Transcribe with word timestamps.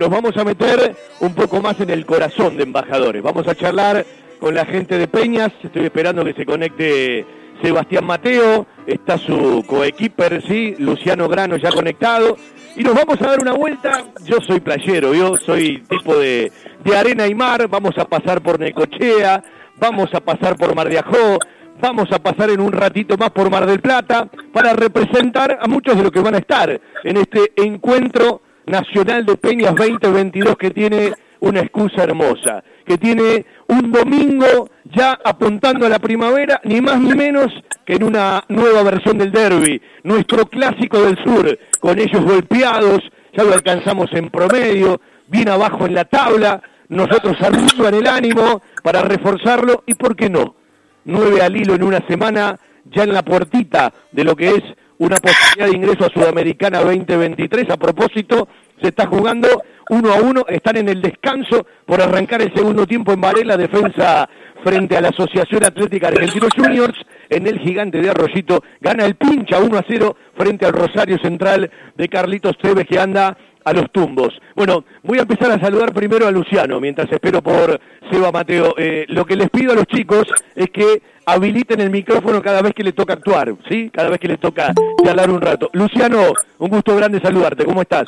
nos 0.00 0.08
vamos 0.08 0.34
a 0.38 0.44
meter 0.44 0.96
un 1.20 1.34
poco 1.34 1.60
más 1.60 1.78
en 1.78 1.90
el 1.90 2.06
corazón 2.06 2.56
de 2.56 2.62
embajadores. 2.62 3.22
Vamos 3.22 3.46
a 3.46 3.54
charlar 3.54 4.06
con 4.40 4.54
la 4.54 4.64
gente 4.64 4.96
de 4.96 5.06
Peñas. 5.06 5.52
Estoy 5.62 5.84
esperando 5.84 6.24
que 6.24 6.32
se 6.32 6.46
conecte 6.46 7.26
Sebastián 7.62 8.06
Mateo. 8.06 8.66
Está 8.86 9.18
su 9.18 9.62
coequiper, 9.66 10.42
sí, 10.48 10.74
Luciano 10.78 11.28
Grano 11.28 11.58
ya 11.58 11.70
conectado. 11.70 12.38
Y 12.76 12.82
nos 12.82 12.94
vamos 12.94 13.20
a 13.20 13.26
dar 13.26 13.40
una 13.40 13.52
vuelta. 13.52 14.06
Yo 14.24 14.38
soy 14.40 14.60
playero, 14.60 15.12
yo 15.12 15.36
soy 15.36 15.82
tipo 15.82 16.16
de, 16.16 16.50
de 16.82 16.96
arena 16.96 17.26
y 17.26 17.34
mar. 17.34 17.68
Vamos 17.68 17.98
a 17.98 18.06
pasar 18.06 18.40
por 18.40 18.58
Necochea, 18.58 19.44
vamos 19.78 20.14
a 20.14 20.20
pasar 20.20 20.56
por 20.56 20.74
Mar 20.74 20.88
de 20.88 20.98
Ajó, 20.98 21.38
vamos 21.78 22.10
a 22.10 22.18
pasar 22.18 22.48
en 22.48 22.60
un 22.60 22.72
ratito 22.72 23.18
más 23.18 23.32
por 23.32 23.50
Mar 23.50 23.66
del 23.66 23.80
Plata 23.80 24.30
para 24.50 24.72
representar 24.72 25.58
a 25.60 25.68
muchos 25.68 25.94
de 25.94 26.04
los 26.04 26.10
que 26.10 26.20
van 26.20 26.36
a 26.36 26.38
estar 26.38 26.80
en 27.04 27.16
este 27.18 27.52
encuentro 27.56 28.40
nacional 28.70 29.26
de 29.26 29.36
Peñas 29.36 29.74
2022 29.74 30.56
que 30.56 30.70
tiene 30.70 31.12
una 31.40 31.60
excusa 31.60 32.04
hermosa, 32.04 32.62
que 32.86 32.98
tiene 32.98 33.44
un 33.68 33.90
domingo 33.90 34.70
ya 34.84 35.18
apuntando 35.24 35.86
a 35.86 35.88
la 35.88 35.98
primavera, 35.98 36.60
ni 36.64 36.80
más 36.80 37.00
ni 37.00 37.14
menos 37.14 37.46
que 37.84 37.94
en 37.94 38.04
una 38.04 38.44
nueva 38.48 38.82
versión 38.82 39.18
del 39.18 39.32
derby, 39.32 39.80
nuestro 40.04 40.46
clásico 40.46 41.00
del 41.02 41.16
sur, 41.24 41.58
con 41.80 41.98
ellos 41.98 42.22
golpeados, 42.24 43.00
ya 43.36 43.44
lo 43.44 43.54
alcanzamos 43.54 44.12
en 44.12 44.30
promedio, 44.30 45.00
bien 45.28 45.48
abajo 45.48 45.86
en 45.86 45.94
la 45.94 46.04
tabla, 46.04 46.62
nosotros 46.88 47.40
arriba 47.40 47.88
en 47.88 47.94
el 47.94 48.06
ánimo 48.06 48.62
para 48.82 49.02
reforzarlo 49.02 49.84
y 49.86 49.94
por 49.94 50.16
qué 50.16 50.28
no, 50.28 50.56
nueve 51.04 51.40
al 51.40 51.56
hilo 51.56 51.74
en 51.74 51.84
una 51.84 52.06
semana, 52.06 52.58
ya 52.84 53.04
en 53.04 53.12
la 53.12 53.22
puertita 53.22 53.92
de 54.12 54.24
lo 54.24 54.34
que 54.34 54.48
es 54.48 54.62
una 55.00 55.16
posibilidad 55.16 55.66
de 55.66 55.76
ingreso 55.76 56.04
a 56.04 56.10
Sudamericana 56.10 56.80
2023. 56.80 57.70
A 57.70 57.76
propósito, 57.78 58.48
se 58.80 58.88
está 58.88 59.06
jugando 59.06 59.48
uno 59.90 60.12
a 60.12 60.20
uno, 60.20 60.44
están 60.48 60.76
en 60.76 60.88
el 60.88 61.02
descanso 61.02 61.66
por 61.84 62.00
arrancar 62.00 62.40
el 62.42 62.54
segundo 62.54 62.86
tiempo 62.86 63.12
en 63.12 63.20
Varela, 63.20 63.56
defensa 63.56 64.28
frente 64.62 64.96
a 64.96 65.00
la 65.00 65.08
Asociación 65.08 65.64
Atlética 65.64 66.08
Argentino 66.08 66.46
Juniors, 66.54 66.98
en 67.28 67.46
el 67.46 67.58
gigante 67.58 68.00
de 68.00 68.10
Arroyito, 68.10 68.62
gana 68.80 69.04
el 69.04 69.14
pincha 69.16 69.58
1 69.58 69.78
a 69.78 69.84
0 69.86 70.16
frente 70.36 70.66
al 70.66 70.72
Rosario 70.72 71.18
Central 71.18 71.70
de 71.96 72.08
Carlitos 72.08 72.56
Treves 72.58 72.86
que 72.86 72.98
anda 72.98 73.36
a 73.64 73.72
los 73.72 73.90
tumbos. 73.90 74.40
Bueno, 74.54 74.84
voy 75.02 75.18
a 75.18 75.22
empezar 75.22 75.50
a 75.50 75.60
saludar 75.60 75.92
primero 75.92 76.26
a 76.26 76.30
Luciano, 76.30 76.80
mientras 76.80 77.10
espero 77.10 77.42
por 77.42 77.80
Seba 78.10 78.32
Mateo. 78.32 78.74
Eh, 78.78 79.06
lo 79.08 79.24
que 79.24 79.36
les 79.36 79.50
pido 79.50 79.72
a 79.72 79.74
los 79.74 79.86
chicos 79.86 80.24
es 80.54 80.70
que 80.70 81.02
habiliten 81.26 81.80
el 81.80 81.90
micrófono 81.90 82.42
cada 82.42 82.62
vez 82.62 82.74
que 82.74 82.84
le 82.84 82.92
toca 82.92 83.14
actuar, 83.14 83.54
¿sí? 83.68 83.90
Cada 83.92 84.10
vez 84.10 84.18
que 84.18 84.28
les 84.28 84.40
toca 84.40 84.72
charlar 85.04 85.30
un 85.30 85.40
rato. 85.40 85.70
Luciano, 85.72 86.32
un 86.58 86.68
gusto 86.68 86.96
grande 86.96 87.20
saludarte, 87.20 87.64
¿cómo 87.64 87.82
estás? 87.82 88.06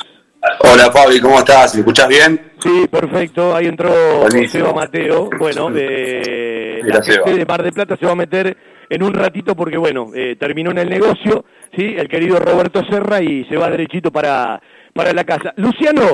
Hola 0.59 0.91
Fabi, 0.91 1.19
¿cómo 1.19 1.39
estás? 1.39 1.73
¿Me 1.75 1.81
escuchás 1.81 2.07
bien? 2.07 2.51
Sí, 2.59 2.87
perfecto, 2.89 3.55
ahí 3.55 3.67
entró 3.67 3.91
Seba 4.47 4.73
Mateo, 4.73 5.29
bueno, 5.39 5.69
de, 5.69 6.81
la 6.83 7.01
gente 7.01 7.33
de 7.37 7.45
Mar 7.45 7.63
de 7.63 7.71
Plata 7.71 7.95
se 7.97 8.05
va 8.05 8.11
a 8.11 8.15
meter 8.15 8.55
en 8.89 9.03
un 9.03 9.13
ratito 9.13 9.55
porque, 9.55 9.77
bueno, 9.77 10.11
eh, 10.13 10.35
terminó 10.37 10.71
en 10.71 10.79
el 10.79 10.89
negocio, 10.89 11.45
¿sí? 11.75 11.95
El 11.97 12.07
querido 12.07 12.39
Roberto 12.39 12.83
Serra 12.89 13.21
y 13.21 13.45
se 13.45 13.57
va 13.57 13.69
derechito 13.69 14.11
para 14.11 14.61
para 14.93 15.11
la 15.11 15.23
casa. 15.23 15.53
Luciano, 15.57 16.13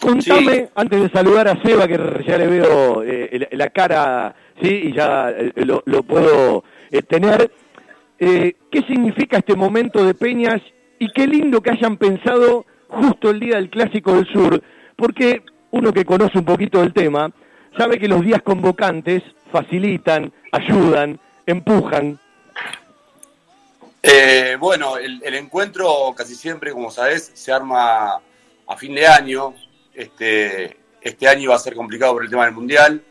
contame, 0.00 0.68
antes 0.74 1.02
de 1.02 1.10
saludar 1.10 1.48
a 1.48 1.62
Seba, 1.62 1.86
que 1.86 1.98
ya 2.26 2.38
le 2.38 2.46
veo 2.46 3.02
eh, 3.04 3.48
la 3.52 3.70
cara, 3.70 4.34
sí, 4.60 4.68
y 4.84 4.92
ya 4.94 5.30
eh, 5.30 5.52
lo, 5.64 6.02
puedo 6.02 6.64
eh, 6.90 7.02
tener, 7.02 7.50
¿qué 8.18 8.82
significa 8.86 9.38
este 9.38 9.54
momento 9.54 10.04
de 10.04 10.14
Peñas? 10.14 10.62
Y 10.98 11.10
qué 11.12 11.26
lindo 11.26 11.60
que 11.60 11.70
hayan 11.70 11.98
pensado 11.98 12.64
justo 12.88 13.30
el 13.30 13.40
día 13.40 13.56
del 13.56 13.70
Clásico 13.70 14.14
del 14.14 14.26
Sur, 14.26 14.62
porque 14.96 15.42
uno 15.70 15.92
que 15.92 16.04
conoce 16.04 16.38
un 16.38 16.44
poquito 16.44 16.80
del 16.80 16.92
tema, 16.92 17.30
sabe 17.76 17.98
que 17.98 18.08
los 18.08 18.22
días 18.22 18.42
convocantes 18.42 19.22
facilitan, 19.50 20.32
ayudan, 20.52 21.18
empujan, 21.46 22.18
eh, 24.08 24.56
bueno, 24.60 24.98
el, 24.98 25.34
encuentro 25.34 26.14
casi 26.16 26.36
siempre, 26.36 26.70
como 26.70 26.92
sabes, 26.92 27.32
se 27.34 27.50
arma 27.50 28.20
a 28.68 28.76
fin 28.76 28.94
de 28.94 29.04
año. 29.04 29.52
Este, 29.92 30.76
este 31.00 31.26
año 31.26 31.50
va 31.50 31.56
a 31.56 31.58
ser 31.58 31.74
complicado 31.74 32.12
por 32.12 32.22
el 32.22 32.30
tema 32.30 32.44
del 32.44 32.54
Mundial 32.54 33.02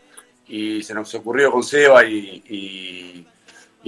y 0.47 0.83
se 0.83 0.93
nos 0.93 1.13
ocurrió 1.15 1.51
con 1.51 1.63
Seba 1.63 2.05
y, 2.05 3.27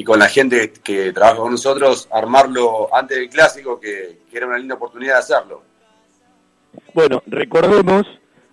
con 0.06 0.20
la 0.20 0.28
gente 0.28 0.74
que 0.84 1.14
trabaja 1.14 1.38
con 1.38 1.52
nosotros 1.52 2.10
armarlo 2.12 2.94
antes 2.94 3.18
del 3.18 3.30
clásico, 3.30 3.80
que, 3.80 4.20
era 4.30 4.46
una 4.46 4.58
linda 4.58 4.76
oportunidad 4.76 5.14
de 5.14 5.20
hacerlo. 5.20 5.64
Bueno, 6.94 7.24
recordemos 7.28 8.04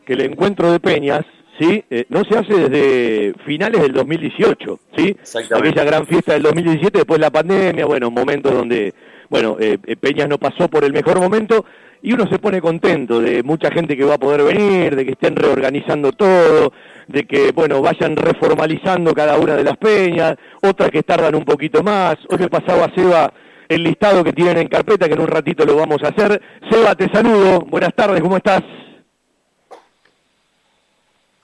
que 0.05 0.15
el 0.15 0.21
encuentro 0.23 0.71
de 0.71 0.81
Peñas 0.81 1.25
¿sí? 1.59 1.85
Eh, 1.91 2.07
no 2.09 2.25
se 2.25 2.39
hace 2.39 2.69
desde 2.69 3.35
finales 3.45 3.81
del 3.83 3.93
2018, 3.93 4.81
¿sí? 4.97 5.17
Aquella 5.55 5.85
gran 5.85 6.07
fiesta 6.07 6.33
del 6.35 6.43
2017, 6.43 6.99
después 6.99 7.21
la 7.21 7.31
pandemia, 7.31 7.87
bueno, 7.87 8.11
momentos 8.11 8.53
donde, 8.53 8.95
bueno, 9.29 9.57
eh, 9.61 9.79
eh, 9.87 9.97
Peñas 9.97 10.29
no 10.29 10.39
pasó 10.39 10.69
por 10.69 10.85
el 10.85 10.93
mejor 10.93 11.21
momento 11.21 11.65
y 12.03 12.13
uno 12.13 12.27
se 12.29 12.39
pone 12.39 12.61
contento 12.61 13.21
de 13.21 13.43
mucha 13.43 13.71
gente 13.71 13.97
que 13.97 14.05
va 14.05 14.15
a 14.15 14.19
poder 14.19 14.43
venir, 14.43 14.95
de 14.95 15.07
que 15.07 15.13
estén 15.13 15.37
reorganizando 15.37 16.13
todo, 16.13 16.73
de 17.09 17.25
que, 17.25 17.53
bueno, 17.53 17.81
vayan 17.81 18.15
reformalizando 18.17 19.15
cada 19.15 19.39
una 19.39 19.57
de 19.57 19.65
las 19.65 19.77
peñas, 19.79 20.35
otras 20.63 20.91
que 20.91 21.03
tardan 21.03 21.35
un 21.35 21.45
poquito 21.45 21.83
más. 21.83 22.17
Hoy 22.29 22.39
me 22.39 22.49
pasaba 22.49 22.93
Seba 22.95 23.33
el 23.69 23.83
listado 23.83 24.23
que 24.25 24.33
tienen 24.33 24.59
en 24.59 24.69
carpeta, 24.69 25.07
que 25.07 25.15
en 25.15 25.21
un 25.21 25.29
ratito 25.29 25.65
lo 25.65 25.77
vamos 25.77 26.03
a 26.03 26.09
hacer. 26.09 26.41
Seba, 26.71 26.95
te 26.95 27.09
saludo. 27.09 27.61
Buenas 27.61 27.95
tardes, 27.95 28.21
¿cómo 28.21 28.37
estás? 28.37 28.63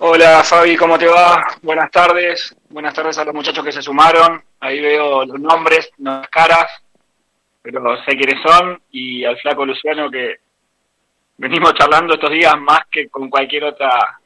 Hola 0.03 0.43
Fabi, 0.43 0.77
¿cómo 0.77 0.99
te 0.99 1.07
va? 1.07 1.47
Buenas 1.61 1.91
tardes. 1.91 2.57
Buenas 2.71 2.95
tardes 2.95 3.19
a 3.19 3.25
los 3.27 3.35
muchachos 3.35 3.63
que 3.63 3.71
se 3.71 3.83
sumaron. 3.83 4.43
Ahí 4.59 4.81
veo 4.81 5.27
los 5.27 5.39
nombres, 5.39 5.91
las 5.99 6.27
caras, 6.29 6.67
pero 7.61 8.03
sé 8.05 8.17
quiénes 8.17 8.41
son. 8.43 8.81
Y 8.91 9.27
al 9.27 9.37
flaco 9.37 9.67
Luciano 9.67 10.11
que 10.11 10.37
venimos 11.37 11.75
charlando 11.75 12.15
estos 12.15 12.31
días 12.31 12.59
más 12.59 12.81
que 12.91 13.11
con 13.11 13.29
cualquier 13.29 13.65
otra 13.65 14.21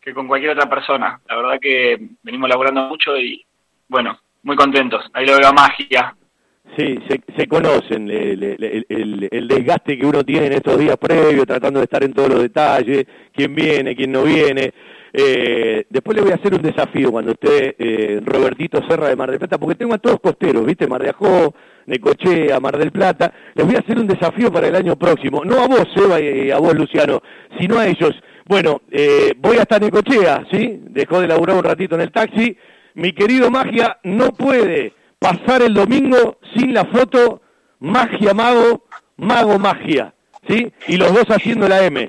que 0.00 0.14
con 0.14 0.26
cualquier 0.26 0.52
otra 0.52 0.70
persona. 0.70 1.20
La 1.28 1.36
verdad 1.36 1.58
que 1.60 1.98
venimos 2.22 2.48
laburando 2.48 2.82
mucho 2.84 3.18
y 3.18 3.44
bueno, 3.88 4.18
muy 4.44 4.56
contentos. 4.56 5.04
Ahí 5.12 5.26
lo 5.26 5.36
veo 5.36 5.48
a 5.48 5.52
magia. 5.52 6.16
Sí, 6.74 6.98
se, 7.36 7.46
conocen 7.46 8.10
el, 8.10 9.48
desgaste 9.48 9.98
que 9.98 10.04
uno 10.04 10.24
tiene 10.24 10.46
en 10.46 10.52
estos 10.54 10.78
días 10.78 10.96
previos, 10.98 11.46
tratando 11.46 11.80
de 11.80 11.84
estar 11.84 12.02
en 12.02 12.12
todos 12.12 12.28
los 12.28 12.42
detalles, 12.42 13.06
quién 13.32 13.54
viene, 13.54 13.96
quién 13.96 14.12
no 14.12 14.24
viene. 14.24 14.72
Eh, 15.12 15.86
después 15.88 16.14
le 16.14 16.22
voy 16.22 16.32
a 16.32 16.34
hacer 16.34 16.52
un 16.52 16.60
desafío 16.60 17.10
cuando 17.10 17.32
esté 17.32 17.74
eh, 17.78 18.20
Robertito 18.22 18.82
Serra 18.86 19.08
de 19.08 19.16
Mar 19.16 19.30
del 19.30 19.38
Plata, 19.38 19.56
porque 19.56 19.76
tengo 19.76 19.94
a 19.94 19.98
todos 19.98 20.20
costeros, 20.20 20.66
¿viste? 20.66 20.86
Mar 20.86 21.02
de 21.02 21.08
Ajó, 21.10 21.54
Necochea, 21.86 22.60
Mar 22.60 22.76
del 22.76 22.92
Plata. 22.92 23.32
Les 23.54 23.64
voy 23.64 23.76
a 23.76 23.78
hacer 23.78 23.98
un 23.98 24.06
desafío 24.06 24.52
para 24.52 24.68
el 24.68 24.76
año 24.76 24.96
próximo. 24.96 25.42
No 25.44 25.58
a 25.60 25.68
vos, 25.68 25.86
Eva, 25.96 26.20
y 26.20 26.50
a 26.50 26.58
vos, 26.58 26.74
Luciano, 26.74 27.22
sino 27.58 27.78
a 27.78 27.86
ellos. 27.86 28.14
Bueno, 28.44 28.82
eh, 28.90 29.32
voy 29.38 29.56
hasta 29.56 29.78
Necochea, 29.78 30.44
¿sí? 30.50 30.80
Dejó 30.90 31.20
de 31.20 31.28
laburar 31.28 31.56
un 31.56 31.64
ratito 31.64 31.94
en 31.94 32.02
el 32.02 32.12
taxi. 32.12 32.54
Mi 32.94 33.12
querido 33.12 33.50
Magia 33.50 33.98
no 34.02 34.32
puede 34.32 34.92
pasar 35.18 35.62
el 35.62 35.74
domingo 35.74 36.38
sin 36.54 36.74
la 36.74 36.84
foto 36.84 37.42
magia 37.80 38.34
mago, 38.34 38.86
mago 39.16 39.58
magia, 39.58 40.14
¿sí? 40.48 40.72
Y 40.88 40.96
los 40.96 41.12
dos 41.12 41.26
haciendo 41.28 41.68
la 41.68 41.84
M. 41.84 42.08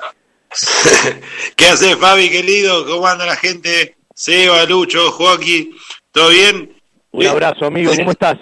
¿Qué 1.56 1.66
hace 1.66 1.96
Fabi, 1.96 2.29
querido? 2.29 2.85
¿Cómo 2.85 3.07
anda 3.07 3.25
la 3.25 3.35
gente? 3.35 3.97
Seba, 4.13 4.66
Lucho, 4.66 5.12
Joaquín, 5.12 5.75
¿todo 6.12 6.29
bien? 6.29 6.75
Un 7.12 7.28
abrazo, 7.28 7.66
amigo, 7.66 7.91
¿cómo 7.96 8.12
estás? 8.12 8.38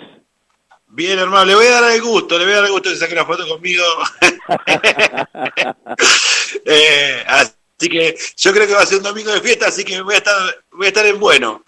Bien, 0.88 1.20
hermano, 1.20 1.46
le 1.46 1.56
voy 1.56 1.68
a 1.68 1.82
dar 1.82 1.92
el 1.92 2.02
gusto, 2.02 2.38
le 2.38 2.46
voy 2.46 2.54
a 2.54 2.58
dar 2.58 2.66
el 2.66 2.72
gusto 2.72 2.90
de 2.90 2.96
sacar 2.96 3.18
una 3.18 3.26
foto 3.26 3.48
conmigo. 3.48 3.84
eh, 6.66 7.24
Así 7.28 7.52
que 7.78 8.16
yo 8.38 8.54
creo 8.54 8.68
que 8.68 8.74
va 8.74 8.82
a 8.82 8.86
ser 8.86 9.00
un 9.00 9.04
domingo 9.04 9.32
de 9.32 9.42
fiesta, 9.42 9.68
así 9.68 9.84
que 9.84 10.02
voy 10.02 10.16
a 10.16 10.18
estar, 10.18 10.34
voy 10.72 10.86
a 10.86 10.90
estar 10.90 11.06
en 11.06 11.20
bueno. 11.20 11.64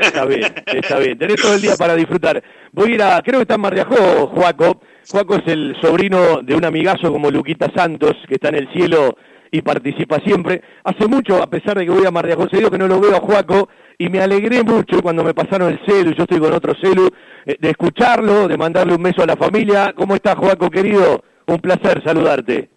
Está 0.00 0.24
bien, 0.26 0.54
está 0.66 0.98
bien. 0.98 1.18
Tenés 1.18 1.40
todo 1.40 1.54
el 1.54 1.62
día 1.62 1.76
para 1.76 1.94
disfrutar. 1.94 2.42
Voy 2.72 2.92
a 2.92 2.94
ir 2.94 3.02
a, 3.02 3.22
creo 3.22 3.38
que 3.38 3.42
está 3.42 3.54
en 3.54 3.60
Marriajó, 3.62 4.26
Juaco. 4.28 4.82
Juaco 5.08 5.36
es 5.36 5.46
el 5.46 5.76
sobrino 5.80 6.42
de 6.42 6.54
un 6.54 6.64
amigazo 6.64 7.10
como 7.10 7.30
Luquita 7.30 7.70
Santos, 7.74 8.12
que 8.28 8.34
está 8.34 8.48
en 8.48 8.56
el 8.56 8.72
cielo 8.72 9.16
y 9.50 9.62
participa 9.62 10.18
siempre. 10.20 10.62
Hace 10.84 11.06
mucho, 11.06 11.42
a 11.42 11.48
pesar 11.48 11.78
de 11.78 11.86
que 11.86 11.90
voy 11.90 12.04
a 12.04 12.10
Marriajó, 12.10 12.48
se 12.48 12.58
dio 12.58 12.70
que 12.70 12.78
no 12.78 12.88
lo 12.88 13.00
veo 13.00 13.16
a 13.16 13.20
Juaco 13.20 13.68
y 13.98 14.08
me 14.08 14.20
alegré 14.20 14.62
mucho 14.62 15.00
cuando 15.00 15.24
me 15.24 15.32
pasaron 15.32 15.72
el 15.72 15.80
celu, 15.86 16.12
yo 16.12 16.24
estoy 16.24 16.38
con 16.38 16.52
otro 16.52 16.74
celu, 16.74 17.08
eh, 17.46 17.56
de 17.58 17.70
escucharlo, 17.70 18.48
de 18.48 18.58
mandarle 18.58 18.94
un 18.94 19.02
beso 19.02 19.22
a 19.22 19.26
la 19.26 19.36
familia. 19.36 19.94
¿Cómo 19.96 20.14
estás, 20.14 20.34
Juaco, 20.34 20.68
querido? 20.68 21.24
Un 21.46 21.58
placer 21.58 22.02
saludarte. 22.04 22.75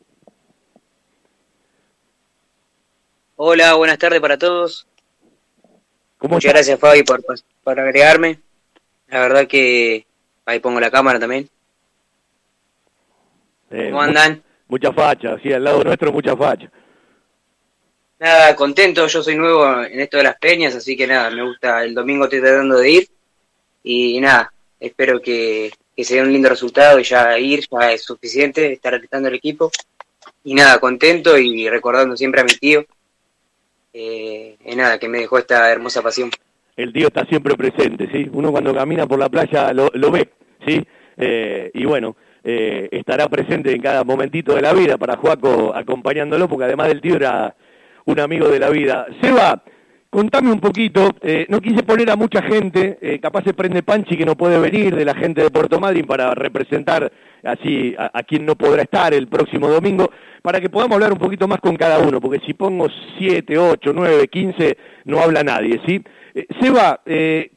Hola, 3.41 3.75
buenas 3.75 3.97
tardes 3.97 4.19
para 4.19 4.37
todos. 4.37 4.85
Muchas 6.19 6.51
gracias 6.51 6.77
Fabi 6.77 7.03
por, 7.03 7.23
por 7.63 7.79
agregarme. 7.79 8.41
La 9.07 9.21
verdad 9.21 9.47
que 9.47 10.05
ahí 10.43 10.59
pongo 10.59 10.81
la 10.81 10.91
cámara 10.91 11.21
también. 11.21 11.49
Eh, 13.71 13.87
¿Cómo 13.91 14.01
andan? 14.01 14.43
Mucha 14.67 14.91
facha, 14.91 15.39
sí, 15.41 15.53
al 15.53 15.63
lado 15.63 15.81
nuestro 15.85 16.11
mucha 16.11 16.35
facha. 16.35 16.69
Nada, 18.19 18.53
contento, 18.57 19.07
yo 19.07 19.23
soy 19.23 19.37
nuevo 19.37 19.83
en 19.85 20.01
esto 20.01 20.17
de 20.17 20.23
las 20.23 20.37
peñas, 20.37 20.75
así 20.75 20.97
que 20.97 21.07
nada, 21.07 21.29
me 21.29 21.43
gusta, 21.43 21.85
el 21.85 21.95
domingo 21.95 22.25
estoy 22.25 22.41
tratando 22.41 22.77
de 22.77 22.91
ir 22.91 23.09
y 23.83 24.19
nada, 24.19 24.51
espero 24.81 25.21
que, 25.21 25.71
que 25.95 26.03
se 26.03 26.15
dé 26.15 26.23
un 26.23 26.33
lindo 26.33 26.49
resultado 26.49 26.99
y 26.99 27.03
ya 27.03 27.39
ir 27.39 27.65
ya 27.71 27.93
es 27.93 28.03
suficiente, 28.03 28.73
estar 28.73 28.93
alentando 28.93 29.29
el 29.29 29.35
equipo 29.35 29.71
y 30.43 30.55
nada, 30.55 30.77
contento 30.81 31.37
y 31.37 31.69
recordando 31.69 32.17
siempre 32.17 32.41
a 32.41 32.43
mi 32.43 32.53
tío, 32.57 32.85
eh, 33.99 34.75
nada, 34.75 34.97
que 34.97 35.09
me 35.09 35.19
dejó 35.19 35.37
esta 35.37 35.71
hermosa 35.71 36.01
pasión. 36.01 36.29
El 36.75 36.93
tío 36.93 37.07
está 37.07 37.25
siempre 37.25 37.55
presente, 37.55 38.09
¿sí? 38.11 38.29
Uno 38.31 38.51
cuando 38.51 38.73
camina 38.73 39.05
por 39.05 39.19
la 39.19 39.29
playa 39.29 39.73
lo, 39.73 39.89
lo 39.93 40.11
ve, 40.11 40.29
¿sí? 40.65 40.81
Eh, 41.17 41.71
y 41.73 41.85
bueno, 41.85 42.15
eh, 42.43 42.87
estará 42.91 43.27
presente 43.27 43.73
en 43.73 43.81
cada 43.81 44.03
momentito 44.05 44.55
de 44.55 44.61
la 44.61 44.73
vida 44.73 44.97
para 44.97 45.17
Juaco 45.17 45.75
acompañándolo, 45.75 46.47
porque 46.47 46.65
además 46.65 46.87
del 46.87 47.01
tío 47.01 47.15
era 47.15 47.55
un 48.05 48.19
amigo 48.19 48.47
de 48.47 48.59
la 48.59 48.69
vida. 48.69 49.05
Seba, 49.21 49.61
contame 50.09 50.51
un 50.51 50.61
poquito, 50.61 51.09
eh, 51.21 51.45
no 51.49 51.59
quise 51.59 51.83
poner 51.83 52.09
a 52.09 52.15
mucha 52.15 52.41
gente, 52.41 52.97
eh, 53.01 53.19
capaz 53.19 53.43
se 53.43 53.53
prende 53.53 53.83
Panchi 53.83 54.15
que 54.15 54.25
no 54.25 54.35
puede 54.35 54.57
venir, 54.57 54.95
de 54.95 55.05
la 55.05 55.13
gente 55.13 55.43
de 55.43 55.51
Puerto 55.51 55.79
Madryn 55.79 56.05
para 56.05 56.33
representar 56.33 57.11
así 57.43 57.95
a, 57.97 58.23
quien 58.23 58.45
no 58.45 58.55
podrá 58.55 58.83
estar 58.83 59.13
el 59.13 59.27
próximo 59.27 59.67
domingo, 59.67 60.09
para 60.41 60.59
que 60.61 60.69
podamos 60.69 60.95
hablar 60.95 61.11
un 61.11 61.19
poquito 61.19 61.47
más 61.47 61.59
con 61.59 61.75
cada 61.75 61.99
uno, 61.99 62.21
porque 62.21 62.39
si 62.45 62.53
pongo 62.53 62.87
7, 63.17 63.57
8, 63.57 63.91
9, 63.93 64.27
15, 64.27 64.77
no 65.05 65.19
habla 65.19 65.43
nadie, 65.43 65.81
¿sí? 65.85 66.01
Eh, 66.33 66.45
Seba, 66.61 67.01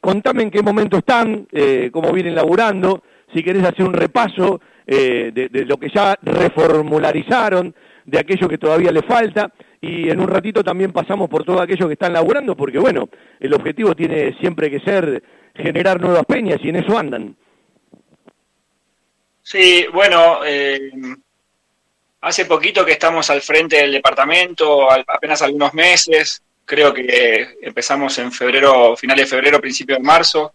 contame 0.01 0.43
en 0.43 0.51
qué 0.51 0.61
momento 0.61 0.97
están, 0.97 1.47
cómo 1.91 2.11
vienen 2.11 2.35
laburando, 2.35 3.03
si 3.33 3.43
querés 3.43 3.63
hacer 3.63 3.85
un 3.85 3.93
repaso 3.93 4.61
de, 4.85 5.31
de 5.31 5.65
lo 5.65 5.77
que 5.77 5.89
ya 5.89 6.17
reformularizaron, 6.21 7.73
de 8.05 8.19
aquello 8.19 8.49
que 8.49 8.57
todavía 8.57 8.91
le 8.91 9.01
falta, 9.03 9.51
y 9.83 10.09
en 10.09 10.19
un 10.21 10.27
ratito 10.27 10.63
también 10.63 10.93
pasamos 10.93 11.29
por 11.29 11.43
todo 11.43 11.61
aquello 11.61 11.87
que 11.87 11.93
están 11.93 12.13
laburando, 12.13 12.55
porque 12.55 12.79
bueno, 12.79 13.09
el 13.39 13.53
objetivo 13.53 13.93
tiene 13.95 14.33
siempre 14.39 14.71
que 14.71 14.79
ser 14.79 15.21
generar 15.55 15.99
nuevas 15.99 16.23
peñas 16.25 16.59
y 16.63 16.69
en 16.69 16.77
eso 16.77 16.97
andan. 16.97 17.35
Sí, 19.43 19.85
bueno, 19.91 20.39
eh, 20.45 20.89
hace 22.21 22.45
poquito 22.45 22.85
que 22.85 22.93
estamos 22.93 23.29
al 23.29 23.41
frente 23.41 23.75
del 23.75 23.91
departamento, 23.91 24.89
apenas 24.89 25.41
algunos 25.41 25.73
meses, 25.73 26.41
creo 26.63 26.93
que 26.93 27.57
empezamos 27.61 28.17
en 28.19 28.31
febrero, 28.31 28.95
finales 28.95 29.25
de 29.25 29.35
febrero, 29.35 29.59
principio 29.59 29.97
de 29.97 30.01
marzo. 30.01 30.53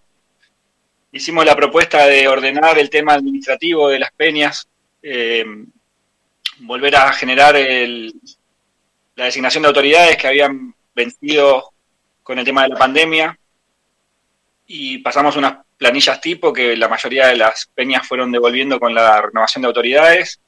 Hicimos 1.13 1.45
la 1.45 1.55
propuesta 1.55 2.07
de 2.07 2.27
ordenar 2.27 2.79
el 2.79 2.89
tema 2.89 3.13
administrativo 3.13 3.89
de 3.91 3.99
las 3.99 4.11
peñas, 4.13 4.67
eh, 5.03 5.45
volver 6.61 6.97
a 6.97 7.13
generar 7.13 7.57
el, 7.57 8.13
la 9.17 9.27
designación 9.27 9.63
de 9.63 9.69
autoridades 9.69 10.17
que 10.17 10.29
habían 10.29 10.75
vencido 10.95 11.73
con 12.23 12.39
el 12.39 12.45
tema 12.45 12.63
de 12.63 12.69
la 12.71 12.77
pandemia 12.77 13.39
y 14.67 14.99
pasamos 14.99 15.37
unas 15.37 15.59
planillas 15.79 16.21
tipo 16.21 16.53
que 16.53 16.77
la 16.77 16.89
mayoría 16.89 17.29
de 17.29 17.37
las 17.37 17.71
peñas 17.75 18.07
fueron 18.07 18.33
devolviendo 18.33 18.79
con 18.79 18.95
la 18.95 19.23
renovación 19.23 19.63
de 19.63 19.69
autoridades. 19.69 20.41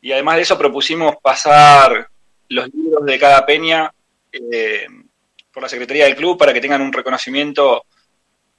Y 0.00 0.12
además 0.12 0.36
de 0.36 0.42
eso 0.42 0.58
propusimos 0.58 1.16
pasar 1.22 2.08
los 2.48 2.68
libros 2.74 3.04
de 3.04 3.18
cada 3.18 3.44
peña 3.46 3.92
eh, 4.30 4.86
por 5.52 5.62
la 5.62 5.68
Secretaría 5.68 6.04
del 6.04 6.16
Club 6.16 6.38
para 6.38 6.52
que 6.52 6.60
tengan 6.60 6.82
un 6.82 6.92
reconocimiento 6.92 7.84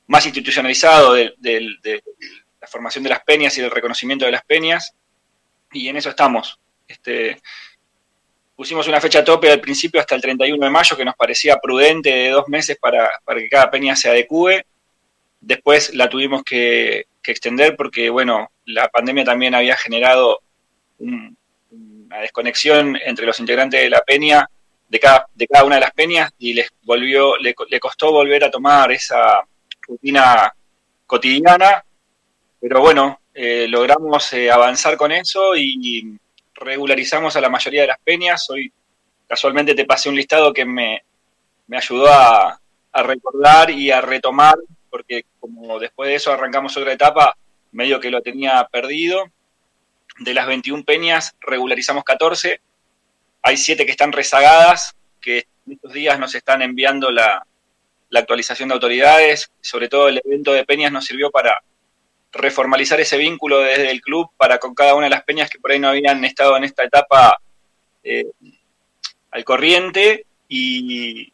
más 0.08 0.26
institucionalizado 0.26 1.14
de, 1.14 1.34
la 2.60 2.68
formación 2.68 3.04
de 3.04 3.10
las 3.12 3.24
peñas 3.24 3.58
y 3.58 3.62
del 3.62 3.72
reconocimiento 3.72 4.26
de 4.26 4.32
las 4.32 4.44
peñas. 4.44 4.94
Y 5.72 5.88
en 5.88 5.98
eso 5.98 6.10
estamos. 6.10 6.60
Este, 6.88 7.42
pusimos 8.56 8.88
una 8.88 9.02
fecha 9.02 9.24
tope 9.24 9.52
al 9.52 9.62
principio 9.62 10.00
hasta 10.00 10.16
el 10.16 10.22
31 10.22 10.64
de 10.64 10.72
mayo, 10.72 10.96
que 10.96 11.06
nos 11.06 11.16
parecía 11.16 11.58
prudente 11.58 12.10
de 12.10 12.30
dos 12.30 12.48
meses 12.48 12.78
para, 12.80 13.10
que 13.26 13.50
cada 13.50 13.72
peña 13.72 13.96
se 13.96 14.10
adecue. 14.10 14.66
Después 15.45 15.94
la 15.94 16.10
tuvimos 16.10 16.44
que, 16.44 17.07
extender 17.25 17.75
porque, 17.75 18.10
bueno, 18.10 18.50
la 18.66 18.90
pandemia 18.90 19.24
también 19.24 19.56
había 19.56 19.78
generado 19.78 20.40
una 21.00 22.19
desconexión 22.22 22.98
entre 23.04 23.25
los 23.25 23.40
integrantes 23.40 23.81
de 23.81 23.90
la 23.90 24.01
peña, 24.01 24.50
de 24.88 25.00
cada, 25.00 25.28
de 25.34 25.48
cada 25.48 25.66
una 25.66 25.75
de 25.75 25.81
las 25.81 25.92
peñas, 25.92 26.31
y 26.38 26.54
les 26.54 26.69
volvió, 26.84 27.38
le, 27.38 27.54
costó 27.80 28.12
volver 28.12 28.44
a 28.44 28.51
tomar 28.51 28.92
esa 28.92 29.42
rutina 29.81 30.54
cotidiana, 31.06 31.84
pero 32.60 32.81
bueno, 32.81 33.19
eh, 33.34 33.68
logramos 33.68 34.31
eh, 34.34 34.50
avanzar 34.50 34.96
con 34.96 35.12
eso 35.12 35.56
y, 35.56 36.18
regularizamos 36.56 37.36
a 37.36 37.42
la 37.42 37.50
mayoría 37.50 37.81
de 37.81 37.88
las 37.88 38.00
peñas. 38.00 38.50
Hoy 38.50 38.72
casualmente 39.28 39.75
te 39.75 39.86
pasé 39.86 40.07
un 40.07 40.16
listado 40.16 40.54
que 40.54 40.63
me, 40.63 41.04
ayudó 41.72 42.07
a, 42.10 42.60
recordar 42.94 43.72
y 43.72 43.92
a 43.92 44.00
retomar, 44.00 44.56
porque 44.94 45.25
como 45.40 45.80
después 45.80 46.07
de 46.07 46.13
eso 46.13 46.31
arrancamos 46.31 46.78
otra 46.78 46.94
etapa, 46.94 47.36
medio 47.72 48.00
que 48.00 48.12
lo 48.12 48.22
tenía 48.22 48.63
perdido. 48.72 49.25
De 50.19 50.36
las 50.36 50.45
21 50.45 50.84
peñas 50.84 51.36
regularizamos 51.42 52.04
14. 52.04 52.62
Hay 53.42 53.57
7 53.57 53.88
que 53.88 53.92
están 53.92 54.12
rezagadas, 54.12 54.95
que 55.19 55.48
en 55.66 55.74
estos 55.74 55.94
días 55.94 56.19
nos 56.19 56.36
están 56.36 56.62
enviando 56.62 57.10
la, 57.10 57.44
actualización 58.13 58.69
de 58.69 58.75
autoridades. 58.75 59.51
Sobre 59.62 59.90
todo 59.90 60.10
el 60.10 60.22
evento 60.24 60.54
de 60.54 60.63
peñas 60.63 60.92
nos 60.92 61.06
sirvió 61.06 61.31
para 61.31 61.63
reformalizar 62.31 63.01
ese 63.01 63.18
vínculo 63.18 63.62
desde 63.62 63.89
el 63.89 64.00
club 64.00 64.30
para 64.38 64.60
con 64.60 64.75
cada 64.75 64.94
una 64.94 65.07
de 65.07 65.16
las 65.16 65.24
peñas 65.24 65.50
que 65.50 65.57
por 65.57 65.72
ahí 65.72 65.80
no 65.80 65.88
habían 65.88 66.24
estado 66.24 66.56
en 66.56 66.66
esta 66.66 66.84
etapa 66.84 67.39
eh, 68.04 68.28
al 69.31 69.44
corriente 69.44 70.28
y, 70.48 71.33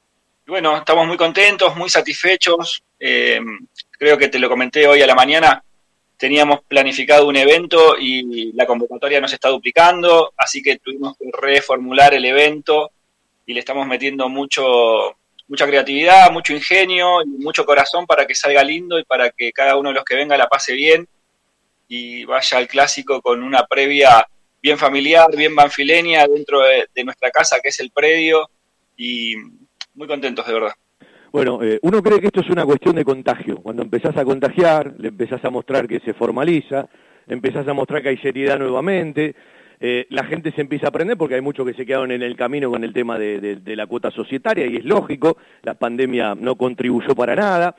bueno, 0.49 0.77
estamos 0.77 1.07
muy 1.07 1.15
contentos, 1.15 1.75
muy 1.75 1.89
satisfechos. 1.89 2.83
Eh, 2.99 3.39
creo 3.91 4.17
que 4.17 4.27
te 4.27 4.39
lo 4.39 4.49
comenté 4.49 4.87
hoy 4.87 5.01
a 5.01 5.07
la 5.07 5.15
mañana, 5.15 5.63
teníamos 6.17 6.61
planificado 6.67 7.27
un 7.27 7.37
evento 7.37 7.95
y 7.97 8.51
la 8.53 8.65
convocatoria 8.65 9.21
nos 9.21 9.31
está 9.31 9.49
duplicando, 9.49 10.33
así 10.35 10.61
que 10.61 10.77
tuvimos 10.79 11.15
que 11.17 11.29
reformular 11.31 12.13
el 12.13 12.25
evento 12.25 12.91
y 13.45 13.53
le 13.53 13.61
estamos 13.61 13.87
metiendo 13.87 14.27
mucho 14.27 15.15
mucha 15.47 15.65
creatividad, 15.65 16.31
mucho 16.31 16.53
ingenio 16.53 17.23
y 17.23 17.43
mucho 17.43 17.65
corazón 17.65 18.05
para 18.05 18.27
que 18.27 18.35
salga 18.35 18.63
lindo 18.63 18.99
y 18.99 19.03
para 19.03 19.31
que 19.31 19.51
cada 19.51 19.77
uno 19.77 19.89
de 19.89 19.95
los 19.95 20.05
que 20.05 20.15
venga 20.15 20.37
la 20.37 20.47
pase 20.47 20.73
bien 20.73 21.07
y 21.87 22.23
vaya 22.25 22.59
al 22.59 22.67
clásico 22.67 23.19
con 23.19 23.41
una 23.41 23.65
previa 23.65 24.27
bien 24.61 24.77
familiar, 24.77 25.35
bien 25.35 25.55
banfileña 25.55 26.27
dentro 26.27 26.61
de, 26.61 27.03
nuestra 27.03 27.31
casa 27.31 27.59
que 27.61 27.69
es 27.69 27.79
el 27.79 27.89
predio 27.89 28.49
y 28.95 29.35
muy 29.99 30.07
contentos 30.07 30.47
de 30.47 30.53
verdad. 30.53 30.71
Bueno, 31.31 31.61
eh, 31.61 31.77
uno 31.83 32.01
cree 32.01 32.19
que 32.19 32.27
esto 32.27 32.39
es 32.39 32.49
una 32.49 32.65
cuestión 32.65 32.95
de 32.95 33.05
contagio. 33.05 33.57
Cuando 33.57 33.83
empezás 33.83 34.17
a 34.17 34.25
contagiar, 34.25 34.95
le 34.97 35.09
empezás 35.09 35.43
a 35.45 35.49
mostrar 35.51 35.87
que 35.87 35.99
se 35.99 36.13
formaliza, 36.13 36.87
empezás 37.27 37.67
a 37.67 37.73
mostrar 37.73 38.01
que 38.01 38.09
hay 38.09 38.17
seriedad 38.17 38.57
nuevamente, 38.57 39.35
eh, 39.81 40.07
la 40.09 40.23
gente 40.23 40.51
se 40.53 40.61
empieza 40.61 40.87
a 40.87 40.89
aprender 40.89 41.17
porque 41.17 41.35
hay 41.35 41.41
muchos 41.41 41.65
que 41.67 41.73
se 41.73 41.85
quedaron 41.85 42.11
en 42.11 42.21
el 42.21 42.35
camino 42.35 42.71
con 42.71 42.83
el 42.83 42.93
tema 42.93 43.19
de, 43.19 43.61
la 43.65 43.87
cuota 43.87 44.09
societaria 44.09 44.65
y 44.65 44.77
es 44.77 44.85
lógico, 44.85 45.37
la 45.63 45.75
pandemia 45.75 46.33
no 46.33 46.55
contribuyó 46.55 47.13
para 47.13 47.35
nada. 47.35 47.75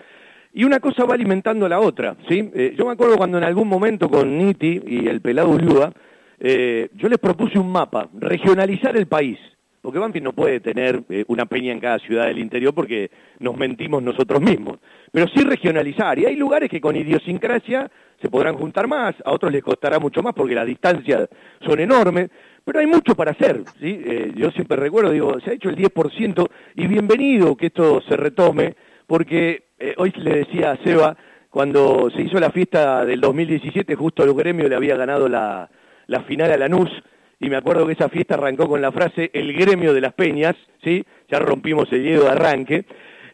Y 0.53 0.65
una 0.65 0.81
cosa 0.81 1.05
va 1.05 1.15
alimentando 1.15 1.67
a 1.67 1.69
la 1.69 1.81
otra, 1.81 2.17
¿sí? 2.29 2.51
Eh, 2.55 2.75
yo 2.77 2.85
me 2.85 2.93
acuerdo 2.93 3.17
cuando 3.17 3.39
en 3.39 3.45
algún 3.45 3.69
momento 3.69 4.11
con 4.11 4.37
Niti 4.37 4.81
y 4.87 5.09
el 5.09 5.21
pelado 5.21 5.51
Ulúa, 5.51 5.93
eh, 6.39 6.89
yo 6.95 7.09
les 7.09 7.19
propuse 7.19 7.59
un 7.59 7.71
mapa, 7.71 8.09
regionalizar 8.19 8.97
el 8.97 9.07
país. 9.07 9.39
Porque 9.81 9.99
Banfield 9.99 10.25
no 10.25 10.33
puede 10.33 10.61
tener 10.61 11.03
eh, 11.09 11.25
una 11.29 11.47
peña 11.47 11.73
en 11.73 11.81
cada 11.81 11.99
ciudad 11.99 12.27
del 12.27 12.39
interior 12.39 12.75
porque 12.75 13.11
nos 13.39 13.57
mentimos 13.57 14.03
nosotros 14.03 14.41
mismos. 14.41 14.79
Pero 15.11 15.27
sí 15.29 15.43
regionalizar. 15.43 16.19
Y 16.19 16.27
hay 16.27 16.37
lugares 16.37 16.69
que 16.69 16.81
con 16.81 16.97
idiosincrasia 16.97 17.91
se 18.21 18.29
podrán 18.29 18.57
juntar 18.57 18.87
más, 18.87 19.15
a 19.25 19.33
otros 19.33 19.51
les 19.51 19.63
costará 19.63 19.99
mucho 19.99 20.23
más 20.23 20.35
porque 20.35 20.55
las 20.55 20.67
distancias 20.67 21.29
son 21.65 21.81
enormes. 21.81 22.31
Pero 22.65 22.79
hay 22.81 22.87
mucho 22.87 23.15
para 23.15 23.31
hacer. 23.31 23.65
¿sí? 23.81 24.03
Eh, 24.05 24.33
yo 24.37 24.51
siempre 24.51 24.77
recuerdo, 24.77 25.11
digo, 25.11 25.41
se 25.41 25.51
ha 25.51 25.55
hecho 25.55 25.71
el 25.71 25.77
10% 25.77 26.47
y 26.77 26.87
bienvenido 26.87 27.57
que 27.57 27.67
esto 27.67 28.03
se 28.03 28.17
retome 28.17 28.77
porque 29.07 29.71
eh, 29.79 29.95
hoy 29.97 30.13
le 30.17 30.45
decía 30.45 30.73
a 30.73 30.77
Seba, 30.85 31.17
cuando 31.49 32.11
se 32.11 32.23
hizo 32.23 32.39
la 32.39 32.51
fiesta 32.51 33.05
del 33.05 33.21
2017, 33.21 33.97
justo 33.97 34.23
el 34.23 34.35
gremio 34.35 34.69
le 34.69 34.77
había 34.77 34.97
ganado 34.97 35.29
la, 35.29 35.69
la 36.07 36.21
final 36.23 36.53
a 36.53 36.57
Lanús 36.57 36.91
y 37.41 37.49
me 37.49 37.57
acuerdo 37.57 37.87
que 37.87 37.95
esa 37.95 38.11
fiesta 38.11 38.35
arrancó 38.35 38.69
con 38.69 38.83
la 38.83 38.93
frase 38.93 39.31
el 39.33 39.53
gremio 39.55 39.95
de 39.95 40.03
las 40.03 40.13
peñas, 40.13 40.55
¿sí? 40.85 41.03
Ya 41.31 41.39
rompimos 41.39 41.91
el 41.91 42.05
hielo 42.05 42.25
de 42.25 42.31
arranque. 42.31 42.85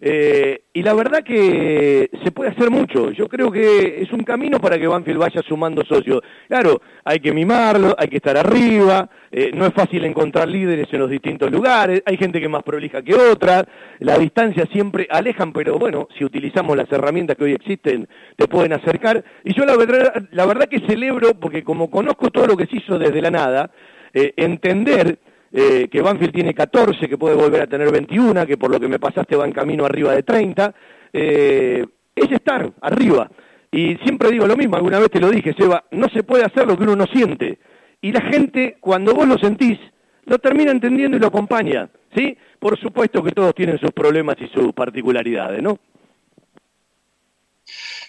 Eh, 0.01 0.63
y 0.75 0.83
la 0.83 0.95
verdad 0.95 1.25
que 1.25 2.11
se 2.23 2.31
puede 2.31 2.51
hacer 2.51 2.71
mucho. 2.71 3.11
Yo 3.11 3.29
creo 3.29 3.51
que 3.51 4.03
es 4.03 4.13
un 4.13 4.23
camino 4.23 4.61
para 4.61 4.79
que 4.79 4.87
Banfield 4.87 5.19
vaya 5.19 5.43
sumando 5.43 5.83
socios. 5.85 6.21
Claro, 6.47 6.81
hay 7.05 7.19
que 7.19 7.33
mimarlo, 7.33 7.97
hay 7.99 8.09
que 8.09 8.17
estar 8.17 8.37
arriba, 8.37 9.09
eh, 9.33 9.51
no 9.55 9.67
es 9.67 9.73
fácil 9.73 10.05
encontrar 10.05 10.49
líderes 10.49 10.87
en 10.93 11.01
los 11.01 11.11
distintos 11.11 11.51
lugares, 11.51 12.03
hay 12.05 12.17
gente 12.17 12.41
que 12.41 12.49
más 12.49 12.63
prolija 12.63 13.03
que 13.03 13.15
otra, 13.15 13.67
la 14.01 14.19
distancia 14.19 14.67
siempre 14.71 15.09
alejan, 15.11 15.53
pero 15.53 15.79
bueno, 15.79 16.09
si 16.17 16.25
utilizamos 16.25 16.77
las 16.77 16.93
herramientas 16.93 17.37
que 17.37 17.45
hoy 17.45 17.53
existen, 17.53 18.07
te 18.37 18.47
pueden 18.47 18.75
acercar. 18.75 19.25
Y 19.45 19.55
yo 19.55 19.65
la 19.65 19.77
verdad, 19.77 20.29
la 20.31 20.47
verdad 20.47 20.69
que 20.69 20.81
celebro, 20.81 21.35
porque 21.41 21.65
como 21.65 21.91
conozco 21.91 22.31
todo 22.31 22.47
lo 22.47 22.57
que 22.57 22.67
se 22.67 22.77
hizo 22.77 22.99
desde 22.99 23.23
la 23.23 23.31
nada, 23.31 23.71
eh, 24.13 24.33
entender 24.37 25.19
eh, 25.53 25.89
que 25.91 26.03
Banfield 26.03 26.35
tiene 26.35 26.55
14, 26.55 27.09
que 27.09 27.19
puede 27.19 27.35
volver 27.35 27.63
a 27.63 27.67
tener 27.67 27.91
21, 27.91 28.47
que 28.47 28.57
por 28.57 28.71
lo 28.71 28.81
que 28.81 28.89
me 28.89 28.99
pasaste 28.99 29.37
va 29.37 29.45
en 29.45 29.53
camino 29.53 29.85
arriba 29.85 30.13
de 30.13 30.23
30. 30.23 30.75
Eh, 31.13 31.87
es 32.15 32.33
estar 32.33 32.73
arriba. 32.81 33.31
Y 33.71 33.97
siempre 33.97 34.31
digo 34.31 34.47
lo 34.47 34.57
mismo, 34.57 34.77
alguna 34.77 34.99
vez 34.99 35.11
te 35.11 35.21
lo 35.21 35.31
dije, 35.31 35.55
Seba, 35.57 35.85
no 35.91 36.09
se 36.09 36.23
puede 36.23 36.45
hacer 36.45 36.67
lo 36.67 36.77
que 36.77 36.85
uno 36.85 36.97
no 36.97 37.07
siente. 37.07 37.59
Y 38.01 38.13
la 38.13 38.23
gente, 38.23 38.77
cuando 38.81 39.15
vos 39.15 39.27
lo 39.27 39.39
sentís, 39.39 39.79
lo 40.25 40.39
termina 40.39 40.71
entendiendo 40.71 41.17
y 41.17 41.21
lo 41.21 41.29
acompaña. 41.29 41.89
¿Sí? 42.15 42.37
Por 42.59 42.79
supuesto 42.81 43.23
que 43.23 43.33
todos 43.33 43.55
tienen 43.55 43.79
sus 43.79 43.91
problemas 43.91 44.37
y 44.41 44.49
sus 44.49 44.73
particularidades, 44.73 45.63
¿no? 45.63 45.79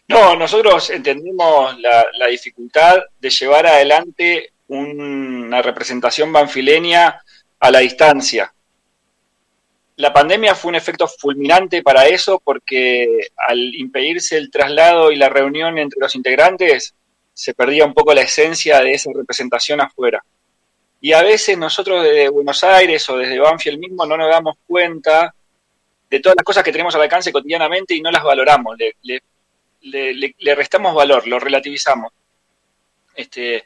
No, 0.07 0.35
nosotros 0.37 0.89
entendimos 0.89 1.77
la, 1.79 2.27
dificultad 2.29 2.99
de 3.19 3.29
llevar 3.29 3.67
adelante 3.67 4.51
una 4.67 5.61
representación 5.61 6.31
banfileña 6.31 7.21
a 7.59 7.71
la 7.71 7.79
distancia. 7.79 8.53
La 9.95 10.13
pandemia 10.13 10.53
fue 10.53 10.69
un 10.69 10.75
efecto 10.75 11.07
fulminante 11.07 11.81
para 11.81 12.05
eso 12.05 12.39
porque 12.43 13.27
al 13.35 13.73
impedirse 13.75 14.37
el 14.37 14.51
traslado 14.51 15.11
y 15.11 15.15
la 15.15 15.29
reunión 15.29 15.77
entre 15.77 15.99
los 15.99 16.13
integrantes, 16.15 16.93
se 17.33 17.53
perdía 17.53 17.85
un 17.85 17.93
poco 17.93 18.13
la 18.13 18.21
esencia 18.21 18.79
de 18.79 18.93
esa 18.93 19.11
representación 19.13 19.81
afuera. 19.81 20.23
Y 20.99 21.13
a 21.13 21.21
veces 21.21 21.57
nosotros 21.57 22.03
desde 22.03 22.29
Buenos 22.29 22.63
Aires 22.63 23.07
o 23.09 23.17
desde 23.17 23.39
Banfield 23.39 23.79
mismo 23.79 24.05
no 24.05 24.17
nos 24.17 24.29
damos 24.29 24.57
cuenta 24.65 25.33
de 26.09 26.19
todas 26.19 26.35
las 26.35 26.43
cosas 26.43 26.63
que 26.63 26.71
tenemos 26.71 26.93
al 26.95 27.01
alcance 27.01 27.31
cotidianamente 27.31 27.93
y 27.93 28.01
no 28.01 28.11
las 28.11 28.23
valoramos, 28.23 28.75
le, 28.77 30.33
le 30.37 30.55
restamos 30.55 30.95
valor, 30.95 31.27
lo 31.27 31.39
relativizamos. 31.39 32.11
Este, 33.15 33.65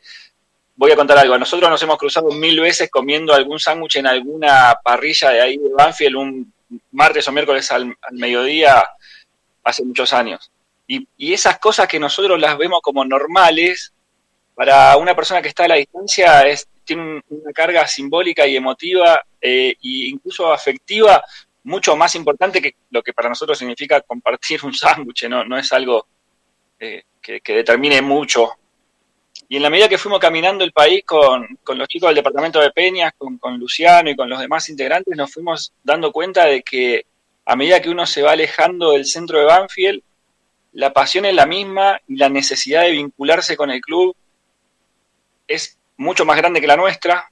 voy 0.75 0.92
a 0.92 0.96
contar 0.96 1.18
algo. 1.18 1.38
Nosotros 1.38 1.70
nos 1.70 1.82
hemos 1.84 1.98
cruzado 1.98 2.30
mil 2.32 2.60
veces 2.60 2.90
comiendo 2.90 3.34
algún 3.34 3.60
sándwich 3.60 3.98
en 3.98 4.08
alguna 4.08 4.75
parrilla 4.84 5.30
de 5.30 5.42
ahí 5.42 5.58
de 5.58 5.70
Banfield 5.74 6.16
un 6.16 6.54
martes 6.92 7.28
o 7.28 7.32
miércoles 7.32 7.72
al, 7.72 7.96
mediodía 8.12 8.84
hace 9.63 9.84
muchos 9.84 10.13
años. 10.13 10.51
Y, 10.88 11.08
esas 11.34 11.60
cosas 11.60 11.88
que 11.88 12.00
nosotros 12.00 12.40
las 12.40 12.58
vemos 12.58 12.82
como 12.82 13.06
normales, 13.06 13.94
para 14.56 14.98
una 14.98 15.16
persona 15.16 15.42
que 15.42 15.48
está 15.48 15.66
a 15.66 15.70
la 15.70 15.75
distancia 15.75 16.42
es, 16.48 16.68
tiene 16.84 17.22
una 17.30 17.54
carga 17.54 17.88
simbólica 17.88 18.46
y 18.46 18.58
emotiva 18.58 19.22
e 19.40 19.75
incluso 19.82 20.51
afectiva 20.51 21.24
mucho 21.63 21.96
más 21.96 22.16
importante 22.16 22.62
que 22.62 22.75
lo 22.90 23.04
que 23.04 23.13
para 23.13 23.30
nosotros 23.30 23.58
significa 23.58 24.01
compartir 24.01 24.60
un 24.63 24.74
sándwich, 24.74 25.28
no, 25.30 25.44
no 25.46 25.58
es 25.58 25.72
algo 25.72 26.08
eh, 26.80 27.04
que, 27.22 27.42
determine 27.46 28.01
mucho 28.01 28.54
y 29.51 29.58
en 29.58 29.63
la 29.63 29.70
medida 29.70 29.89
que 29.89 29.98
fuimos 29.98 30.22
caminando 30.22 30.63
el 30.63 30.72
país 30.72 31.03
con, 31.05 31.46
los 31.75 31.88
chicos 31.89 32.08
del 32.08 32.15
departamento 32.15 32.62
de 32.62 32.72
Peñas, 32.72 33.12
con, 33.17 33.60
Luciano 33.60 34.10
y 34.10 34.15
con 34.15 34.29
los 34.29 34.39
demás 34.39 34.70
integrantes, 34.70 35.17
nos 35.17 35.29
fuimos 35.29 35.74
dando 35.84 36.13
cuenta 36.13 36.46
de 36.46 36.63
que 36.63 37.05
a 37.46 37.58
medida 37.58 37.81
que 37.81 37.89
uno 37.89 38.05
se 38.05 38.22
va 38.22 38.31
alejando 38.31 38.91
del 38.91 39.05
centro 39.05 39.39
de 39.39 39.43
Banfield, 39.43 40.01
la 40.72 40.93
pasión 40.93 41.25
es 41.25 41.36
la 41.36 41.46
misma 41.46 42.00
y 42.08 42.15
la 42.15 42.29
necesidad 42.29 42.84
de 42.84 42.91
vincularse 42.91 43.58
con 43.58 43.72
el 43.72 43.81
club 43.81 44.15
es 45.50 45.77
mucho 45.98 46.24
más 46.24 46.38
grande 46.38 46.62
que 46.62 46.67
la 46.67 46.77
nuestra, 46.77 47.29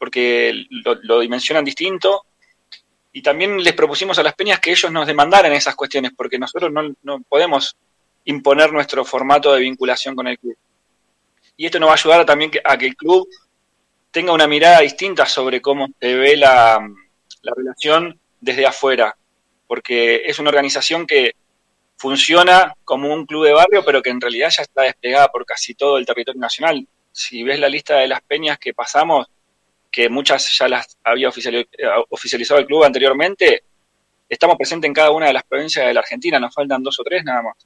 porque 0.00 0.66
lo, 0.68 1.20
dimensionan 1.20 1.64
distinto. 1.64 2.24
Y 3.12 3.22
también 3.22 3.62
les 3.62 3.74
propusimos 3.74 4.18
a 4.18 4.24
las 4.24 4.34
peñas 4.34 4.58
que 4.58 4.72
ellos 4.72 4.90
nos 4.90 5.06
demandaran 5.06 5.52
esas 5.52 5.76
cuestiones, 5.76 6.10
porque 6.16 6.40
nosotros 6.40 6.72
no, 6.72 6.92
no 7.04 7.20
podemos 7.20 7.76
imponer 8.24 8.72
nuestro 8.72 9.04
formato 9.04 9.52
de 9.52 9.60
vinculación 9.60 10.16
con 10.16 10.26
el 10.26 10.40
club 10.40 10.56
y 11.56 11.66
esto 11.66 11.78
nos 11.78 11.88
va 11.88 11.92
a 11.92 11.96
ayudar 11.96 12.26
también 12.26 12.50
a 12.64 12.76
que 12.76 12.86
el 12.86 12.96
club 12.96 13.28
tenga 14.10 14.32
una 14.32 14.46
mirada 14.46 14.80
distinta 14.80 15.26
sobre 15.26 15.60
cómo 15.60 15.88
se 16.00 16.14
ve 16.14 16.36
la, 16.36 16.86
relación 17.42 18.20
desde 18.40 18.66
afuera, 18.66 19.16
porque 19.66 20.22
es 20.26 20.38
una 20.38 20.50
organización 20.50 21.06
que 21.06 21.32
funciona 21.96 22.74
como 22.84 23.12
un 23.12 23.26
club 23.26 23.46
de 23.46 23.52
barrio, 23.52 23.84
pero 23.84 24.02
que 24.02 24.10
en 24.10 24.20
realidad 24.20 24.50
ya 24.50 24.62
está 24.62 24.82
desplegada 24.82 25.28
por 25.28 25.44
casi 25.44 25.74
todo 25.74 25.98
el 25.98 26.06
territorio 26.06 26.40
nacional. 26.40 26.86
Si 27.10 27.42
ves 27.42 27.58
la 27.58 27.68
lista 27.68 27.96
de 27.96 28.08
las 28.08 28.20
peñas 28.22 28.58
que 28.58 28.74
pasamos, 28.74 29.26
que 29.90 30.08
muchas 30.08 30.56
ya 30.56 30.68
las 30.68 30.98
había 31.04 31.28
oficializado 31.28 32.60
el 32.60 32.66
club 32.66 32.84
anteriormente, 32.84 33.64
estamos 34.28 34.56
presentes 34.56 34.88
en 34.88 34.94
cada 34.94 35.10
una 35.10 35.26
de 35.26 35.32
las 35.32 35.44
provincias 35.44 35.86
de 35.86 35.94
la 35.94 36.00
Argentina, 36.00 36.38
nos 36.38 36.54
faltan 36.54 36.82
dos 36.82 36.98
o 37.00 37.02
tres 37.02 37.24
nada 37.24 37.42
más. 37.42 37.56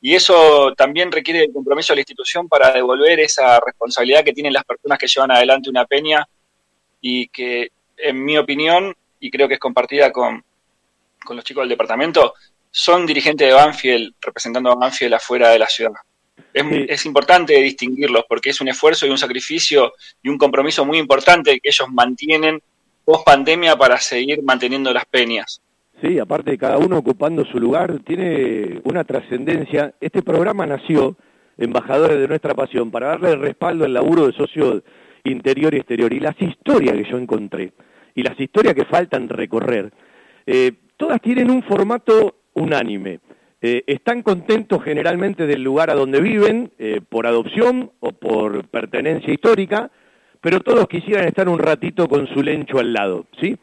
Y 0.00 0.14
eso 0.14 0.74
también 0.76 1.10
requiere 1.10 1.44
el 1.44 1.52
compromiso 1.52 1.92
de 1.92 1.96
la 1.96 2.00
institución 2.02 2.48
para 2.48 2.72
devolver 2.72 3.18
esa 3.20 3.58
responsabilidad 3.60 4.24
que 4.24 4.32
tienen 4.32 4.52
las 4.52 4.64
personas 4.64 4.98
que 4.98 5.08
llevan 5.08 5.32
adelante 5.32 5.70
una 5.70 5.86
peña 5.86 6.26
y 7.00 7.28
que, 7.28 7.72
en 7.96 8.24
mi 8.24 8.38
opinión, 8.38 8.94
y 9.18 9.30
creo 9.30 9.48
que 9.48 9.54
es 9.54 9.60
compartida 9.60 10.12
con, 10.12 10.44
los 11.30 11.44
chicos 11.44 11.62
del 11.62 11.70
departamento, 11.70 12.34
son 12.70 13.06
dirigentes 13.06 13.48
de 13.48 13.54
Banfield 13.54 14.14
representando 14.20 14.70
a 14.70 14.76
Banfield 14.76 15.14
afuera 15.14 15.50
de 15.50 15.58
la 15.58 15.66
ciudad. 15.66 15.92
Es, 16.54 16.64
es, 16.88 17.06
importante 17.06 17.54
distinguirlos 17.60 18.24
porque 18.28 18.50
es 18.50 18.60
un 18.60 18.68
esfuerzo 18.68 19.06
y 19.06 19.10
un 19.10 19.18
sacrificio 19.18 19.92
y 20.22 20.28
un 20.28 20.38
compromiso 20.38 20.84
muy 20.84 20.98
importante 20.98 21.58
que 21.60 21.68
ellos 21.68 21.88
mantienen 21.90 22.62
post 23.04 23.24
pandemia 23.24 23.76
para 23.76 23.98
seguir 24.00 24.42
manteniendo 24.42 24.92
las 24.92 25.04
peñas. 25.06 25.60
Sí, 26.00 26.18
aparte 26.20 26.52
de 26.52 26.58
cada 26.58 26.78
uno 26.78 26.98
ocupando 26.98 27.44
su 27.44 27.58
lugar, 27.58 27.98
tiene 28.04 28.80
una 28.84 29.02
trascendencia. 29.02 29.94
Este 30.00 30.22
programa 30.22 30.64
nació, 30.64 31.16
embajadores 31.56 32.20
de 32.20 32.28
nuestra 32.28 32.54
pasión, 32.54 32.92
para 32.92 33.08
darle 33.08 33.34
respaldo 33.34 33.84
al 33.84 33.94
laburo 33.94 34.28
de 34.28 34.32
socio 34.32 34.82
interior 35.24 35.74
y 35.74 35.78
exterior. 35.78 36.12
Y 36.12 36.20
las 36.20 36.40
historias 36.40 36.94
que 36.94 37.10
yo 37.10 37.18
encontré, 37.18 37.72
y 38.14 38.22
las 38.22 38.38
historias 38.38 38.74
que 38.74 38.84
faltan 38.84 39.28
recorrer, 39.28 39.92
eh, 40.46 40.72
todas 40.96 41.20
tienen 41.20 41.50
un 41.50 41.64
formato 41.64 42.36
unánime. 42.54 43.18
Eh, 43.60 43.82
están 43.88 44.22
contentos 44.22 44.80
generalmente 44.84 45.48
del 45.48 45.64
lugar 45.64 45.90
a 45.90 45.94
donde 45.94 46.20
viven, 46.20 46.70
eh, 46.78 47.00
por 47.08 47.26
adopción 47.26 47.90
o 47.98 48.12
por 48.12 48.68
pertenencia 48.68 49.34
histórica, 49.34 49.90
pero 50.40 50.60
todos 50.60 50.86
quisieran 50.86 51.26
estar 51.26 51.48
un 51.48 51.58
ratito 51.58 52.08
con 52.08 52.28
su 52.28 52.40
lencho 52.40 52.78
al 52.78 52.92
lado, 52.92 53.26
¿sí? 53.40 53.58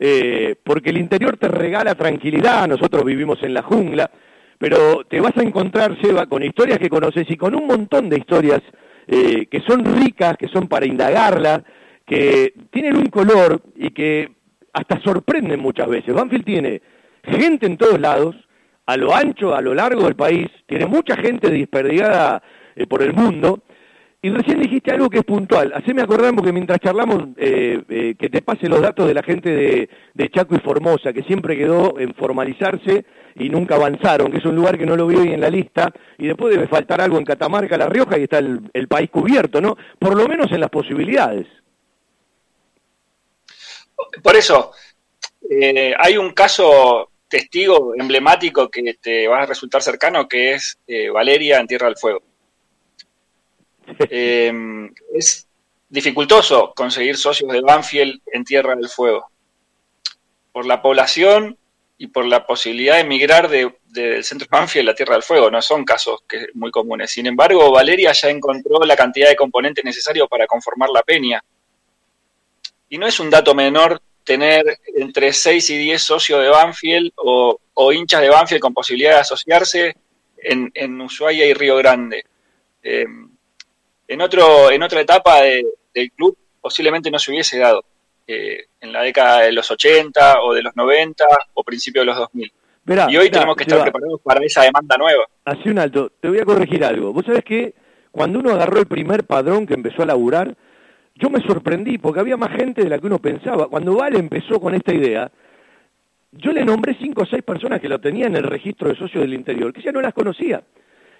Eh, 0.00 0.54
porque 0.62 0.90
el 0.90 0.98
interior 0.98 1.36
te 1.36 1.48
regala 1.48 1.94
tranquilidad, 1.94 2.68
nosotros 2.68 3.04
vivimos 3.04 3.42
en 3.42 3.52
la 3.52 3.62
jungla, 3.62 4.10
pero 4.58 5.04
te 5.04 5.20
vas 5.20 5.36
a 5.36 5.42
encontrar, 5.42 5.96
Seba, 6.00 6.26
con 6.26 6.42
historias 6.42 6.78
que 6.78 6.88
conoces 6.88 7.28
y 7.30 7.36
con 7.36 7.54
un 7.54 7.66
montón 7.66 8.08
de 8.08 8.18
historias 8.18 8.60
eh, 9.06 9.46
que 9.46 9.60
son 9.60 9.84
ricas, 9.84 10.36
que 10.36 10.48
son 10.48 10.68
para 10.68 10.86
indagarla, 10.86 11.64
que 12.06 12.52
tienen 12.70 12.96
un 12.96 13.06
color 13.06 13.62
y 13.76 13.90
que 13.90 14.30
hasta 14.72 15.00
sorprenden 15.00 15.60
muchas 15.60 15.88
veces. 15.88 16.14
Banfield 16.14 16.44
tiene 16.44 16.82
gente 17.24 17.66
en 17.66 17.76
todos 17.76 18.00
lados, 18.00 18.36
a 18.86 18.96
lo 18.96 19.14
ancho, 19.14 19.54
a 19.54 19.60
lo 19.60 19.74
largo 19.74 20.04
del 20.04 20.16
país, 20.16 20.48
tiene 20.66 20.86
mucha 20.86 21.16
gente 21.16 21.50
desperdigada 21.50 22.42
eh, 22.74 22.86
por 22.86 23.02
el 23.02 23.12
mundo, 23.12 23.62
y 24.20 24.30
recién 24.30 24.60
dijiste 24.60 24.90
algo 24.90 25.08
que 25.08 25.18
es 25.18 25.24
puntual. 25.24 25.72
Haceme 25.74 26.02
acordar 26.02 26.34
porque 26.34 26.52
mientras 26.52 26.80
charlamos 26.80 27.28
eh, 27.36 27.82
eh, 27.88 28.14
que 28.18 28.28
te 28.28 28.42
pase 28.42 28.68
los 28.68 28.80
datos 28.80 29.06
de 29.06 29.14
la 29.14 29.22
gente 29.22 29.50
de, 29.50 30.30
Chaco 30.30 30.56
y 30.56 30.58
Formosa, 30.58 31.12
que 31.12 31.22
siempre 31.22 31.56
quedó 31.56 31.98
en 32.00 32.14
formalizarse 32.14 33.04
y 33.36 33.48
nunca 33.48 33.76
avanzaron, 33.76 34.32
que 34.32 34.38
es 34.38 34.44
un 34.44 34.56
lugar 34.56 34.76
que 34.76 34.86
no 34.86 34.96
lo 34.96 35.06
vi 35.06 35.16
hoy 35.16 35.32
en 35.32 35.40
la 35.40 35.48
lista, 35.48 35.92
y 36.18 36.26
después 36.26 36.52
debe 36.52 36.66
faltar 36.66 37.00
algo 37.00 37.18
en 37.18 37.24
Catamarca, 37.24 37.78
La 37.78 37.88
Rioja, 37.88 38.18
y 38.18 38.24
está 38.24 38.38
el, 38.38 38.88
país 38.88 39.08
cubierto, 39.10 39.60
¿no? 39.60 39.76
Por 39.98 40.16
lo 40.16 40.26
menos 40.26 40.50
en 40.50 40.60
las 40.60 40.70
posibilidades. 40.70 41.46
Por 44.20 44.34
eso, 44.34 44.72
eh, 45.48 45.94
hay 45.96 46.16
un 46.16 46.32
caso 46.32 47.10
testigo 47.28 47.94
emblemático 47.96 48.68
que 48.68 48.94
te 49.00 49.28
va 49.28 49.42
a 49.42 49.46
resultar 49.46 49.80
cercano, 49.82 50.26
que 50.26 50.54
es 50.54 50.78
Valeria 51.12 51.60
en 51.60 51.68
Tierra 51.68 51.86
del 51.86 51.96
Fuego. 51.96 52.27
Eh, 54.10 54.52
es 55.14 55.46
dificultoso 55.88 56.72
conseguir 56.74 57.16
socios 57.16 57.50
de 57.52 57.60
Banfield 57.60 58.20
en 58.32 58.44
Tierra 58.44 58.76
del 58.76 58.88
Fuego. 58.88 59.30
Por 60.52 60.66
la 60.66 60.82
población 60.82 61.56
y 61.96 62.08
por 62.08 62.24
la 62.26 62.46
posibilidad 62.46 62.94
de 62.94 63.00
emigrar 63.00 63.48
del 63.48 64.24
centro 64.24 64.46
de 64.50 64.56
Banfield 64.56 64.88
a 64.88 64.94
Tierra 64.94 65.14
del 65.14 65.22
Fuego. 65.22 65.50
No 65.50 65.60
son 65.62 65.84
casos 65.84 66.22
que, 66.28 66.48
muy 66.54 66.70
comunes. 66.70 67.10
Sin 67.10 67.26
embargo, 67.26 67.72
Valeria 67.72 68.12
ya 68.12 68.28
encontró 68.28 68.78
la 68.84 68.96
cantidad 68.96 69.28
de 69.28 69.36
componentes 69.36 69.84
necesarios 69.84 70.28
para 70.28 70.46
conformar 70.46 70.90
la 70.90 71.02
peña. 71.02 71.42
Y 72.88 72.98
no 72.98 73.06
es 73.06 73.18
un 73.20 73.30
dato 73.30 73.54
menor 73.54 74.00
tener 74.24 74.78
entre 74.94 75.32
6 75.32 75.70
y 75.70 75.78
10 75.78 76.02
socios 76.02 76.42
de 76.42 76.48
Banfield 76.48 77.12
o, 77.16 77.58
hinchas 77.92 78.20
de 78.20 78.28
Banfield 78.28 78.60
con 78.60 78.74
posibilidad 78.74 79.14
de 79.14 79.20
asociarse 79.20 79.96
en, 80.36 81.00
Ushuaia 81.00 81.46
y 81.46 81.54
Río 81.54 81.76
Grande. 81.76 82.24
Eh, 82.82 83.06
en, 84.08 84.20
otro, 84.20 84.70
en 84.70 84.82
otra 84.82 85.00
etapa 85.00 85.42
del 85.42 86.10
club 86.16 86.36
posiblemente 86.60 87.10
no 87.10 87.18
se 87.18 87.30
hubiese 87.30 87.58
dado, 87.58 87.84
eh, 88.26 88.66
en 88.80 88.92
la 88.92 89.02
década 89.02 89.42
de 89.42 89.52
los 89.52 89.70
80 89.70 90.42
o 90.42 90.54
de 90.54 90.62
los 90.62 90.74
90 90.74 91.24
o 91.54 91.62
principios 91.62 92.02
de 92.02 92.06
los 92.06 92.16
2000. 92.16 92.52
y 93.08 93.16
hoy 93.16 93.30
tenemos 93.30 93.56
que 93.56 93.64
estar 93.64 93.82
preparados 93.82 94.20
para 94.22 94.44
esa 94.44 94.62
demanda 94.62 94.96
nueva. 94.96 95.24
Así 95.44 95.68
un 95.68 95.78
alto, 95.78 96.10
te 96.20 96.28
voy 96.28 96.38
a 96.38 96.44
corregir 96.44 96.84
algo. 96.84 97.12
Vos 97.12 97.24
sabés 97.24 97.44
que 97.44 97.74
cuando 98.10 98.38
uno 98.40 98.50
agarró 98.50 98.80
el 98.80 98.86
primer 98.86 99.24
padrón 99.24 99.66
que 99.66 99.74
empezó 99.74 100.02
a 100.02 100.06
laburar, 100.06 100.56
yo 101.14 101.30
me 101.30 101.40
sorprendí 101.40 101.98
porque 101.98 102.20
había 102.20 102.36
más 102.36 102.50
gente 102.52 102.82
de 102.82 102.88
la 102.88 102.98
que 102.98 103.06
uno 103.06 103.18
pensaba. 103.18 103.68
Cuando 103.68 103.94
Vale 103.94 104.18
empezó 104.18 104.60
con 104.60 104.74
esta 104.74 104.94
idea, 104.94 105.30
yo 106.32 106.52
le 106.52 106.64
nombré 106.64 106.94
cinco 106.94 107.22
o 107.22 107.26
seis 107.26 107.42
personas 107.42 107.80
que 107.80 107.88
lo 107.88 108.00
tenían 108.00 108.32
en 108.32 108.44
el 108.44 108.50
registro 108.50 108.88
de 108.88 108.96
socios 108.96 109.22
del 109.22 109.34
interior, 109.34 109.72
que 109.72 109.82
ya 109.82 109.92
no 109.92 110.00
las 110.00 110.14
conocía. 110.14 110.62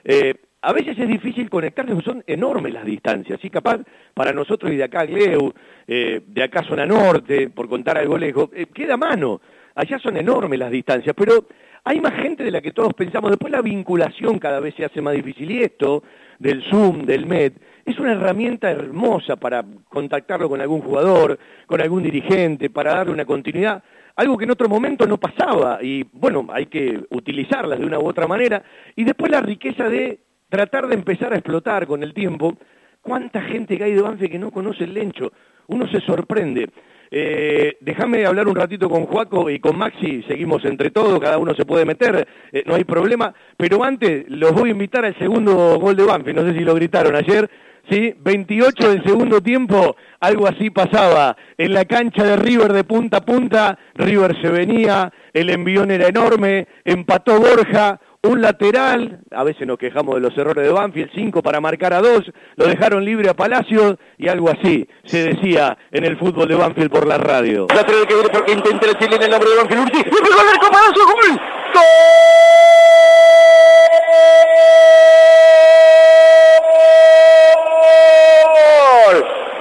Eh, 0.04 0.34
a 0.60 0.72
veces 0.72 0.98
es 0.98 1.08
difícil 1.08 1.48
conectarse, 1.48 1.94
son 2.02 2.22
enormes 2.26 2.72
las 2.72 2.84
distancias, 2.84 3.38
y 3.42 3.50
capaz 3.50 3.80
para 4.14 4.32
nosotros 4.32 4.72
y 4.72 4.76
de 4.76 4.84
acá 4.84 5.00
a 5.00 5.06
Gleu, 5.06 5.52
eh, 5.86 6.20
de 6.26 6.42
acá 6.42 6.64
zona 6.64 6.84
norte, 6.84 7.50
por 7.50 7.68
contar 7.68 7.96
algo 7.98 8.18
lejos, 8.18 8.50
eh, 8.52 8.66
queda 8.66 8.96
mano, 8.96 9.40
allá 9.74 9.98
son 9.98 10.16
enormes 10.16 10.58
las 10.58 10.70
distancias, 10.70 11.14
pero 11.16 11.46
hay 11.84 12.00
más 12.00 12.14
gente 12.14 12.42
de 12.42 12.50
la 12.50 12.60
que 12.60 12.72
todos 12.72 12.92
pensamos, 12.94 13.30
después 13.30 13.52
la 13.52 13.62
vinculación 13.62 14.38
cada 14.38 14.58
vez 14.58 14.74
se 14.74 14.84
hace 14.84 15.00
más 15.00 15.14
difícil, 15.14 15.48
y 15.50 15.62
esto 15.62 16.02
del 16.40 16.64
Zoom, 16.64 17.06
del 17.06 17.26
MED, 17.26 17.52
es 17.84 17.98
una 17.98 18.12
herramienta 18.12 18.70
hermosa 18.70 19.36
para 19.36 19.64
contactarlo 19.88 20.48
con 20.48 20.60
algún 20.60 20.80
jugador, 20.80 21.38
con 21.66 21.80
algún 21.80 22.02
dirigente, 22.02 22.68
para 22.68 22.94
darle 22.94 23.12
una 23.12 23.24
continuidad, 23.24 23.82
algo 24.16 24.36
que 24.36 24.44
en 24.44 24.50
otro 24.50 24.68
momento 24.68 25.06
no 25.06 25.18
pasaba, 25.18 25.78
y 25.80 26.04
bueno, 26.12 26.48
hay 26.50 26.66
que 26.66 27.00
utilizarlas 27.10 27.78
de 27.78 27.86
una 27.86 28.00
u 28.00 28.06
otra 28.06 28.26
manera, 28.26 28.62
y 28.96 29.04
después 29.04 29.30
la 29.30 29.40
riqueza 29.40 29.88
de 29.88 30.18
tratar 30.48 30.88
de 30.88 30.94
empezar 30.94 31.32
a 31.32 31.36
explotar 31.36 31.86
con 31.86 32.02
el 32.02 32.14
tiempo. 32.14 32.56
¿Cuánta 33.00 33.42
gente 33.42 33.76
que 33.76 33.84
hay 33.84 33.94
de 33.94 34.02
Banfield 34.02 34.32
que 34.32 34.38
no 34.38 34.50
conoce 34.50 34.84
el 34.84 34.94
Lencho? 34.94 35.32
Uno 35.68 35.88
se 35.88 36.00
sorprende. 36.00 36.68
Eh, 37.10 37.76
déjame 37.80 38.26
hablar 38.26 38.48
un 38.48 38.54
ratito 38.54 38.90
con 38.90 39.06
Juaco 39.06 39.48
y 39.48 39.60
con 39.60 39.78
Maxi, 39.78 40.22
seguimos 40.28 40.64
entre 40.66 40.90
todos, 40.90 41.18
cada 41.20 41.38
uno 41.38 41.54
se 41.54 41.64
puede 41.64 41.86
meter, 41.86 42.28
eh, 42.52 42.62
no 42.66 42.74
hay 42.74 42.84
problema, 42.84 43.32
pero 43.56 43.82
antes 43.82 44.26
los 44.28 44.52
voy 44.52 44.68
a 44.68 44.72
invitar 44.72 45.06
al 45.06 45.16
segundo 45.18 45.78
gol 45.78 45.96
de 45.96 46.04
Banfield, 46.04 46.38
no 46.38 46.46
sé 46.46 46.58
si 46.58 46.64
lo 46.64 46.74
gritaron 46.74 47.16
ayer, 47.16 47.48
¿sí? 47.90 48.14
28 48.18 48.90
del 48.90 49.02
segundo 49.04 49.40
tiempo, 49.40 49.96
algo 50.20 50.46
así 50.46 50.68
pasaba, 50.68 51.34
en 51.56 51.72
la 51.72 51.86
cancha 51.86 52.24
de 52.24 52.36
River 52.36 52.74
de 52.74 52.84
punta 52.84 53.18
a 53.18 53.24
punta, 53.24 53.78
River 53.94 54.38
se 54.42 54.48
venía, 54.48 55.10
el 55.32 55.48
envión 55.48 55.90
era 55.90 56.08
enorme, 56.08 56.68
empató 56.84 57.38
Borja, 57.40 57.98
un 58.22 58.42
lateral, 58.42 59.20
a 59.30 59.44
veces 59.44 59.66
nos 59.66 59.78
quejamos 59.78 60.16
de 60.16 60.20
los 60.20 60.36
errores 60.36 60.64
de 60.64 60.72
Banfield, 60.72 61.10
cinco 61.14 61.42
para 61.42 61.60
marcar 61.60 61.92
a 61.92 62.00
dos, 62.00 62.24
lo 62.56 62.66
dejaron 62.66 63.04
libre 63.04 63.28
a 63.28 63.34
Palacios 63.34 63.96
y 64.16 64.28
algo 64.28 64.50
así 64.50 64.88
se 65.04 65.34
decía 65.34 65.78
en 65.92 66.04
el 66.04 66.18
fútbol 66.18 66.48
de 66.48 66.56
Banfield 66.56 66.90
por 66.90 67.06
la 67.06 67.18
radio. 67.18 67.66
Lateral 67.74 68.06
que 68.06 68.14
viene 68.14 68.30
porque 68.30 68.52
intenta 68.52 68.86
el 68.86 68.98
Chile 68.98 69.16
en 69.16 69.22
el 69.22 69.30
nombre 69.30 69.50
de 69.50 69.56
Banfield 69.56 69.82
Ursi, 69.82 70.02
pegó 70.04 70.40
al 70.40 70.48
arco 70.48 70.68
Palacios, 70.70 71.06
gol, 71.06 71.38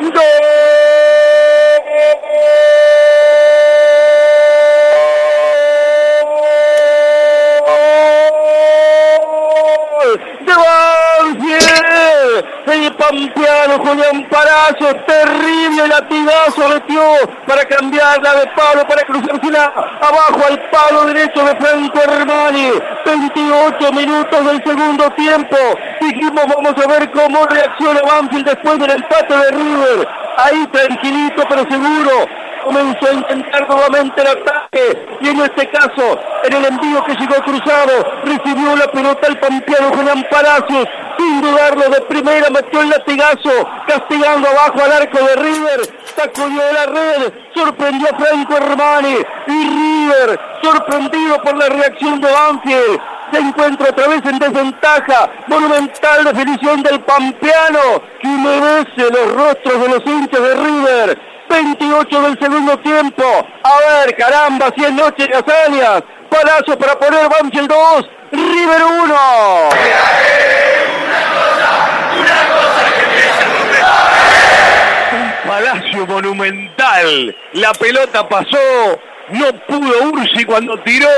gol, 0.01 0.13
gol. 0.13 0.66
El 12.39 12.93
pampeano 12.95 13.79
Julián 13.79 14.27
Palacio, 14.29 14.95
terrible 15.05 15.87
latigazo 15.87 16.69
metió 16.69 17.01
para 17.47 17.65
cambiarla 17.65 18.35
de 18.35 18.47
palo, 18.47 18.87
para 18.87 19.03
cruzársela 19.03 19.65
abajo 20.01 20.41
al 20.49 20.59
palo 20.69 21.05
derecho 21.05 21.43
de 21.43 21.55
Franco 21.55 21.99
Hermani. 21.99 22.71
28 23.05 23.91
minutos 23.93 24.45
del 24.45 24.63
segundo 24.63 25.09
tiempo. 25.11 25.57
Dijimos, 26.01 26.45
vamos 26.55 26.73
a 26.83 26.87
ver 26.87 27.11
cómo 27.11 27.45
reacciona 27.45 28.01
Banfield 28.01 28.45
después 28.45 28.79
del 28.79 28.91
empate 28.91 29.37
de 29.37 29.51
River. 29.51 30.07
Ahí 30.37 30.67
tranquilito 30.67 31.43
pero 31.49 31.63
seguro 31.69 32.27
comenzó 32.63 33.07
a 33.07 33.13
intentar 33.13 33.67
nuevamente 33.69 34.21
el 34.21 34.27
ataque 34.27 35.07
y 35.21 35.29
en 35.29 35.41
este 35.41 35.69
caso 35.69 36.19
en 36.43 36.53
el 36.53 36.65
envío 36.65 37.03
que 37.05 37.15
llegó 37.15 37.35
cruzado 37.43 38.05
recibió 38.23 38.75
la 38.75 38.87
pelota 38.87 39.27
el 39.27 39.39
pampeano 39.39 39.89
Julián 39.89 40.25
Palacios 40.29 40.87
sin 41.17 41.41
dudarlo 41.41 41.89
de 41.89 42.01
primera 42.01 42.49
metió 42.49 42.81
el 42.81 42.89
latigazo 42.89 43.51
castigando 43.87 44.47
abajo 44.49 44.81
al 44.83 44.91
arco 44.91 45.17
de 45.17 45.35
River 45.35 45.81
sacudió 46.15 46.61
de 46.63 46.73
la 46.73 46.85
red 46.85 47.33
sorprendió 47.55 48.07
a 48.11 48.17
Franco 48.17 48.57
Hermani 48.57 49.17
y 49.47 49.69
River 49.69 50.39
sorprendido 50.61 51.41
por 51.41 51.57
la 51.57 51.69
reacción 51.69 52.21
de 52.21 52.31
Banfield 52.31 53.01
se 53.31 53.39
encuentra 53.39 53.89
otra 53.89 54.07
vez 54.07 54.21
en 54.23 54.39
desventaja. 54.39 55.29
Monumental 55.47 56.23
definición 56.23 56.81
del 56.81 57.01
Pampeano 57.01 58.01
que 58.21 58.27
merece 58.27 59.11
los 59.11 59.33
rostros 59.33 59.81
de 59.81 59.89
los 59.89 60.05
hinchas 60.05 60.41
de 60.41 60.55
River. 60.55 61.19
28 61.49 62.21
del 62.21 62.39
segundo 62.39 62.77
tiempo. 62.79 63.23
A 63.63 64.05
ver, 64.05 64.15
caramba, 64.15 64.71
100 64.75 64.95
noches 64.95 65.27
de 65.27 65.35
hazañas. 65.35 66.03
Palacio 66.29 66.77
para 66.77 66.99
poner 66.99 67.29
Banfield 67.29 67.69
2, 67.69 68.09
River 68.31 68.83
1. 68.83 69.15
Un 75.13 75.49
palacio 75.49 75.96
monumental. 76.07 77.35
La 77.53 77.71
pelota 77.73 78.27
pasó. 78.27 78.99
No 79.29 79.51
pudo 79.67 80.03
Ursi 80.03 80.45
cuando 80.45 80.77
tiró 80.83 81.09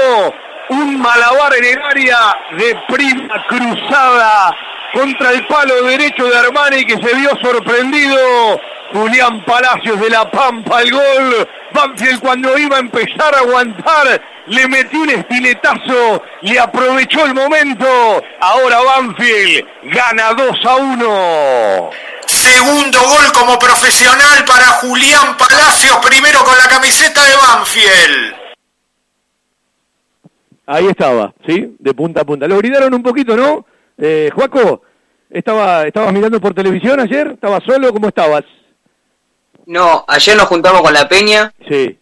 un 0.69 0.99
malabar 0.99 1.54
en 1.58 1.65
el 1.65 1.82
área 1.84 2.17
de 2.58 2.75
prima 2.88 3.45
cruzada 3.47 4.56
contra 4.93 5.32
el 5.32 5.45
palo 5.45 5.84
derecho 5.84 6.25
de 6.25 6.38
Armani 6.38 6.86
que 6.86 6.97
se 6.97 7.15
vio 7.15 7.30
sorprendido. 7.41 8.60
Julián 8.91 9.45
Palacios 9.45 9.99
de 9.99 10.10
la 10.10 10.30
Pampa 10.32 10.82
el 10.82 10.91
gol. 10.91 11.47
Banfield 11.71 12.19
cuando 12.19 12.58
iba 12.58 12.78
a 12.78 12.80
empezar 12.80 13.36
a 13.36 13.39
aguantar 13.39 14.19
le 14.49 14.67
metió 14.67 15.02
un 15.02 15.10
estiletazo, 15.12 16.23
le 16.41 16.60
aprovechó 16.60 17.25
el 17.25 17.36
momento. 17.36 17.88
Ahora 18.39 18.80
Banfield 18.82 19.65
gana 19.84 20.34
2 20.34 20.65
a 20.65 20.75
1. 20.75 21.89
Segundo 22.30 23.00
gol 23.02 23.32
como 23.34 23.58
profesional 23.58 24.46
para 24.46 24.65
Julián 24.82 25.36
Palacios, 25.36 25.98
primero 26.06 26.44
con 26.44 26.56
la 26.60 26.68
camiseta 26.68 27.24
de 27.26 27.36
Banfield. 27.36 28.36
Ahí 30.68 30.86
estaba, 30.86 31.34
¿sí? 31.48 31.76
De 31.80 31.94
punta 31.96 32.22
a 32.22 32.26
punta. 32.26 32.48
Lo 32.48 32.60
gritaron 32.60 32.94
un 32.94 33.02
poquito, 33.02 33.36
¿no? 33.36 33.65
Eh, 33.98 34.30
Juaco, 34.32 34.84
¿estaba, 35.28 35.88
¿estabas 35.88 36.13
mirando 36.13 36.39
por 36.39 36.54
televisión 36.54 37.00
ayer? 37.00 37.32
¿Estabas 37.34 37.63
solo? 37.63 37.92
¿Cómo 37.92 38.10
estabas? 38.10 38.44
No, 39.65 40.06
ayer 40.08 40.38
nos 40.38 40.48
juntamos 40.48 40.84
con 40.84 40.94
la 40.94 41.10
Peña. 41.10 41.52
Sí. 41.68 41.98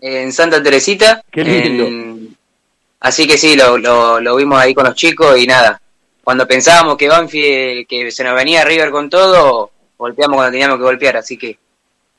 En 0.00 0.32
Santa 0.32 0.60
Teresita. 0.60 1.22
Qué 1.30 1.44
lindo. 1.44 2.34
Así 2.98 3.28
que 3.28 3.38
sí, 3.38 3.54
lo, 3.54 3.78
lo, 3.78 4.36
vimos 4.36 4.58
ahí 4.58 4.74
con 4.74 4.86
los 4.86 4.96
chicos 4.96 5.38
y 5.38 5.46
nada. 5.46 5.81
Cuando 6.24 6.46
pensábamos 6.46 6.96
que 6.96 7.08
Banfield, 7.08 7.86
que 7.86 8.10
se 8.10 8.22
nos 8.24 8.34
venía 8.34 8.64
River 8.64 8.90
con 8.90 9.10
todo, 9.10 9.70
golpeamos 9.96 10.36
cuando 10.36 10.52
teníamos 10.52 10.78
que 10.78 10.84
golpear. 10.84 11.16
Así 11.16 11.36
que 11.36 11.58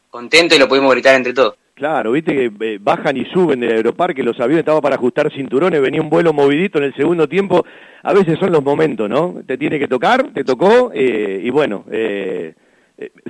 contento 0.10 0.56
y 0.56 0.60
lo 0.60 0.68
pudimos 0.68 0.92
gritar 0.92 1.16
entre 1.16 1.34
todos. 1.34 1.56
Claro, 1.76 2.12
viste 2.12 2.34
que 2.34 2.52
eh, 2.60 2.78
bajan 2.80 3.18
y 3.18 3.26
suben 3.26 3.60
del 3.60 3.72
aeroparque, 3.72 4.22
los 4.22 4.40
aviones 4.40 4.60
estaban 4.60 4.82
para 4.82 4.96
ajustar 4.96 5.34
cinturones, 5.34 5.82
venía 5.82 6.02
un 6.02 6.10
vuelo 6.10 6.32
movidito 6.32 6.78
en 6.78 6.84
el 6.84 6.96
segundo 6.96 7.28
tiempo. 7.28 7.66
A 8.04 8.14
veces 8.14 8.38
son 8.38 8.52
los 8.52 8.64
momentos, 8.64 9.10
¿no? 9.10 9.42
Te 9.48 9.58
tiene 9.58 9.80
que 9.80 9.88
tocar, 9.88 10.32
te 10.34 10.44
tocó, 10.44 10.92
eh, 10.94 11.42
y 11.44 11.50
bueno, 11.50 11.86
eh, 11.92 12.54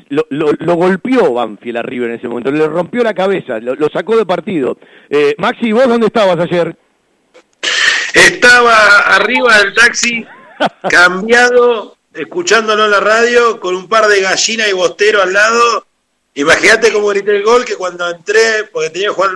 lo, 0.09 0.25
lo, 0.29 0.75
golpeó 0.75 1.33
Banfield 1.33 1.77
arriba 1.77 2.07
en 2.07 2.13
ese 2.13 2.27
momento, 2.27 2.51
le 2.51 2.67
rompió 2.67 3.01
la 3.01 3.13
cabeza, 3.13 3.59
lo, 3.59 3.87
sacó 3.89 4.17
de 4.17 4.25
partido. 4.25 4.77
Maxi, 5.37 5.71
¿vos 5.71 5.87
dónde 5.87 6.07
estabas 6.07 6.37
ayer? 6.39 6.75
Estaba 8.13 9.15
arriba 9.15 9.57
del 9.59 9.73
taxi, 9.73 10.25
cambiado, 10.89 11.97
escuchándolo 12.13 12.85
en 12.85 12.91
la 12.91 12.99
radio, 12.99 13.59
con 13.59 13.75
un 13.75 13.87
par 13.87 14.07
de 14.07 14.21
gallinas 14.21 14.69
y 14.69 14.73
bostero 14.73 15.21
al 15.21 15.33
lado 15.33 15.85
Imagínate 16.35 16.91
cómo 16.91 17.09
grité 17.09 17.35
el 17.35 17.43
gol 17.43 17.63
que 17.63 17.75
cuando 17.75 18.09
entré, 18.09 18.63
porque 18.71 18.89
tenía 18.89 19.09
que 19.09 19.13
jugar, 19.13 19.31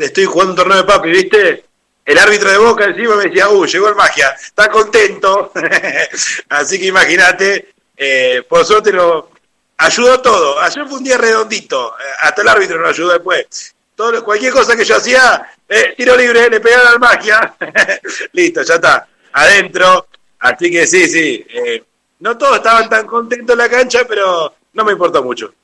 estoy 0.00 0.24
jugando 0.24 0.52
un 0.52 0.56
torneo 0.56 0.76
de 0.78 0.84
papi, 0.84 1.10
¿viste? 1.10 1.64
El 2.04 2.18
árbitro 2.18 2.50
de 2.50 2.58
Boca 2.58 2.84
encima 2.86 3.16
me 3.16 3.24
decía, 3.24 3.48
uh, 3.48 3.66
llegó 3.66 3.88
el 3.88 3.94
magia, 3.94 4.30
está 4.30 4.70
contento. 4.70 5.52
Así 6.48 6.80
que 6.80 6.86
imagínate, 6.86 7.74
eh, 7.96 8.44
por 8.48 8.64
suerte 8.64 8.92
lo 8.92 9.30
ayudó 9.76 10.20
todo. 10.20 10.58
Ayer 10.60 10.86
fue 10.86 10.98
un 10.98 11.04
día 11.04 11.18
redondito, 11.18 11.94
eh, 11.98 12.02
hasta 12.20 12.42
el 12.42 12.48
árbitro 12.48 12.80
nos 12.80 12.90
ayudó 12.90 13.12
después. 13.12 13.74
Todo, 13.94 14.24
cualquier 14.24 14.54
cosa 14.54 14.74
que 14.74 14.86
yo 14.86 14.96
hacía, 14.96 15.54
eh, 15.68 15.94
tiro 15.96 16.16
libre, 16.16 16.48
le 16.48 16.60
pegaron 16.60 16.88
al 16.88 16.98
magia. 16.98 17.54
Listo, 18.32 18.62
ya 18.62 18.76
está, 18.76 19.06
adentro. 19.32 20.06
Así 20.42 20.72
que 20.72 20.86
sí, 20.86 21.06
sí. 21.06 21.46
Eh, 21.48 21.84
no 22.18 22.36
todos 22.36 22.56
estaban 22.56 22.88
tan 22.88 23.06
contentos 23.06 23.54
en 23.54 23.58
la 23.58 23.68
cancha, 23.68 24.00
pero 24.08 24.52
no 24.72 24.84
me 24.84 24.92
importa 24.92 25.22
mucho. 25.22 25.54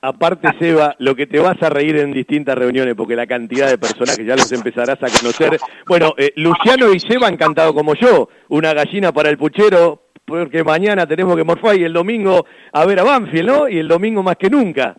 Aparte, 0.00 0.48
Seba, 0.58 0.94
lo 0.98 1.14
que 1.14 1.26
te 1.26 1.38
vas 1.38 1.62
a 1.62 1.68
reír 1.68 1.96
en 1.96 2.12
distintas 2.12 2.56
reuniones, 2.56 2.94
porque 2.94 3.14
la 3.14 3.26
cantidad 3.26 3.68
de 3.68 3.78
personas 3.78 4.16
que 4.16 4.24
ya 4.24 4.36
los 4.36 4.50
empezarás 4.52 5.02
a 5.02 5.18
conocer. 5.18 5.58
Bueno, 5.86 6.14
eh, 6.16 6.32
Luciano 6.36 6.92
y 6.92 7.00
Seba 7.00 7.26
han 7.26 7.36
cantado 7.36 7.74
como 7.74 7.94
yo, 7.94 8.28
una 8.48 8.72
gallina 8.72 9.12
para 9.12 9.28
el 9.28 9.38
puchero, 9.38 10.02
porque 10.24 10.64
mañana 10.64 11.06
tenemos 11.06 11.36
que 11.36 11.44
morfar 11.44 11.76
y 11.76 11.84
el 11.84 11.92
domingo 11.92 12.46
a 12.72 12.86
ver 12.86 13.00
a 13.00 13.04
Banfield, 13.04 13.46
¿no? 13.46 13.68
Y 13.68 13.78
el 13.78 13.88
domingo 13.88 14.22
más 14.22 14.36
que 14.36 14.48
nunca. 14.48 14.96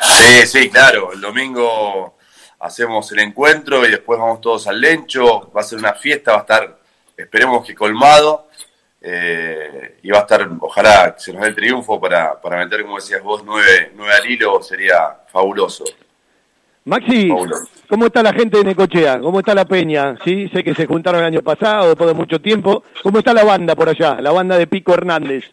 Sí, 0.00 0.46
sí, 0.46 0.70
claro. 0.70 1.12
El 1.12 1.20
domingo 1.22 2.17
hacemos 2.60 3.10
el 3.12 3.20
encuentro 3.20 3.86
y 3.86 3.90
después 3.90 4.18
vamos 4.18 4.40
todos 4.40 4.66
al 4.66 4.80
Lencho. 4.80 5.50
Va 5.52 5.60
a 5.60 5.64
ser 5.64 5.78
una 5.78 5.94
fiesta, 5.94 6.32
va 6.32 6.38
a 6.38 6.40
estar, 6.40 6.78
esperemos 7.16 7.66
que 7.66 7.74
colmado. 7.74 8.48
Eh, 9.00 9.98
y 10.02 10.10
va 10.10 10.18
a 10.18 10.20
estar, 10.22 10.48
ojalá 10.60 11.14
que 11.14 11.20
se 11.20 11.32
nos 11.32 11.42
dé 11.42 11.48
el 11.48 11.54
triunfo 11.54 12.00
para, 12.00 12.40
para 12.40 12.58
meter, 12.64 12.82
como 12.82 12.96
decías 12.96 13.22
vos, 13.22 13.42
nueve, 13.44 13.92
nueve 13.94 14.12
al 14.12 14.28
hilo, 14.28 14.60
sería 14.60 15.18
fabuloso. 15.30 15.84
Maxi, 16.84 17.30
¿cómo 17.88 18.06
está 18.06 18.22
la 18.22 18.32
gente 18.32 18.58
de 18.58 18.64
Necochea? 18.64 19.20
¿Cómo 19.20 19.38
está 19.40 19.54
la 19.54 19.66
peña? 19.66 20.16
Sí, 20.24 20.48
sé 20.48 20.64
que 20.64 20.74
se 20.74 20.86
juntaron 20.86 21.20
el 21.20 21.26
año 21.26 21.42
pasado, 21.42 21.88
después 21.88 22.08
de 22.08 22.14
mucho 22.14 22.40
tiempo. 22.40 22.82
¿Cómo 23.02 23.18
está 23.18 23.34
la 23.34 23.44
banda 23.44 23.76
por 23.76 23.88
allá? 23.88 24.20
La 24.20 24.32
banda 24.32 24.56
de 24.56 24.66
Pico 24.66 24.94
Hernández. 24.94 25.44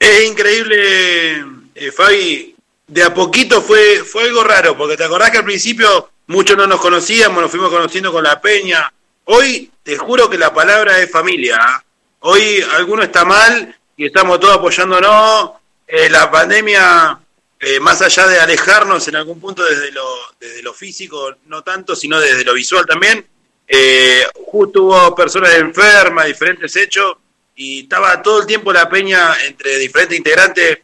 Es 0.00 0.24
increíble, 0.28 1.44
eh, 1.74 1.92
Fabi. 1.92 2.56
De 2.88 3.02
a 3.02 3.12
poquito 3.12 3.60
fue, 3.60 3.98
fue 4.04 4.22
algo 4.24 4.44
raro, 4.44 4.76
porque 4.76 4.96
te 4.96 5.04
acordás 5.04 5.30
que 5.30 5.38
al 5.38 5.44
principio 5.44 6.08
muchos 6.26 6.56
no 6.56 6.66
nos 6.66 6.80
conocíamos, 6.80 7.42
nos 7.42 7.50
fuimos 7.50 7.70
conociendo 7.70 8.12
con 8.12 8.24
la 8.24 8.40
peña. 8.40 8.92
Hoy 9.24 9.70
te 9.82 9.96
juro 9.96 10.28
que 10.28 10.38
la 10.38 10.52
palabra 10.52 10.98
es 11.00 11.10
familia. 11.10 11.58
¿ah? 11.60 11.84
Hoy 12.20 12.64
alguno 12.76 13.02
está 13.02 13.24
mal 13.24 13.76
y 13.96 14.06
estamos 14.06 14.40
todos 14.40 14.56
apoyándonos. 14.56 15.52
Eh, 15.86 16.10
la 16.10 16.30
pandemia, 16.30 17.18
eh, 17.60 17.80
más 17.80 18.02
allá 18.02 18.26
de 18.26 18.40
alejarnos 18.40 19.06
en 19.08 19.16
algún 19.16 19.40
punto 19.40 19.64
desde 19.64 19.92
lo, 19.92 20.04
desde 20.40 20.62
lo 20.62 20.74
físico, 20.74 21.36
no 21.46 21.62
tanto, 21.62 21.94
sino 21.94 22.18
desde 22.18 22.44
lo 22.44 22.54
visual 22.54 22.84
también, 22.86 23.24
eh, 23.68 24.24
justo 24.46 24.82
hubo 24.82 25.14
personas 25.14 25.54
enfermas, 25.54 26.26
diferentes 26.26 26.74
hechos, 26.76 27.14
y 27.54 27.82
estaba 27.82 28.20
todo 28.20 28.40
el 28.40 28.46
tiempo 28.46 28.72
la 28.72 28.88
peña 28.88 29.34
entre 29.46 29.78
diferentes 29.78 30.18
integrantes 30.18 30.78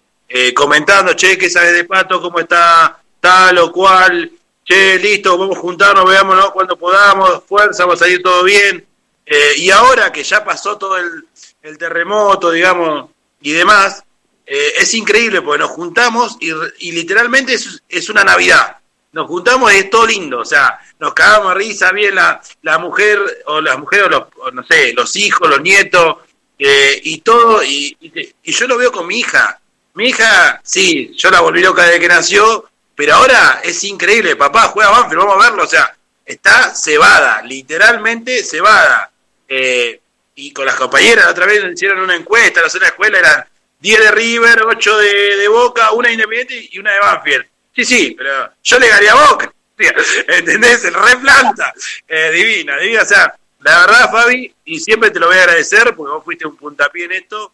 comentando, 0.54 1.12
che, 1.12 1.36
¿qué 1.36 1.50
sabes 1.50 1.74
de 1.74 1.84
Pato? 1.84 2.18
¿Cómo 2.22 2.38
está 2.38 2.98
tal 3.20 3.58
o 3.58 3.70
cual? 3.70 4.30
Che, 4.64 4.96
listo, 4.98 5.36
vamos 5.36 5.56
a 5.56 5.60
juntarnos, 5.60 6.08
veámonos 6.08 6.52
cuando 6.52 6.76
podamos, 6.76 7.42
fuerza, 7.44 7.84
va 7.84 7.94
a 7.94 7.96
salir 7.96 8.22
todo 8.22 8.44
bien. 8.44 8.86
Eh, 9.26 9.54
y 9.56 9.70
ahora 9.70 10.12
que 10.12 10.22
ya 10.22 10.44
pasó 10.44 10.78
todo 10.78 10.96
el, 10.96 11.78
terremoto, 11.78 12.50
digamos, 12.50 13.10
y 13.40 13.52
demás, 13.52 14.04
eh, 14.46 14.74
es 14.78 14.94
increíble 14.94 15.42
porque 15.42 15.60
nos 15.60 15.70
juntamos 15.70 16.36
y, 16.40 16.92
literalmente 16.92 17.54
es, 17.54 18.10
una 18.10 18.24
Navidad. 18.24 18.76
Nos 19.12 19.26
juntamos 19.26 19.72
y 19.72 19.76
es 19.76 19.90
todo 19.90 20.06
lindo, 20.06 20.38
o 20.38 20.44
sea, 20.44 20.78
nos 20.98 21.12
cagamos 21.12 21.50
a 21.50 21.54
risa 21.54 21.92
bien 21.92 22.14
la, 22.14 22.40
la 22.62 22.78
mujer 22.78 23.20
o 23.46 23.60
las 23.60 23.78
mujeres 23.78 24.06
o 24.06 24.08
los, 24.08 24.54
no 24.54 24.64
sé, 24.64 24.94
los 24.94 25.14
hijos, 25.16 25.50
los 25.50 25.60
nietos 25.60 26.16
eh, 26.58 27.00
y 27.04 27.18
todo, 27.18 27.62
y, 27.62 27.96
y, 28.00 28.34
y 28.42 28.52
yo 28.52 28.66
lo 28.66 28.78
veo 28.78 28.90
con 28.90 29.06
mi 29.06 29.18
hija. 29.18 29.60
Mi 29.94 30.08
hija, 30.08 30.60
sí, 30.64 31.12
yo 31.16 31.30
la 31.30 31.40
volví 31.40 31.60
loca 31.60 31.84
desde 31.84 32.00
que 32.00 32.08
nació, 32.08 32.70
pero 32.94 33.14
ahora 33.14 33.60
es 33.64 33.82
increíble, 33.84 34.36
papá 34.36 34.68
juega 34.68 34.90
Banfield, 34.90 35.22
vamos 35.22 35.36
a 35.44 35.48
verlo, 35.48 35.64
o 35.64 35.68
sea, 35.68 35.96
está 36.24 36.74
cebada, 36.74 37.42
literalmente 37.42 38.42
cebada. 38.44 39.10
Eh, 39.48 40.00
y 40.34 40.52
con 40.52 40.64
las 40.64 40.76
compañeras, 40.76 41.26
otra 41.26 41.46
vez 41.46 41.62
hicieron 41.72 42.00
una 42.00 42.16
encuesta, 42.16 42.62
la 42.62 42.70
zona 42.70 42.86
de 42.86 42.90
escuela 42.90 43.18
eran 43.18 43.44
10 43.80 44.00
de 44.00 44.10
River, 44.12 44.62
8 44.66 44.98
de, 44.98 45.48
Boca, 45.48 45.92
una 45.92 46.08
de 46.08 46.14
Independiente 46.14 46.68
y 46.72 46.78
una 46.78 46.92
de 46.92 47.00
Banfield. 47.00 47.46
Sí, 47.74 47.84
sí, 47.84 48.14
pero 48.16 48.50
yo 48.62 48.78
le 48.78 48.88
gané 48.88 49.08
a 49.08 49.14
Boca, 49.14 49.52
¿entendés? 50.28 50.84
El 50.84 50.94
replanta, 50.94 51.72
eh, 52.06 52.30
divina, 52.32 52.78
divina, 52.78 53.02
o 53.02 53.06
sea, 53.06 53.34
la 53.60 53.80
verdad, 53.80 54.10
Fabi, 54.10 54.54
y 54.64 54.80
siempre 54.80 55.10
te 55.10 55.20
lo 55.20 55.26
voy 55.26 55.36
a 55.36 55.42
agradecer 55.42 55.94
porque 55.94 56.12
vos 56.12 56.24
fuiste 56.24 56.46
un 56.46 56.56
puntapié 56.56 57.04
en 57.04 57.12
esto, 57.12 57.52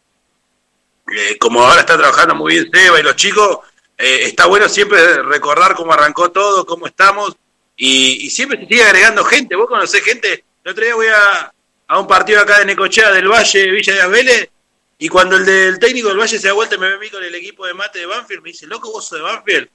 eh, 1.13 1.39
como 1.39 1.63
ahora 1.63 1.81
está 1.81 1.97
trabajando 1.97 2.35
muy 2.35 2.55
bien 2.55 2.71
Seba 2.73 3.01
y 3.01 3.03
los 3.03 3.17
chicos, 3.17 3.59
eh, 3.99 4.21
está 4.23 4.47
bueno 4.47 4.69
siempre 4.69 5.23
recordar 5.25 5.75
cómo 5.75 5.93
arrancó 5.93 6.31
todo, 6.31 6.65
cómo 6.65 6.87
estamos, 6.87 7.37
y, 7.77 8.31
siempre 8.31 8.59
se 8.59 8.67
sigue 8.67 8.83
agregando 8.83 9.25
gente. 9.25 9.57
Vos 9.57 9.69
conocés 9.69 10.03
gente, 10.03 10.45
el 10.65 10.71
otro 10.71 10.85
día 10.85 10.95
voy 10.95 11.07
a, 11.09 11.53
a 11.89 11.99
un 11.99 12.07
partido 12.07 12.41
acá 12.41 12.61
de 12.61 12.67
Necochea 12.67 13.11
del 13.11 13.29
Valle, 13.29 13.71
Villa 13.71 13.95
de 13.95 14.09
Vélez, 14.09 14.51
y 14.99 15.09
cuando 15.09 15.37
el 15.37 15.45
del 15.45 15.79
técnico 15.79 16.09
del 16.09 16.19
Valle 16.19 16.39
se 16.39 16.47
da 16.47 16.53
vuelta 16.53 16.77
y 16.77 16.79
me 16.79 16.89
ve 16.89 16.95
a 16.95 16.99
mí 16.99 17.11
con 17.11 17.23
el 17.23 17.35
equipo 17.35 17.67
de 17.67 17.75
mate 17.75 18.01
de 18.01 18.07
Banfield, 18.07 18.43
me 18.43 18.51
dice, 18.51 18.67
loco, 18.67 18.91
vos 18.91 19.07
sos 19.07 19.19
de 19.19 19.25
Banfield. 19.25 19.69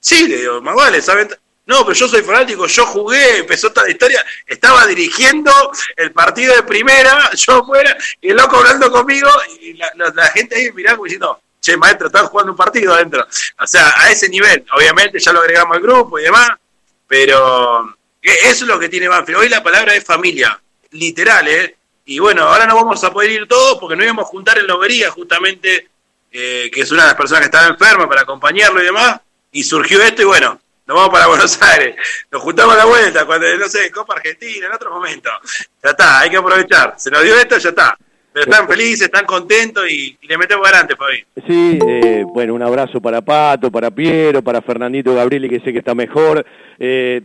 Sí, 0.00 0.28
le 0.28 0.38
digo, 0.38 0.60
más 0.60 0.74
vale, 0.74 1.00
¿saben? 1.02 1.28
No, 1.66 1.84
pero 1.84 1.92
yo 1.92 2.08
soy 2.08 2.22
fanático, 2.22 2.66
yo 2.66 2.86
jugué, 2.86 3.38
empezó 3.38 3.70
toda 3.70 3.86
la 3.86 3.92
historia, 3.92 4.24
estaba 4.46 4.86
dirigiendo 4.86 5.52
el 5.96 6.12
partido 6.12 6.54
de 6.54 6.62
primera, 6.62 7.30
yo 7.34 7.62
fuera, 7.64 7.96
y 8.20 8.30
el 8.30 8.36
loco 8.36 8.56
hablando 8.56 8.90
conmigo, 8.90 9.28
y 9.60 9.74
la, 9.74 9.90
la 10.14 10.26
gente 10.28 10.56
ahí 10.56 10.72
mirando 10.72 11.04
diciendo, 11.04 11.40
che, 11.60 11.76
maestro, 11.76 12.06
están 12.06 12.26
jugando 12.26 12.52
un 12.52 12.58
partido 12.58 12.94
adentro. 12.94 13.26
O 13.60 13.66
sea, 13.66 13.92
a 13.96 14.10
ese 14.10 14.28
nivel, 14.28 14.64
obviamente 14.72 15.18
ya 15.18 15.32
lo 15.32 15.40
agregamos 15.40 15.76
al 15.76 15.82
grupo 15.82 16.18
y 16.18 16.22
demás, 16.22 16.50
pero 17.06 17.96
eso 18.22 18.64
es 18.64 18.68
lo 18.68 18.78
que 18.78 18.88
tiene 18.88 19.08
Banfield. 19.08 19.40
Hoy 19.40 19.48
la 19.48 19.62
palabra 19.62 19.94
es 19.94 20.04
familia, 20.04 20.60
literal, 20.90 21.48
¿eh? 21.48 21.76
Y 22.04 22.18
bueno, 22.20 22.44
ahora 22.44 22.66
no 22.66 22.74
vamos 22.74 23.02
a 23.04 23.12
poder 23.12 23.30
ir 23.30 23.46
todos 23.46 23.78
porque 23.78 23.96
no 23.96 24.02
íbamos 24.02 24.24
a 24.24 24.28
juntar 24.28 24.58
en 24.58 24.66
Lobería, 24.66 25.10
justamente, 25.10 25.88
eh, 26.32 26.70
que 26.72 26.80
es 26.80 26.90
una 26.90 27.02
de 27.02 27.08
las 27.08 27.16
personas 27.16 27.40
que 27.40 27.46
estaba 27.46 27.66
enferma 27.66 28.08
para 28.08 28.22
acompañarlo 28.22 28.80
y 28.80 28.86
demás, 28.86 29.20
y 29.52 29.62
surgió 29.62 30.02
esto 30.02 30.22
y 30.22 30.24
bueno, 30.24 30.60
nos 30.86 30.96
vamos 30.96 31.10
para 31.10 31.26
Buenos 31.26 31.60
Aires, 31.60 31.96
nos 32.30 32.40
juntamos 32.40 32.74
a 32.74 32.78
la 32.78 32.84
vuelta, 32.86 33.26
cuando, 33.26 33.46
no 33.58 33.68
sé, 33.68 33.90
Copa 33.90 34.14
Argentina, 34.14 34.68
en 34.68 34.72
otro 34.72 34.90
momento. 34.90 35.28
Ya 35.84 35.90
está, 35.90 36.20
hay 36.20 36.30
que 36.30 36.38
aprovechar. 36.38 36.94
Se 36.96 37.10
nos 37.10 37.22
dio 37.22 37.36
esto, 37.36 37.58
ya 37.58 37.68
está. 37.68 37.98
Están 38.40 38.68
felices, 38.68 39.02
están 39.02 39.24
contentos 39.24 39.90
y, 39.90 40.16
y 40.20 40.26
le 40.26 40.38
metemos 40.38 40.66
adelante, 40.66 40.94
Fabi. 40.96 41.24
Sí, 41.46 41.78
eh, 41.86 42.24
bueno, 42.26 42.54
un 42.54 42.62
abrazo 42.62 43.00
para 43.00 43.20
Pato, 43.20 43.70
para 43.70 43.90
Piero, 43.90 44.42
para 44.42 44.62
Fernandito 44.62 45.14
Gabrieli, 45.14 45.48
que 45.48 45.60
sé 45.60 45.72
que 45.72 45.78
está 45.80 45.94
mejor. 45.94 46.44
Eh, 46.78 47.22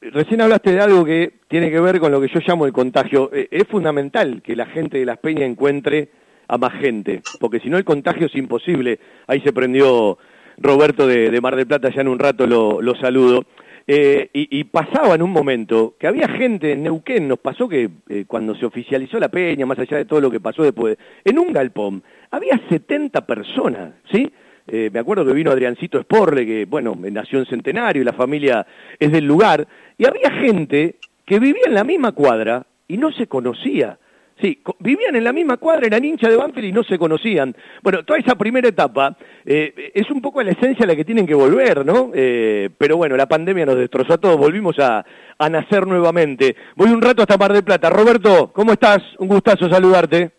recién 0.00 0.40
hablaste 0.40 0.72
de 0.72 0.80
algo 0.80 1.04
que 1.04 1.34
tiene 1.48 1.70
que 1.70 1.80
ver 1.80 2.00
con 2.00 2.12
lo 2.12 2.20
que 2.20 2.28
yo 2.28 2.40
llamo 2.46 2.66
el 2.66 2.72
contagio. 2.72 3.30
Eh, 3.32 3.48
es 3.50 3.64
fundamental 3.68 4.42
que 4.42 4.56
la 4.56 4.66
gente 4.66 4.98
de 4.98 5.06
Las 5.06 5.18
Peñas 5.18 5.48
encuentre 5.48 6.08
a 6.48 6.58
más 6.58 6.74
gente, 6.80 7.22
porque 7.40 7.60
si 7.60 7.68
no 7.68 7.76
el 7.76 7.84
contagio 7.84 8.26
es 8.26 8.34
imposible. 8.34 8.98
Ahí 9.26 9.40
se 9.40 9.52
prendió 9.52 10.18
Roberto 10.58 11.06
de, 11.06 11.30
de 11.30 11.40
Mar 11.40 11.56
del 11.56 11.66
Plata, 11.66 11.90
ya 11.94 12.00
en 12.00 12.08
un 12.08 12.18
rato 12.18 12.46
lo, 12.46 12.80
lo 12.80 12.94
saludo. 12.94 13.44
Eh, 13.88 14.30
y, 14.32 14.58
y, 14.58 14.64
pasaba 14.64 15.14
en 15.14 15.22
un 15.22 15.30
momento 15.30 15.94
que 15.96 16.08
había 16.08 16.26
gente 16.26 16.72
en 16.72 16.82
Neuquén, 16.82 17.28
nos 17.28 17.38
pasó 17.38 17.68
que 17.68 17.88
eh, 18.08 18.24
cuando 18.26 18.56
se 18.56 18.66
oficializó 18.66 19.20
la 19.20 19.28
peña, 19.28 19.64
más 19.64 19.78
allá 19.78 19.98
de 19.98 20.04
todo 20.04 20.20
lo 20.20 20.28
que 20.28 20.40
pasó 20.40 20.64
después, 20.64 20.98
en 21.24 21.38
un 21.38 21.52
galpón 21.52 22.02
había 22.32 22.60
70 22.68 23.24
personas, 23.26 23.94
¿sí? 24.10 24.28
Eh, 24.66 24.90
me 24.92 24.98
acuerdo 24.98 25.24
que 25.24 25.32
vino 25.32 25.52
Adriancito 25.52 26.00
Esporle, 26.00 26.44
que, 26.44 26.64
bueno, 26.64 26.98
nació 27.12 27.38
en 27.38 27.46
Centenario 27.46 28.02
y 28.02 28.04
la 28.04 28.12
familia 28.12 28.66
es 28.98 29.12
del 29.12 29.24
lugar, 29.24 29.68
y 29.96 30.04
había 30.04 30.32
gente 30.32 30.96
que 31.24 31.38
vivía 31.38 31.62
en 31.66 31.74
la 31.74 31.84
misma 31.84 32.10
cuadra 32.10 32.66
y 32.88 32.96
no 32.96 33.12
se 33.12 33.28
conocía. 33.28 34.00
Sí, 34.40 34.62
vivían 34.80 35.16
en 35.16 35.24
la 35.24 35.32
misma 35.32 35.56
cuadra, 35.56 35.86
eran 35.86 36.04
hinchas 36.04 36.28
de 36.28 36.36
Banfield 36.36 36.68
y 36.68 36.72
no 36.72 36.84
se 36.84 36.98
conocían. 36.98 37.56
Bueno, 37.82 38.04
toda 38.04 38.18
esa 38.18 38.34
primera 38.34 38.68
etapa 38.68 39.16
eh, 39.46 39.92
es 39.94 40.10
un 40.10 40.20
poco 40.20 40.42
la 40.42 40.50
esencia 40.50 40.84
a 40.84 40.88
la 40.88 40.94
que 40.94 41.06
tienen 41.06 41.26
que 41.26 41.34
volver, 41.34 41.86
¿no? 41.86 42.10
Eh, 42.12 42.68
pero 42.76 42.98
bueno, 42.98 43.16
la 43.16 43.26
pandemia 43.26 43.64
nos 43.64 43.78
destrozó 43.78 44.12
a 44.12 44.18
todos, 44.18 44.36
volvimos 44.36 44.78
a, 44.78 45.06
a, 45.38 45.48
nacer 45.48 45.86
nuevamente. 45.86 46.54
Voy 46.74 46.90
un 46.90 47.00
rato 47.00 47.22
hasta 47.22 47.38
Mar 47.38 47.54
del 47.54 47.64
Plata. 47.64 47.88
Roberto, 47.88 48.52
¿cómo 48.52 48.72
estás? 48.72 49.02
Un 49.18 49.28
gustazo 49.28 49.70
saludarte. 49.70 50.30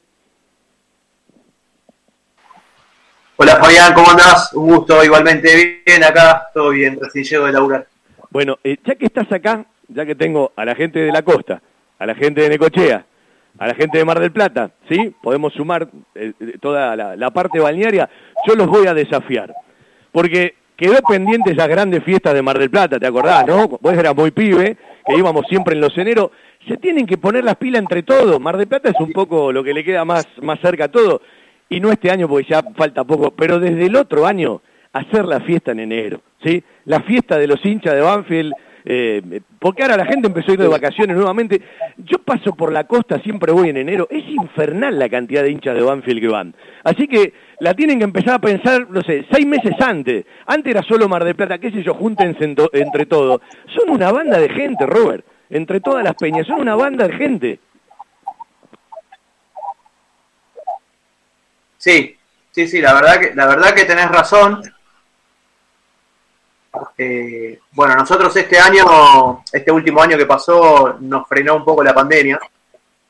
Hola 3.37 3.55
Fabián, 3.55 3.93
¿cómo 3.95 4.11
andás? 4.11 4.53
Un 4.53 4.75
gusto, 4.75 5.03
igualmente 5.03 5.81
bien 5.85 6.03
acá, 6.03 6.49
todo 6.53 6.69
bien, 6.69 6.99
recién 7.01 7.23
llego 7.23 7.45
de 7.47 7.53
laburar. 7.53 7.87
Bueno, 8.29 8.59
eh, 8.63 8.77
ya 8.85 8.93
que 8.93 9.05
estás 9.07 9.31
acá, 9.31 9.65
ya 9.87 10.05
que 10.05 10.13
tengo 10.13 10.51
a 10.55 10.65
la 10.65 10.75
gente 10.75 10.99
de 10.99 11.11
la 11.11 11.23
costa, 11.23 11.61
a 11.97 12.05
la 12.05 12.13
gente 12.13 12.41
de 12.41 12.49
Necochea, 12.49 13.06
a 13.57 13.67
la 13.67 13.75
gente 13.75 13.97
de 13.97 14.05
Mar 14.05 14.19
del 14.19 14.31
Plata, 14.31 14.71
¿sí? 14.89 15.13
Podemos 15.21 15.53
sumar 15.53 15.89
eh, 16.15 16.33
toda 16.61 16.95
la, 16.95 17.15
la, 17.15 17.31
parte 17.31 17.59
balnearia, 17.59 18.09
yo 18.47 18.55
los 18.55 18.67
voy 18.67 18.87
a 18.87 18.93
desafiar. 18.93 19.53
Porque 20.11 20.55
quedó 20.75 20.97
pendiente 21.07 21.51
esas 21.51 21.67
grandes 21.67 22.03
fiestas 22.03 22.33
de 22.33 22.41
Mar 22.41 22.59
del 22.59 22.69
Plata, 22.69 22.99
¿te 22.99 23.07
acordás, 23.07 23.45
no? 23.47 23.67
Vos 23.67 23.93
eras 23.93 24.15
muy 24.15 24.31
pibe, 24.31 24.77
que 25.05 25.17
íbamos 25.17 25.45
siempre 25.47 25.75
en 25.75 25.81
los 25.81 25.97
eneros. 25.97 26.31
Se 26.67 26.77
tienen 26.77 27.05
que 27.05 27.17
poner 27.17 27.43
las 27.43 27.55
pilas 27.55 27.81
entre 27.81 28.03
todos. 28.03 28.39
Mar 28.39 28.57
del 28.57 28.67
Plata 28.67 28.89
es 28.89 28.99
un 28.99 29.11
poco 29.11 29.51
lo 29.51 29.63
que 29.63 29.73
le 29.73 29.83
queda 29.83 30.05
más, 30.05 30.27
más 30.41 30.59
cerca 30.59 30.85
a 30.85 30.91
todo. 30.91 31.21
Y 31.69 31.79
no 31.79 31.91
este 31.91 32.11
año 32.11 32.27
porque 32.27 32.47
ya 32.49 32.61
falta 32.75 33.03
poco, 33.03 33.31
pero 33.31 33.59
desde 33.59 33.85
el 33.85 33.95
otro 33.95 34.25
año 34.25 34.61
hacer 34.93 35.25
la 35.25 35.41
fiesta 35.41 35.71
en 35.71 35.79
enero, 35.79 36.21
¿sí? 36.43 36.63
La 36.85 37.01
fiesta 37.01 37.37
de 37.37 37.47
los 37.47 37.63
hinchas 37.65 37.93
de 37.93 38.01
Banfield 38.01 38.53
eh, 38.89 39.41
porque 39.59 39.83
ahora 39.83 39.97
la 39.97 40.05
gente 40.05 40.27
empezó 40.27 40.51
a 40.51 40.53
ir 40.53 40.61
de 40.61 40.67
vacaciones 40.69 41.17
nuevamente. 41.17 41.61
Yo 41.97 42.19
paso 42.19 42.55
por 42.55 42.71
la 42.71 42.85
costa, 42.85 43.19
siempre 43.19 43.51
voy 43.51 43.67
en 43.67 43.75
enero. 43.75 44.07
Es 44.09 44.23
infernal 44.29 44.97
la 44.97 45.09
cantidad 45.09 45.43
de 45.43 45.51
hinchas 45.51 45.75
de 45.75 45.81
Banfield 45.81 46.21
que 46.21 46.27
van. 46.29 46.55
Así 46.85 47.05
que 47.05 47.33
la 47.59 47.73
tienen 47.73 47.97
que 47.97 48.05
empezar 48.05 48.35
a 48.35 48.39
pensar, 48.39 48.89
no 48.89 49.01
sé, 49.01 49.25
seis 49.29 49.45
meses 49.45 49.73
antes. 49.81 50.25
Antes 50.45 50.71
era 50.71 50.83
solo 50.83 51.09
Mar 51.09 51.25
del 51.25 51.35
Plata, 51.35 51.57
qué 51.57 51.69
sé 51.69 51.83
yo, 51.83 51.95
júntense 51.95 52.55
entre 52.71 53.05
todos. 53.07 53.41
Son 53.75 53.89
una 53.89 54.09
banda 54.09 54.39
de 54.39 54.47
gente, 54.47 54.85
Robert. 54.85 55.25
Entre 55.49 55.81
todas 55.81 56.01
las 56.01 56.15
peñas, 56.15 56.47
son 56.47 56.61
una 56.61 56.75
banda 56.75 57.09
de 57.09 57.13
gente. 57.13 57.59
Sí, 61.77 62.15
sí, 62.51 62.67
sí, 62.69 62.79
la 62.79 62.93
verdad 62.93 63.19
que, 63.19 63.35
la 63.35 63.47
verdad 63.47 63.73
que 63.73 63.83
tenés 63.83 64.09
razón. 64.09 64.61
Eh, 66.97 67.59
bueno, 67.71 67.95
nosotros 67.95 68.35
este 68.35 68.57
año, 68.59 69.43
este 69.51 69.71
último 69.71 70.01
año 70.01 70.17
que 70.17 70.25
pasó, 70.25 70.97
nos 70.99 71.27
frenó 71.27 71.55
un 71.57 71.65
poco 71.65 71.83
la 71.83 71.93
pandemia. 71.93 72.39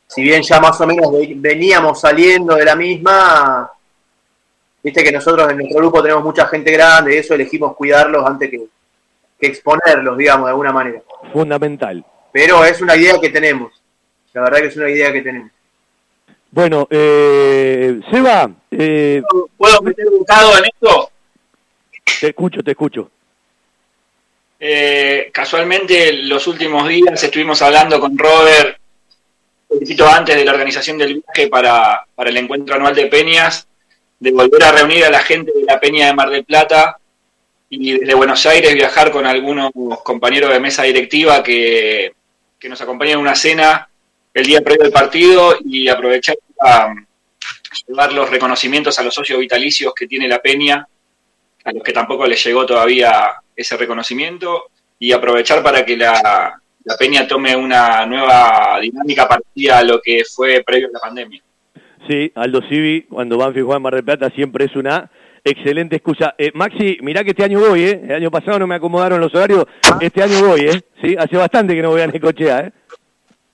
Si 0.08 0.22
bien 0.22 0.42
ya 0.42 0.60
más 0.60 0.80
o 0.82 0.88
menos 0.88 1.12
ve- 1.12 1.34
veníamos 1.36 2.00
saliendo 2.00 2.56
de 2.56 2.66
la 2.66 2.76
misma, 2.76 3.70
viste 4.82 5.04
que 5.04 5.12
nosotros 5.12 5.50
en 5.52 5.58
nuestro 5.58 5.80
grupo 5.80 6.02
tenemos 6.02 6.24
mucha 6.24 6.48
gente 6.48 6.72
grande 6.72 7.16
y 7.16 7.18
eso 7.18 7.34
elegimos 7.34 7.76
cuidarlos 7.76 8.26
antes 8.26 8.50
que, 8.50 8.62
que 9.40 9.48
exponerlos, 9.48 10.18
digamos, 10.18 10.46
de 10.46 10.52
alguna 10.52 10.72
manera. 10.72 11.02
Fundamental. 11.34 12.06
Pero 12.32 12.64
es 12.64 12.82
una 12.82 12.96
idea 12.96 13.20
que 13.20 13.30
tenemos. 13.30 13.74
La 14.34 14.42
verdad 14.44 14.60
que 14.60 14.68
es 14.68 14.78
una 14.78 14.90
idea 14.90 15.12
que 15.12 15.22
tenemos. 15.22 15.52
Bueno, 16.52 16.88
eh, 16.90 18.00
Seba, 18.10 18.50
eh, 18.72 19.22
¿Puedo 19.58 19.82
meter 19.82 20.06
un 20.08 20.26
en 20.58 20.66
esto? 20.66 21.12
te 22.22 22.28
escucho, 22.30 22.64
te 22.64 22.72
escucho. 22.72 23.12
Eh, 24.60 25.30
casualmente, 25.32 26.14
los 26.14 26.48
últimos 26.48 26.88
días 26.88 27.24
estuvimos 27.24 27.62
hablando 27.62 28.00
con 28.00 28.18
Robert, 28.18 28.78
un 29.70 29.80
poquito 29.80 30.08
antes 30.08 30.36
de 30.36 30.46
la 30.46 30.52
organización 30.52 30.98
del 30.98 31.22
viaje 31.22 31.48
para, 31.48 32.06
para 32.16 32.30
el 32.30 32.38
encuentro 32.38 32.76
anual 32.76 32.96
de 32.96 33.06
Peñas, 33.08 33.68
de 34.20 34.32
volver 34.32 34.64
a 34.64 34.72
reunir 34.72 35.06
a 35.06 35.12
la 35.12 35.20
gente 35.20 35.52
de 35.54 35.64
la 35.66 35.80
Peña 35.80 36.08
de 36.08 36.14
Mar 36.14 36.30
del 36.30 36.44
Plata 36.44 36.98
y 37.70 38.00
desde 38.00 38.14
Buenos 38.16 38.46
Aires 38.46 38.74
viajar 38.74 39.12
con 39.12 39.26
algunos 39.26 39.72
compañeros 40.04 40.52
de 40.52 40.60
mesa 40.60 40.84
directiva 40.84 41.44
que, 41.44 42.14
que 42.58 42.70
nos 42.70 42.82
acompañan 42.82 43.16
en 43.16 43.20
una 43.20 43.36
cena 43.36 43.90
el 44.34 44.46
día 44.46 44.62
previo 44.62 44.84
del 44.84 44.92
partido 44.92 45.58
y 45.64 45.88
aprovechar 45.88 46.38
para 46.56 46.96
llevar 47.88 48.14
los 48.14 48.30
reconocimientos 48.30 48.98
a 48.98 49.04
los 49.04 49.14
socios 49.14 49.40
vitalicios 49.40 49.94
que 49.94 50.08
tiene 50.08 50.28
la 50.28 50.40
Peña 50.40 50.88
a 51.68 51.74
los 51.74 51.84
que 51.84 51.92
tampoco 51.92 52.26
les 52.26 52.42
llegó 52.46 52.66
todavía 52.66 53.30
ese 53.54 53.76
reconocimiento 53.76 54.68
y 54.98 55.12
aprovechar 55.12 55.62
para 55.62 55.84
que 55.86 55.98
la, 55.98 56.58
la 56.86 56.98
Peña 56.98 57.28
tome 57.28 57.56
una 57.56 58.06
nueva 58.06 58.80
dinámica 58.82 59.28
parecida 59.28 59.80
a 59.80 59.84
lo 59.84 60.02
que 60.02 60.24
fue 60.24 60.64
previo 60.66 60.88
a 60.88 60.92
la 60.94 61.00
pandemia. 61.00 61.42
Sí, 62.08 62.32
Aldo 62.36 62.62
Civi, 62.70 63.04
cuando 63.04 63.38
Banfield 63.38 63.66
juega 63.66 63.78
en 63.78 63.84
Mar 63.84 63.96
del 63.96 64.06
Plata, 64.06 64.30
siempre 64.30 64.66
es 64.66 64.76
una 64.78 65.12
excelente 65.44 65.98
excusa. 65.98 66.36
Eh, 66.38 66.52
Maxi, 66.54 67.00
mirá 67.02 67.22
que 67.26 67.32
este 67.32 67.44
año 67.44 67.60
voy, 67.60 67.84
¿eh? 67.84 68.02
El 68.02 68.16
año 68.16 68.32
pasado 68.32 68.60
no 68.60 68.68
me 68.68 68.76
acomodaron 68.76 69.20
los 69.20 69.36
horarios, 69.36 69.66
este 70.00 70.24
año 70.24 70.48
voy, 70.48 70.62
¿eh? 70.62 70.82
Sí, 71.02 71.18
hace 71.20 71.36
bastante 71.36 71.76
que 71.76 71.82
no 71.82 71.90
voy 71.90 72.02
a 72.02 72.08
Necochea, 72.08 72.60
¿eh? 72.62 72.72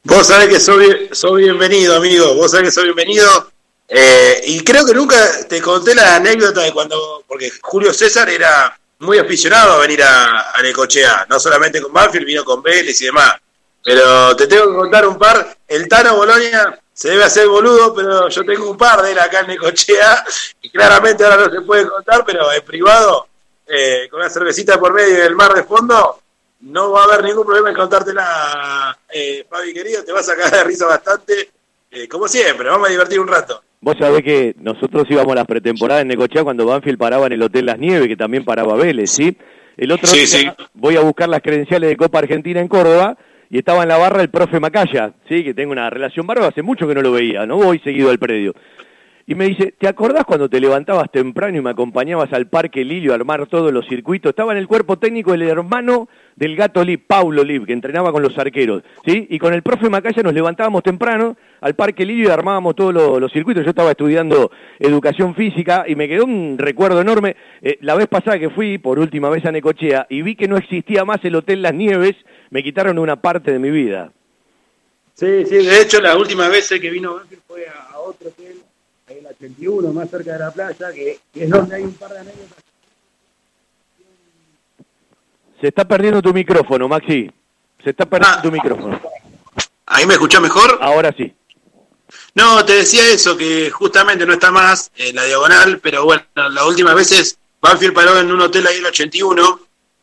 Vos 0.04 0.28
sabés 0.28 0.50
que 0.50 0.60
soy, 0.60 1.08
soy 1.12 1.46
bienvenido, 1.46 1.96
amigo. 1.96 2.36
Vos 2.36 2.52
sabés 2.52 2.68
que 2.68 2.72
soy 2.72 2.84
bienvenido. 2.84 3.53
Eh, 3.88 4.42
y 4.46 4.64
creo 4.64 4.86
que 4.86 4.94
nunca 4.94 5.48
te 5.48 5.62
conté 5.62 5.94
la 5.94 6.16
anécdota 6.16 6.62
de 6.62 6.72
cuando, 6.74 7.24
porque 7.28 7.52
Julio 7.62 7.94
César 7.94 8.30
era 8.30 8.78
muy 9.00 9.18
aficionado 9.20 9.74
a 9.74 9.80
venir 9.80 10.02
a, 10.02 10.52
a 10.52 10.62
Necochea, 10.62 11.26
no 11.30 11.40
solamente 11.40 11.82
con 11.82 11.92
Banfield, 11.92 12.26
vino 12.26 12.46
con 12.46 12.62
Vélez 12.62 13.00
y 13.02 13.06
demás. 13.06 13.36
Pero 13.84 14.36
te 14.36 14.48
tengo 14.48 14.68
que 14.68 14.78
contar 14.78 15.08
un 15.08 15.18
par. 15.18 15.58
El 15.68 15.88
Tano 15.88 16.16
Bolonia 16.16 16.80
se 16.94 17.10
debe 17.10 17.24
hacer 17.24 17.48
boludo, 17.48 17.94
pero 17.94 18.30
yo 18.30 18.46
tengo 18.46 18.70
un 18.70 18.78
par 18.78 19.02
de 19.02 19.12
él 19.12 19.20
acá 19.20 19.42
en 19.42 19.48
Necochea, 19.48 20.24
y 20.62 20.70
claramente 20.70 21.24
ahora 21.24 21.48
no 21.48 21.52
se 21.52 21.62
puede 21.62 21.88
contar, 21.88 22.24
pero 22.26 22.52
en 22.52 22.64
privado, 22.64 23.28
eh, 23.68 24.08
con 24.10 24.20
una 24.20 24.30
cervecita 24.30 24.80
por 24.80 24.94
medio 24.94 25.18
y 25.18 25.22
el 25.22 25.36
mar 25.36 25.54
de 25.54 25.64
fondo, 25.64 26.22
no 26.62 26.92
va 26.92 27.02
a 27.02 27.04
haber 27.06 27.24
ningún 27.24 27.46
problema 27.46 27.70
en 27.70 27.76
contártela, 27.76 28.98
eh, 29.10 29.46
Fabi 29.50 29.74
querido, 29.74 30.04
te 30.04 30.12
vas 30.12 30.30
a 30.30 30.36
caer 30.36 30.52
de 30.52 30.64
risa 30.64 30.86
bastante, 30.86 31.52
eh, 31.92 32.08
como 32.08 32.28
siempre, 32.28 32.70
vamos 32.70 32.88
a 32.88 32.92
divertir 32.92 33.20
un 33.20 33.28
rato. 33.28 33.62
Vos 33.84 33.98
sabés 34.00 34.22
que 34.24 34.56
nosotros 34.62 35.06
íbamos 35.10 35.34
a 35.34 35.36
las 35.36 35.46
pretemporadas 35.46 36.04
en 36.04 36.08
Necochea 36.08 36.46
cuando 36.46 36.66
Banfield 36.66 36.98
paraba 36.98 37.26
en 37.28 37.34
el 37.34 37.42
Hotel 37.42 37.66
Las 37.66 37.78
Nieves, 37.78 38.08
que 38.08 38.16
también 38.16 38.46
paraba 38.46 38.76
Vélez, 38.76 39.12
¿sí? 39.12 39.36
El 39.76 39.92
otro 39.92 40.08
Sí, 40.08 40.20
día 40.20 40.26
sí. 40.58 40.66
voy 40.74 40.96
a 40.96 41.02
buscar 41.02 41.28
las 41.28 41.42
credenciales 41.42 41.90
de 41.90 41.98
Copa 41.98 42.20
Argentina 42.20 42.62
en 42.62 42.70
Córdoba 42.70 43.18
y 43.50 43.58
estaba 43.58 43.84
en 43.84 43.90
la 43.90 43.98
barra 43.98 44.22
el 44.22 44.30
profe 44.30 44.62
Macaya, 44.62 45.12
¿sí? 45.28 45.44
Que 45.44 45.54
tengo 45.54 45.74
una 45.74 45.90
relación 45.90 46.26
bárbara, 46.26 46.48
hace 46.48 46.62
mucho 46.62 46.88
que 46.88 46.96
no 46.96 47.02
lo 47.02 47.12
veía, 47.12 47.46
no 47.46 47.58
voy 47.58 47.80
seguido 47.80 48.10
al 48.10 48.20
predio. 48.20 48.54
Y 49.26 49.36
me 49.36 49.46
dice, 49.46 49.74
¿te 49.78 49.88
acordás 49.88 50.26
cuando 50.26 50.50
te 50.50 50.60
levantabas 50.60 51.10
temprano 51.10 51.58
y 51.58 51.62
me 51.62 51.70
acompañabas 51.70 52.34
al 52.34 52.48
Parque 52.48 52.84
Lilio 52.84 53.14
a 53.14 53.16
armar 53.16 53.48
todos 53.48 53.72
los 53.72 53.88
circuitos? 53.88 54.32
Estaba 54.32 54.52
en 54.52 54.58
el 54.58 54.68
cuerpo 54.68 55.00
técnico 55.00 55.34
el 55.34 55.44
hermano 55.44 56.10
del 56.36 56.58
gato 56.58 56.84
Lib, 56.84 57.08
Paulo 57.08 57.42
Lib, 57.42 57.66
que 57.66 57.72
entrenaba 57.72 58.12
con 58.12 58.22
los 58.22 58.38
arqueros, 58.38 58.84
¿sí? 59.06 59.28
Y 59.30 59.40
con 59.40 59.54
el 59.54 59.62
profe 59.62 59.90
Macaya 59.90 60.22
nos 60.24 60.34
levantábamos 60.34 60.84
temprano 60.84 61.38
al 61.62 61.74
Parque 61.74 62.06
Lilio 62.06 62.28
y 62.28 62.32
armábamos 62.32 62.76
todos 62.76 62.94
los, 62.94 63.32
circuitos. 63.32 63.64
Yo 63.64 63.70
estaba 63.70 63.92
estudiando 63.92 64.52
educación 64.78 65.36
física 65.36 65.86
y 65.88 65.96
me 65.96 66.10
quedó 66.10 66.26
un 66.26 66.58
recuerdo 66.58 67.00
enorme. 67.00 67.38
Eh, 67.62 67.78
la 67.80 67.96
vez 67.96 68.08
pasada 68.08 68.38
que 68.38 68.50
fui, 68.50 68.78
por 68.78 69.00
última 69.00 69.30
vez 69.30 69.46
a 69.46 69.54
Necochea, 69.54 70.06
y 70.10 70.22
vi 70.22 70.36
que 70.36 70.50
no 70.50 70.58
existía 70.58 71.06
más 71.06 71.24
el 71.24 71.36
Hotel 71.36 71.62
Las 71.62 71.74
Nieves, 71.74 72.18
me 72.50 72.62
quitaron 72.62 73.00
una 73.00 73.22
parte 73.22 73.54
de 73.54 73.60
mi 73.60 73.72
vida. 73.72 74.12
Sí, 75.14 75.46
sí, 75.46 75.66
de 75.66 75.82
hecho 75.82 76.02
la 76.02 76.18
última 76.18 76.50
vez 76.50 76.68
que 76.68 76.90
vino 76.90 77.22
fue 77.48 77.68
a, 77.68 77.94
a 77.94 78.00
otro 78.00 78.30
hotel, 78.30 78.63
81, 79.34 79.94
más 79.94 80.10
cerca 80.10 80.34
de 80.34 80.40
la 80.40 80.52
playa, 80.52 80.92
que, 80.94 81.20
que 81.34 81.44
es 81.44 81.50
donde 81.50 81.76
hay 81.76 81.84
un 81.84 81.94
par 81.94 82.12
de 82.12 82.20
anécdotas. 82.20 82.64
Se 85.62 85.68
está 85.68 85.86
perdiendo 85.88 86.22
tu 86.22 86.34
micrófono, 86.34 86.88
Maxi. 86.88 87.30
Se 87.84 87.90
está 87.92 88.06
perdiendo 88.06 88.38
Ah. 88.40 88.42
tu 88.42 88.52
micrófono. 88.52 89.00
¿Ahí 89.86 90.06
me 90.06 90.14
escuchás 90.14 90.42
mejor? 90.42 90.78
Ahora 90.82 91.14
sí. 91.16 91.34
No, 92.36 92.64
te 92.66 92.74
decía 92.74 93.08
eso, 93.08 93.38
que 93.38 93.70
justamente 93.72 94.26
no 94.26 94.34
está 94.34 94.52
más 94.52 94.92
en 94.96 95.16
la 95.16 95.24
diagonal, 95.24 95.80
pero 95.80 96.04
bueno, 96.06 96.24
las 96.36 96.66
últimas 96.66 96.96
veces 96.96 97.38
Banfield 97.62 97.94
paró 97.94 98.20
en 98.20 98.32
un 98.32 98.42
hotel 98.42 98.66
ahí 98.68 98.76
en 98.76 98.82
el 98.82 98.88
81, 98.88 99.60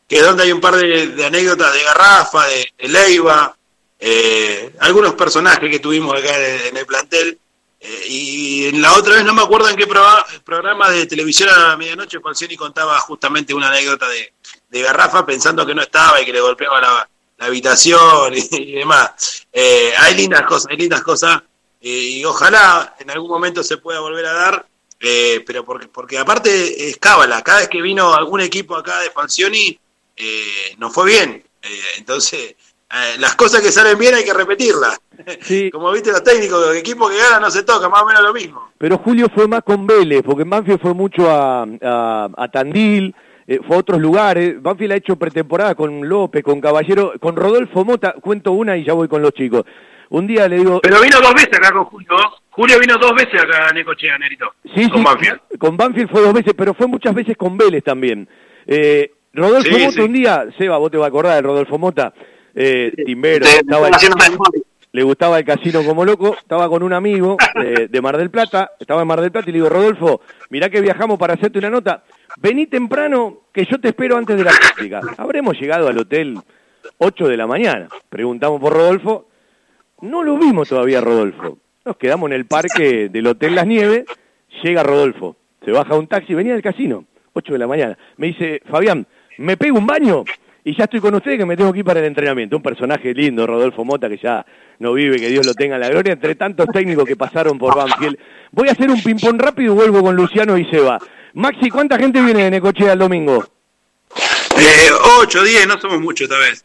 que 0.09 0.17
es 0.17 0.23
donde 0.25 0.45
hay 0.45 0.53
un 0.53 0.61
par 0.61 0.77
de, 0.77 1.09
de 1.09 1.25
anécdotas 1.27 1.73
de 1.75 1.83
Garrafa, 1.83 2.47
de, 2.47 2.69
de 2.79 2.89
Leiva, 2.89 3.57
eh, 3.99 4.73
algunos 4.81 5.15
personajes 5.15 5.71
que 5.71 5.79
tuvimos 5.79 6.15
acá 6.19 6.37
en, 6.39 6.69
en 6.69 6.77
el 6.77 6.87
plantel. 6.87 7.39
Eh, 7.81 8.05
y 8.09 8.67
en 8.67 8.83
la 8.83 8.93
otra 8.95 9.15
vez 9.15 9.25
no 9.25 9.33
me 9.33 9.43
acuerdo 9.43 9.69
en 9.69 9.77
qué 9.77 9.87
programa 10.45 10.91
de 10.91 11.07
televisión 11.07 11.49
a 11.49 11.77
medianoche 11.77 12.21
Falcioni 12.21 12.57
contaba 12.57 12.99
justamente 13.01 13.55
una 13.55 13.69
anécdota 13.69 14.09
de, 14.09 14.35
de 14.69 14.83
Garrafa 14.83 15.25
pensando 15.25 15.65
que 15.65 15.75
no 15.75 15.83
estaba 15.83 16.21
y 16.21 16.27
que 16.27 16.33
le 16.33 16.41
golpeaba 16.41 16.81
la, 16.81 17.11
la 17.39 17.47
habitación 17.47 18.35
y, 18.35 18.49
y 18.51 18.73
demás. 18.73 19.47
Eh, 19.53 19.93
hay 19.99 20.15
lindas 20.15 20.43
cosas, 20.43 20.67
hay 20.71 20.77
lindas 20.77 21.03
cosas 21.03 21.43
eh, 21.81 21.89
y 21.89 22.25
ojalá 22.25 22.95
en 22.99 23.11
algún 23.11 23.31
momento 23.31 23.63
se 23.63 23.79
pueda 23.79 24.01
volver 24.01 24.27
a 24.27 24.33
dar, 24.35 24.67
eh, 25.01 25.43
pero 25.47 25.65
porque, 25.65 25.89
porque 25.89 26.19
aparte 26.19 26.89
es 26.91 26.99
cábala, 26.99 27.43
cada 27.43 27.61
vez 27.61 27.69
que 27.69 27.81
vino 27.81 28.13
algún 28.13 28.43
equipo 28.43 28.77
acá 28.77 29.01
de 29.01 29.11
Falcioni 29.11 29.81
eh, 30.17 30.75
nos 30.79 30.93
fue 30.93 31.07
bien, 31.07 31.43
Eh, 31.63 31.99
entonces 31.99 32.57
eh, 32.93 33.17
las 33.19 33.35
cosas 33.37 33.61
que 33.61 33.71
salen 33.71 33.99
bien 33.99 34.15
hay 34.15 34.25
que 34.25 34.35
repetirlas. 34.35 35.01
Sí, 35.43 35.71
Como 35.73 35.91
viste 35.93 36.11
los 36.11 36.23
técnicos, 36.23 36.71
el 36.71 36.77
equipo 36.79 37.09
que 37.09 37.17
gana 37.19 37.41
no 37.41 37.51
se 37.51 37.63
toca, 37.63 37.89
más 37.89 38.03
o 38.03 38.07
menos 38.07 38.23
lo 38.23 38.33
mismo. 38.33 38.71
pero 38.79 38.99
Julio 38.99 39.29
fue 39.35 39.47
más 39.49 39.63
con 39.63 39.87
Vélez, 39.87 40.23
porque 40.25 40.43
en 40.43 40.51
Banfield 40.51 40.81
fue 40.81 40.95
mucho 40.95 41.31
a, 41.31 41.63
a, 41.83 42.29
a 42.37 42.49
Tandil, 42.49 43.15
eh, 43.47 43.61
fue 43.67 43.77
a 43.77 43.81
otros 43.81 44.01
lugares. 44.01 44.61
Banfield 44.63 44.93
ha 44.93 44.97
hecho 44.97 45.17
pretemporada 45.17 45.75
con 45.75 46.09
López, 46.09 46.43
con 46.43 46.61
Caballero, 46.61 47.13
con 47.21 47.37
Rodolfo 47.37 47.85
Mota. 47.85 48.15
Cuento 48.21 48.53
una 48.53 48.77
y 48.77 48.85
ya 48.85 48.93
voy 48.93 49.09
con 49.09 49.23
los 49.23 49.33
chicos. 49.35 49.65
Un 50.11 50.27
día 50.27 50.49
le 50.49 50.57
digo, 50.59 50.81
Pero 50.83 51.01
vino 51.01 51.21
dos 51.21 51.35
veces 51.35 51.55
acá 51.57 51.71
con 51.73 51.85
Julio. 51.85 52.09
Julio 52.51 52.79
vino 52.81 52.97
dos 52.99 53.13
veces 53.15 53.41
acá 53.41 53.69
a 53.69 53.73
Necochea, 53.73 54.19
Nerito. 54.19 54.47
Sí, 54.75 54.89
con 54.91 54.99
sí, 54.99 55.05
Banfield. 55.05 55.41
con 55.59 55.77
Banfield 55.77 56.11
fue 56.11 56.21
dos 56.23 56.33
veces, 56.33 56.53
pero 56.57 56.75
fue 56.75 56.89
muchas 56.89 57.15
veces 57.15 57.37
con 57.37 57.57
Vélez 57.57 57.85
también. 57.85 58.29
Eh, 58.67 59.13
Rodolfo 59.33 59.69
Sí, 59.71 59.79
Mota 59.85 59.93
sí. 59.93 60.01
un 60.01 60.13
día, 60.13 60.47
Seba, 60.59 60.79
vos 60.79 60.91
te 60.91 60.97
vas 60.97 61.05
a 61.05 61.09
acordar 61.09 61.37
de 61.37 61.43
Rodolfo 61.43 61.79
Mota, 61.79 62.13
eh, 62.55 62.93
timbero, 63.07 63.45
estaba 63.47 63.87
el- 63.89 63.93
le 64.93 65.03
gustaba 65.05 65.39
el 65.39 65.45
casino 65.45 65.85
como 65.85 66.05
loco, 66.05 66.35
estaba 66.37 66.69
con 66.69 66.83
un 66.83 66.93
amigo 66.93 67.37
de, 67.55 67.87
de 67.87 68.01
Mar 68.01 68.17
del 68.17 68.29
Plata, 68.31 68.73
estaba 68.81 69.03
en 69.03 69.07
Mar 69.09 69.21
del 69.21 69.31
Plata 69.31 69.49
y 69.49 69.53
le 69.53 69.59
digo, 69.59 69.69
Rodolfo, 69.69 70.21
mirá 70.49 70.69
que 70.69 70.81
viajamos 70.81 71.17
para 71.17 71.35
hacerte 71.35 71.61
una 71.61 71.71
nota, 71.71 72.03
vení 72.39 72.67
temprano 72.67 73.43
que 73.53 73.65
yo 73.67 73.79
te 73.81 73.89
espero 73.89 74.17
antes 74.17 74.37
de 74.37 74.43
la 74.45 74.51
práctica. 74.51 75.01
Habremos 75.17 75.57
llegado 75.61 75.87
al 75.87 75.97
hotel 75.97 76.37
8 76.99 77.29
de 77.29 77.37
la 77.37 77.47
mañana, 77.47 77.89
preguntamos 78.09 78.61
por 78.61 78.73
Rodolfo, 78.73 79.29
no 80.01 80.25
lo 80.25 80.37
vimos 80.39 80.69
todavía 80.69 81.01
Rodolfo. 81.01 81.59
Nos 81.85 81.97
quedamos 81.97 82.29
en 82.31 82.35
el 82.35 82.47
parque 82.47 83.09
del 83.11 83.27
Hotel 83.29 83.55
Las 83.55 83.67
Nieves, 83.69 84.05
llega 84.63 84.83
Rodolfo, 84.83 85.37
se 85.65 85.71
baja 85.71 85.95
un 85.95 86.09
taxi, 86.09 86.35
venía 86.35 86.55
del 86.55 86.63
casino, 86.63 87.05
8 87.35 87.53
de 87.53 87.59
la 87.61 87.67
mañana. 87.69 87.97
Me 88.17 88.27
dice, 88.29 88.61
Fabián, 88.69 89.07
¿me 89.39 89.57
pego 89.57 89.79
un 89.79 89.87
baño? 89.87 90.25
Y 90.65 90.77
ya 90.77 90.85
estoy 90.85 91.01
con 91.01 91.15
ustedes 91.15 91.39
que 91.39 91.47
me 91.47 91.57
tengo 91.57 91.73
que 91.73 91.79
ir 91.79 91.85
para 91.85 92.01
el 92.01 92.07
entrenamiento. 92.07 92.57
Un 92.57 92.63
personaje 92.63 93.15
lindo, 93.15 93.47
Rodolfo 93.47 93.85
Mota, 93.85 94.09
que 94.09 94.19
ya 94.19 94.45
no 94.79 94.93
vive, 94.93 95.17
que 95.19 95.29
Dios 95.29 95.47
lo 95.47 95.55
tenga 95.55 95.77
en 95.77 95.81
la 95.81 95.89
gloria, 95.89 96.13
entre 96.13 96.35
tantos 96.35 96.67
técnicos 96.73 97.05
que 97.07 97.17
pasaron 97.17 97.59
por 97.59 97.75
Banfield. 97.75 98.19
Voy 98.53 98.69
a 98.69 98.73
hacer 98.73 98.91
un 98.91 99.03
ping-pong 99.03 99.41
rápido 99.41 99.73
y 99.73 99.77
vuelvo 99.77 100.03
con 100.03 100.15
Luciano 100.15 100.59
y 100.59 100.65
Seba. 100.67 100.99
Maxi, 101.35 101.71
¿cuánta 101.71 101.97
gente 101.99 102.21
viene 102.21 102.45
de 102.45 102.51
Necochea 102.51 102.93
el 102.93 102.99
domingo? 102.99 103.45
Eh, 104.59 104.89
8, 105.23 105.43
10, 105.45 105.67
no 105.67 105.81
somos 105.81 106.01
muchos 106.01 106.29
esta 106.31 106.39
vez. 106.39 106.65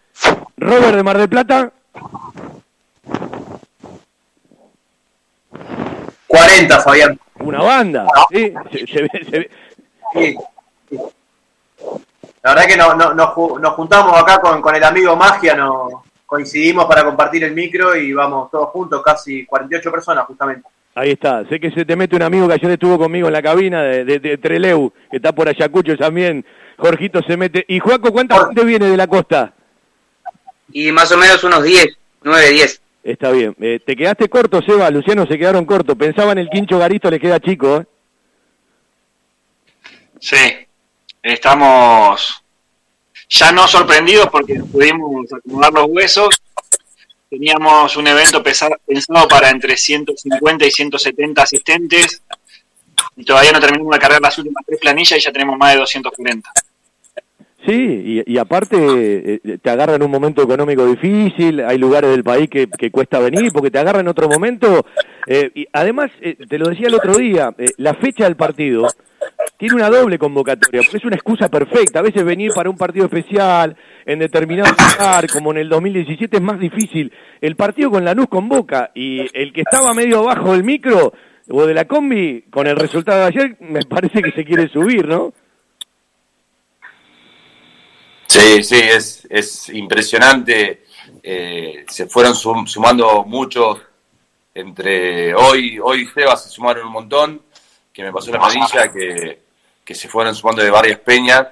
Robert 0.57 0.95
de 0.95 1.03
Mar 1.03 1.17
del 1.17 1.29
Plata, 1.29 1.71
40, 6.27 6.81
Fabián. 6.81 7.19
una 7.39 7.61
banda. 7.61 8.07
¿sí? 8.31 8.51
Se, 8.71 8.87
se 8.87 9.01
ve- 9.03 9.25
se 9.29 9.39
ve- 9.39 9.49
Sí. 10.13 10.35
La 12.45 12.53
verdad 12.53 12.67
que 12.67 12.77
no, 12.77 12.93
no- 12.93 13.13
nos, 13.15 13.29
ju- 13.29 13.59
nos 13.59 13.73
juntamos 13.73 14.15
acá 14.21 14.39
con, 14.39 14.61
con 14.61 14.75
el 14.75 14.83
amigo 14.83 15.15
Magia, 15.15 15.55
nos 15.55 15.93
coincidimos 16.27 16.85
para 16.85 17.03
compartir 17.03 17.43
el 17.43 17.55
micro 17.55 17.95
y 17.95 18.13
vamos 18.13 18.51
todos 18.51 18.69
juntos, 18.69 19.01
casi 19.03 19.45
48 19.47 19.91
personas 19.91 20.25
justamente. 20.27 20.67
Ahí 20.93 21.09
está, 21.11 21.43
sé 21.49 21.59
que 21.59 21.71
se 21.71 21.83
te 21.85 21.95
mete 21.95 22.15
un 22.15 22.21
amigo 22.21 22.47
que 22.47 22.53
ayer 22.53 22.69
estuvo 22.69 22.99
conmigo 22.99 23.25
en 23.27 23.33
la 23.33 23.41
cabina 23.41 23.81
de, 23.81 24.05
de- 24.05 24.19
de 24.19 24.37
Treleu, 24.37 24.93
que 25.09 25.17
está 25.17 25.31
por 25.33 25.49
Ayacucho 25.49 25.97
también. 25.97 26.45
Jorgito 26.77 27.19
se 27.23 27.35
mete. 27.35 27.65
¿Y 27.67 27.79
Juaco, 27.79 28.11
cuánta 28.11 28.45
gente 28.45 28.63
viene 28.63 28.85
de 28.89 28.97
la 28.97 29.07
costa? 29.07 29.51
Y 30.71 30.91
más 30.91 31.11
o 31.11 31.17
menos 31.17 31.43
unos 31.43 31.63
10, 31.63 31.97
9, 32.21 32.49
10. 32.49 32.81
Está 33.03 33.31
bien. 33.31 33.55
Eh, 33.59 33.79
te 33.83 33.95
quedaste 33.95 34.29
corto, 34.29 34.61
Seba. 34.61 34.89
Luciano 34.91 35.25
se 35.25 35.37
quedaron 35.39 35.65
cortos. 35.65 35.95
Pensaban 35.97 36.37
el 36.37 36.49
quincho 36.49 36.77
garito 36.77 37.09
le 37.09 37.19
queda 37.19 37.39
chico, 37.39 37.77
¿eh? 37.77 37.85
Sí, 40.19 40.64
estamos 41.33 42.43
ya 43.27 43.51
no 43.51 43.67
sorprendidos 43.67 44.27
porque 44.29 44.61
pudimos 44.71 45.25
acomodar 45.33 45.73
los 45.73 45.87
huesos. 45.89 46.41
Teníamos 47.29 47.97
un 47.97 48.07
evento 48.07 48.43
pensado 48.43 48.77
para 49.27 49.49
entre 49.49 49.75
150 49.75 50.65
y 50.65 50.71
170 50.71 51.41
asistentes 51.41 52.21
y 53.17 53.25
todavía 53.25 53.51
no 53.51 53.59
terminamos 53.59 53.93
de 53.93 53.99
cargar 53.99 54.21
las 54.21 54.37
últimas 54.37 54.63
tres 54.65 54.79
planillas 54.79 55.17
y 55.17 55.21
ya 55.21 55.31
tenemos 55.31 55.57
más 55.57 55.73
de 55.73 55.79
240. 55.79 56.51
Sí, 57.65 57.71
y, 58.27 58.33
y 58.33 58.37
aparte 58.37 58.77
eh, 58.77 59.57
te 59.59 59.69
agarra 59.71 59.95
en 59.95 60.03
un 60.03 60.11
momento 60.11 60.43
económico 60.43 60.85
difícil, 60.85 61.61
hay 61.61 61.79
lugares 61.79 62.11
del 62.11 62.23
país 62.23 62.47
que, 62.47 62.67
que 62.69 62.91
cuesta 62.91 63.17
venir 63.17 63.51
porque 63.51 63.71
te 63.71 63.79
agarra 63.79 64.01
en 64.01 64.07
otro 64.07 64.29
momento. 64.29 64.85
eh, 65.25 65.49
y 65.55 65.67
además, 65.73 66.11
eh, 66.21 66.37
te 66.47 66.59
lo 66.59 66.69
decía 66.69 66.87
el 66.87 66.93
otro 66.93 67.13
día, 67.17 67.55
eh, 67.57 67.71
la 67.77 67.95
fecha 67.95 68.25
del 68.25 68.35
partido 68.35 68.87
tiene 69.57 69.75
una 69.75 69.89
doble 69.89 70.17
convocatoria, 70.19 70.81
porque 70.81 70.97
es 70.97 71.05
una 71.05 71.15
excusa 71.15 71.49
perfecta. 71.49 71.99
A 71.99 72.03
veces 72.03 72.23
venir 72.25 72.51
para 72.53 72.69
un 72.69 72.77
partido 72.77 73.05
especial, 73.05 73.75
en 74.05 74.19
determinado 74.19 74.71
lugar, 74.71 75.27
como 75.29 75.51
en 75.51 75.57
el 75.57 75.69
2017, 75.69 76.37
es 76.37 76.43
más 76.43 76.59
difícil. 76.59 77.11
El 77.41 77.55
partido 77.55 77.89
con 77.91 78.03
Lanús 78.05 78.27
convoca 78.27 78.91
y 78.93 79.21
el 79.37 79.53
que 79.53 79.61
estaba 79.61 79.93
medio 79.93 80.19
abajo 80.19 80.51
del 80.53 80.63
micro 80.63 81.13
o 81.49 81.65
de 81.65 81.73
la 81.73 81.85
combi, 81.85 82.43
con 82.49 82.67
el 82.67 82.75
resultado 82.75 83.19
de 83.21 83.25
ayer, 83.27 83.57
me 83.59 83.81
parece 83.83 84.21
que 84.21 84.31
se 84.31 84.43
quiere 84.43 84.67
subir, 84.67 85.07
¿no? 85.07 85.31
Sí, 88.27 88.63
sí, 88.63 88.75
es, 88.75 89.27
es 89.29 89.69
impresionante. 89.69 90.83
Eh, 91.23 91.85
se 91.87 92.07
fueron 92.07 92.33
sum- 92.35 92.67
sumando 92.67 93.23
muchos 93.25 93.79
entre 94.53 95.33
hoy, 95.35 95.79
hoy 95.81 96.05
Seba 96.07 96.35
se 96.37 96.49
sumaron 96.49 96.87
un 96.87 96.93
montón, 96.93 97.41
que 97.93 98.03
me 98.03 98.11
pasó 98.11 98.31
la 98.31 98.39
planilla, 98.39 98.91
que, 98.91 99.39
que 99.85 99.95
se 99.95 100.09
fueron 100.09 100.33
sumando 100.35 100.63
de 100.63 100.71
varias 100.71 100.99
peñas. 100.99 101.47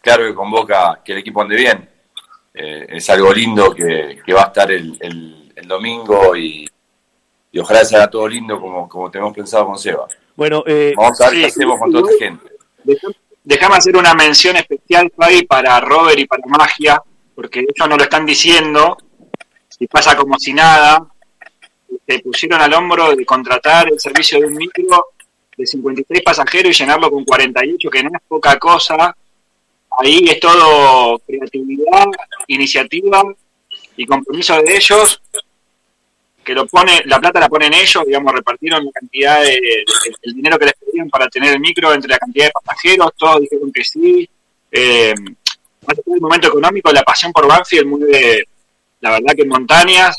Claro 0.00 0.24
que 0.24 0.34
convoca 0.34 1.00
que 1.04 1.12
el 1.12 1.18
equipo 1.18 1.42
ande 1.42 1.56
bien. 1.56 1.90
Eh, 2.54 2.86
es 2.90 3.10
algo 3.10 3.32
lindo 3.34 3.74
que, 3.74 4.20
que 4.24 4.32
va 4.32 4.44
a 4.44 4.46
estar 4.46 4.70
el, 4.70 4.96
el- 5.00 5.52
el 5.56 5.66
domingo 5.68 6.36
y, 6.36 6.68
y 7.50 7.58
ojalá 7.58 7.82
sea 7.84 8.08
todo 8.10 8.28
lindo 8.28 8.60
como, 8.60 8.86
como 8.88 9.10
tenemos 9.10 9.34
pensado 9.34 9.66
con 9.66 9.78
Seba. 9.78 10.06
Bueno, 10.36 10.62
eh, 10.66 10.92
Vamos 10.96 11.18
a 11.22 11.24
ver 11.30 11.34
Sí, 11.34 11.40
qué 11.40 11.46
hacemos 11.46 11.78
con 11.80 11.90
toda 11.92 12.10
esta 12.10 12.24
gente. 12.24 12.46
Déjame 13.42 13.76
hacer 13.76 13.96
una 13.96 14.12
mención 14.12 14.56
especial, 14.56 15.10
Fabi, 15.16 15.42
para 15.46 15.80
Robert 15.80 16.18
y 16.18 16.26
para 16.26 16.42
Magia, 16.46 17.02
porque 17.34 17.60
ellos 17.60 17.88
no 17.88 17.96
lo 17.96 18.02
están 18.02 18.26
diciendo, 18.26 18.98
y 19.78 19.86
pasa 19.86 20.14
como 20.16 20.38
si 20.38 20.52
nada. 20.52 21.06
Se 22.06 22.18
pusieron 22.20 22.60
al 22.60 22.74
hombro 22.74 23.14
de 23.16 23.24
contratar 23.24 23.88
el 23.88 23.98
servicio 23.98 24.38
de 24.40 24.46
un 24.46 24.54
micro 24.56 25.06
de 25.56 25.66
53 25.66 26.22
pasajeros 26.22 26.70
y 26.70 26.82
llenarlo 26.82 27.10
con 27.10 27.24
48, 27.24 27.90
que 27.90 28.02
no 28.02 28.10
es 28.14 28.22
poca 28.28 28.58
cosa. 28.58 29.16
Ahí 29.98 30.24
es 30.28 30.38
todo 30.40 31.18
creatividad, 31.26 32.04
iniciativa 32.48 33.22
y 33.96 34.04
compromiso 34.06 34.60
de 34.62 34.76
ellos, 34.76 35.20
que 36.44 36.52
lo 36.54 36.66
pone, 36.66 37.02
la 37.06 37.18
plata 37.18 37.40
la 37.40 37.48
ponen 37.48 37.72
ellos, 37.72 38.04
digamos, 38.06 38.32
repartieron 38.32 38.84
la 38.84 38.90
cantidad 38.92 39.40
de, 39.42 39.50
de- 39.50 39.84
el 40.22 40.34
dinero 40.34 40.58
que 40.58 40.66
les 40.66 40.74
pedían 40.74 41.08
para 41.08 41.28
tener 41.28 41.54
el 41.54 41.60
micro 41.60 41.92
entre 41.92 42.10
la 42.10 42.18
cantidad 42.18 42.44
de 42.46 42.52
pasajeros, 42.52 43.10
todos 43.16 43.40
dijeron 43.40 43.72
que 43.72 43.84
sí. 43.84 44.28
Eh, 44.70 45.14
del 46.04 46.20
momento 46.20 46.48
económico, 46.48 46.92
la 46.92 47.02
pasión 47.02 47.32
por 47.32 47.46
Banfield 47.48 47.86
mueve, 47.86 48.44
la 49.00 49.10
verdad 49.12 49.34
que 49.36 49.44
montañas. 49.44 50.16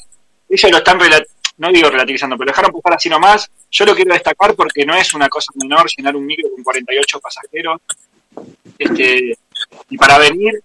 Ellos 0.50 0.71
lo 0.71 0.78
están, 0.78 0.97
no 1.58 1.72
digo 1.72 1.89
relativizando, 1.89 2.38
pero 2.38 2.52
dejaron 2.52 2.72
pasar 2.72 2.98
así 2.98 3.10
nomás. 3.10 3.50
Yo 3.72 3.86
lo 3.86 3.96
quiero 3.96 4.13
destacar 4.13 4.56
porque 4.56 4.86
no 4.86 4.96
es 4.96 5.13
una 5.13 5.28
cosa 5.28 5.52
menor 5.56 5.88
llenar 5.96 6.15
un 6.15 6.26
micro 6.26 6.50
con 6.54 6.63
48 6.63 7.20
pasajeros. 7.20 7.82
Este, 8.78 9.38
y 9.89 9.98
para 9.98 10.20
venir, 10.20 10.62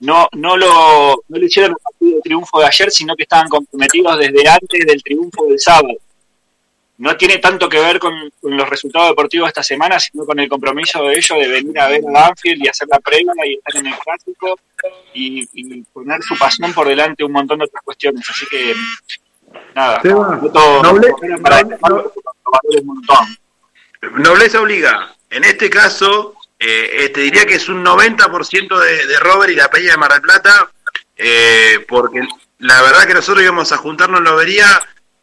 no, 0.00 0.28
no, 0.32 0.56
lo, 0.56 1.22
no 1.28 1.38
lo 1.38 1.44
hicieron 1.44 1.72
el 1.72 1.76
partido 1.82 2.16
de 2.16 2.22
triunfo 2.22 2.60
de 2.60 2.66
ayer, 2.66 2.90
sino 2.90 3.14
que 3.14 3.22
estaban 3.24 3.48
comprometidos 3.48 4.18
desde 4.18 4.48
antes 4.48 4.86
del 4.86 5.02
triunfo 5.02 5.46
del 5.46 5.58
sábado. 5.58 5.94
No 6.98 7.16
tiene 7.16 7.38
tanto 7.38 7.68
que 7.68 7.78
ver 7.78 8.00
con, 8.00 8.12
con 8.40 8.56
los 8.56 8.68
resultados 8.68 9.10
deportivos 9.10 9.46
de 9.46 9.50
esta 9.50 9.62
semana, 9.62 10.00
sino 10.00 10.26
con 10.26 10.40
el 10.40 10.48
compromiso 10.48 11.00
de 11.04 11.16
ellos 11.16 11.38
de 11.38 11.46
venir 11.46 11.78
a 11.78 11.86
ver 11.86 12.02
a 12.08 12.10
Banfield 12.10 12.64
y 12.64 12.68
hacer 12.68 12.88
la 12.88 12.98
previa 12.98 13.46
y 13.46 13.54
estar 13.54 13.76
en 13.76 13.86
el 13.86 13.98
clásico 13.98 14.58
y, 15.14 15.48
y 15.52 15.82
poner 15.92 16.20
su 16.24 16.36
pasión 16.36 16.72
por 16.74 16.88
delante 16.88 17.22
un 17.22 17.30
montón 17.30 17.60
de 17.60 17.66
otras 17.66 17.84
cuestiones. 17.84 18.28
Así 18.28 18.46
que, 18.50 18.74
nada, 19.78 20.00
Seba, 20.02 20.40
noble- 20.82 21.14
para 21.42 21.62
no-. 21.62 22.12
Nobleza 24.18 24.60
obliga. 24.60 25.14
En 25.30 25.44
este 25.44 25.68
caso, 25.68 26.34
eh, 26.58 26.90
eh, 27.04 27.08
te 27.10 27.20
diría 27.20 27.46
que 27.46 27.54
es 27.54 27.68
un 27.68 27.84
90% 27.84 28.78
de, 28.78 29.06
de 29.06 29.20
Robert 29.20 29.52
y 29.52 29.56
la 29.56 29.70
Peña 29.70 29.92
de 29.92 29.96
Mar 29.96 30.12
del 30.12 30.22
Plata, 30.22 30.70
eh, 31.16 31.84
porque 31.88 32.26
la 32.58 32.80
verdad 32.82 33.06
que 33.06 33.14
nosotros 33.14 33.42
íbamos 33.42 33.70
a 33.72 33.76
juntarnos 33.78 34.18
en 34.18 34.24
la 34.24 34.30
lobería. 34.30 34.66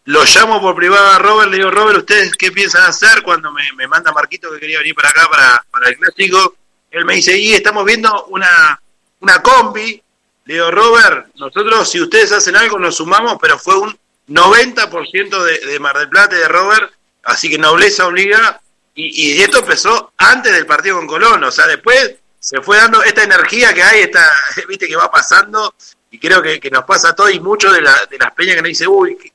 Lo 0.08 0.24
llamo 0.24 0.62
por 0.62 0.76
privado 0.76 1.08
a 1.14 1.18
Robert, 1.20 1.50
le 1.50 1.58
digo, 1.58 1.72
Robert, 1.72 1.98
¿ustedes 2.00 2.36
qué 2.36 2.52
piensan 2.52 2.84
hacer? 2.84 3.24
Cuando 3.24 3.52
me, 3.52 3.64
me 3.76 3.88
manda 3.88 4.12
Marquito 4.12 4.52
que 4.52 4.60
quería 4.60 4.78
venir 4.78 4.94
para 4.94 5.10
acá 5.10 5.28
para, 5.32 5.66
para 5.72 5.90
el 5.90 5.98
clásico, 5.98 6.56
él 6.92 7.06
me 7.06 7.16
dice, 7.16 7.36
y 7.36 7.54
estamos 7.54 7.84
viendo 7.86 8.26
una, 8.26 8.80
una 9.22 9.42
combi. 9.42 10.00
Le 10.46 10.54
digo, 10.54 10.70
Robert, 10.70 11.30
nosotros 11.38 11.90
si 11.90 12.00
ustedes 12.00 12.32
hacen 12.32 12.56
algo 12.56 12.78
nos 12.78 12.98
sumamos, 12.98 13.38
pero 13.42 13.58
fue 13.58 13.80
un 13.80 13.98
90% 14.28 15.44
de, 15.44 15.60
de 15.72 15.80
Mar 15.80 15.98
del 15.98 16.10
Plata 16.10 16.36
y 16.36 16.40
de 16.40 16.48
Robert, 16.48 16.92
así 17.24 17.50
que 17.50 17.58
nobleza 17.58 18.08
obliga. 18.08 18.62
Y, 18.94 19.34
y 19.34 19.42
esto 19.42 19.60
empezó 19.60 20.14
antes 20.18 20.54
del 20.54 20.66
partido 20.66 20.98
con 20.98 21.08
Colón, 21.08 21.44
o 21.44 21.52
sea, 21.52 21.68
después 21.68 22.16
se 22.40 22.62
fue 22.62 22.78
dando 22.78 23.04
esta 23.04 23.24
energía 23.24 23.74
que 23.74 23.84
hay, 23.84 24.02
esta, 24.02 24.24
viste, 24.68 24.88
que 24.88 24.96
va 24.96 25.12
pasando, 25.12 25.74
y 26.12 26.20
creo 26.20 26.42
que, 26.42 26.60
que 26.60 26.70
nos 26.70 26.86
pasa 26.86 27.10
a 27.10 27.16
todos 27.16 27.34
y 27.34 27.40
muchos 27.40 27.74
de, 27.74 27.82
de 27.82 28.18
las 28.18 28.34
peñas 28.34 28.56
que 28.56 28.62
nos 28.62 28.70
dicen, 28.70 28.88
uy, 28.90 29.18
qué, 29.18 29.34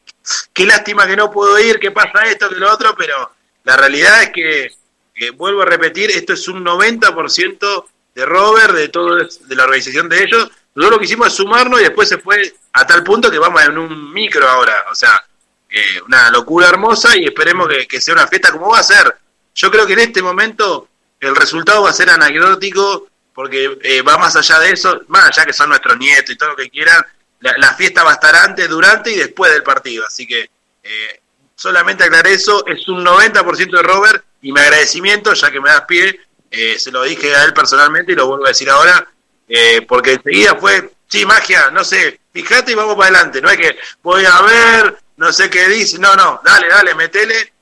qué 0.52 0.66
lástima 0.66 1.06
que 1.06 1.16
no 1.16 1.30
puedo 1.30 1.58
ir, 1.58 1.78
que 1.78 1.90
pasa 1.90 2.24
esto, 2.24 2.48
que 2.48 2.56
lo 2.56 2.72
otro, 2.72 2.94
pero 2.96 3.30
la 3.64 3.76
realidad 3.76 4.22
es 4.22 4.30
que, 4.30 4.70
que 5.14 5.30
vuelvo 5.30 5.62
a 5.62 5.66
repetir, 5.66 6.10
esto 6.10 6.32
es 6.32 6.48
un 6.48 6.64
90% 6.64 7.84
de 8.14 8.26
Robert, 8.26 8.74
de 8.74 8.88
todo, 8.88 9.16
de 9.16 9.56
la 9.56 9.64
organización 9.64 10.08
de 10.08 10.22
ellos. 10.22 10.50
Nosotros 10.74 10.96
lo 10.96 10.98
que 10.98 11.04
hicimos 11.04 11.28
es 11.28 11.34
sumarnos 11.34 11.80
y 11.80 11.84
después 11.84 12.08
se 12.08 12.18
fue 12.18 12.54
a 12.72 12.86
tal 12.86 13.02
punto 13.02 13.30
que 13.30 13.38
vamos 13.38 13.62
en 13.62 13.76
un 13.76 14.12
micro 14.12 14.48
ahora, 14.48 14.86
o 14.90 14.94
sea, 14.94 15.24
eh, 15.68 16.00
una 16.06 16.30
locura 16.30 16.68
hermosa 16.68 17.16
y 17.16 17.24
esperemos 17.24 17.68
que, 17.68 17.86
que 17.86 18.00
sea 18.00 18.14
una 18.14 18.26
fiesta 18.26 18.52
como 18.52 18.70
va 18.70 18.78
a 18.78 18.82
ser. 18.82 19.16
Yo 19.54 19.70
creo 19.70 19.86
que 19.86 19.94
en 19.94 20.00
este 20.00 20.22
momento 20.22 20.88
el 21.18 21.36
resultado 21.36 21.82
va 21.82 21.90
a 21.90 21.94
ser 21.94 22.10
anecdótico 22.10 23.08
porque 23.34 23.78
eh, 23.82 24.02
va 24.02 24.18
más 24.18 24.36
allá 24.36 24.58
de 24.58 24.72
eso, 24.72 25.00
más 25.08 25.26
allá 25.26 25.44
que 25.44 25.52
son 25.52 25.68
nuestros 25.68 25.98
nietos 25.98 26.30
y 26.30 26.36
todo 26.36 26.50
lo 26.50 26.56
que 26.56 26.70
quieran, 26.70 27.04
la, 27.40 27.56
la 27.58 27.74
fiesta 27.74 28.02
va 28.04 28.10
a 28.10 28.14
estar 28.14 28.34
antes, 28.36 28.68
durante 28.68 29.10
y 29.12 29.16
después 29.16 29.52
del 29.52 29.62
partido. 29.62 30.06
Así 30.06 30.26
que 30.26 30.50
eh, 30.82 31.20
solamente 31.54 32.04
aclaré 32.04 32.32
eso, 32.32 32.66
es 32.66 32.88
un 32.88 33.04
90% 33.04 33.70
de 33.70 33.82
Robert 33.82 34.24
y 34.42 34.52
mi 34.52 34.60
agradecimiento, 34.60 35.32
ya 35.34 35.50
que 35.50 35.60
me 35.60 35.70
das 35.70 35.82
pie, 35.82 36.20
eh, 36.50 36.78
se 36.78 36.90
lo 36.90 37.02
dije 37.02 37.34
a 37.34 37.44
él 37.44 37.52
personalmente 37.52 38.12
y 38.12 38.16
lo 38.16 38.26
vuelvo 38.26 38.46
a 38.46 38.48
decir 38.48 38.68
ahora, 38.70 39.06
eh, 39.50 39.82
porque 39.86 40.12
enseguida 40.12 40.54
fue, 40.54 40.90
sí, 41.06 41.26
magia, 41.26 41.70
no 41.70 41.84
sé, 41.84 42.20
fíjate 42.32 42.72
y 42.72 42.74
vamos 42.74 42.94
para 42.94 43.08
adelante, 43.08 43.42
no 43.42 43.50
es 43.50 43.58
que 43.58 43.76
voy 44.02 44.24
a 44.24 44.40
ver, 44.40 44.96
no 45.18 45.30
sé 45.30 45.50
qué 45.50 45.68
dice, 45.68 45.98
no, 45.98 46.16
no, 46.16 46.40
dale, 46.42 46.68
dale, 46.68 46.94
metele. 46.94 47.52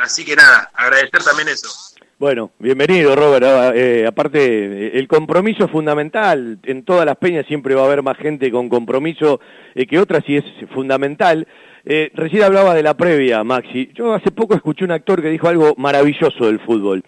Así 0.00 0.24
que 0.24 0.34
nada, 0.34 0.70
agradecer 0.72 1.22
también 1.22 1.48
eso. 1.48 1.68
Bueno, 2.18 2.50
bienvenido 2.58 3.14
Robert. 3.14 3.44
Ah, 3.46 3.72
eh, 3.76 4.04
aparte, 4.04 4.98
el 4.98 5.06
compromiso 5.06 5.66
es 5.66 5.70
fundamental. 5.70 6.58
En 6.64 6.82
todas 6.84 7.06
las 7.06 7.16
peñas 7.16 7.46
siempre 7.46 7.76
va 7.76 7.82
a 7.82 7.84
haber 7.84 8.02
más 8.02 8.16
gente 8.16 8.50
con 8.50 8.68
compromiso 8.68 9.38
eh, 9.76 9.86
que 9.86 10.00
otras 10.00 10.24
y 10.26 10.38
es 10.38 10.44
fundamental. 10.74 11.46
Eh, 11.84 12.10
recién 12.14 12.42
hablaba 12.42 12.74
de 12.74 12.82
la 12.82 12.96
previa, 12.96 13.44
Maxi. 13.44 13.92
Yo 13.94 14.14
hace 14.14 14.32
poco 14.32 14.56
escuché 14.56 14.84
un 14.84 14.90
actor 14.90 15.22
que 15.22 15.30
dijo 15.30 15.46
algo 15.46 15.74
maravilloso 15.76 16.46
del 16.46 16.58
fútbol. 16.58 17.04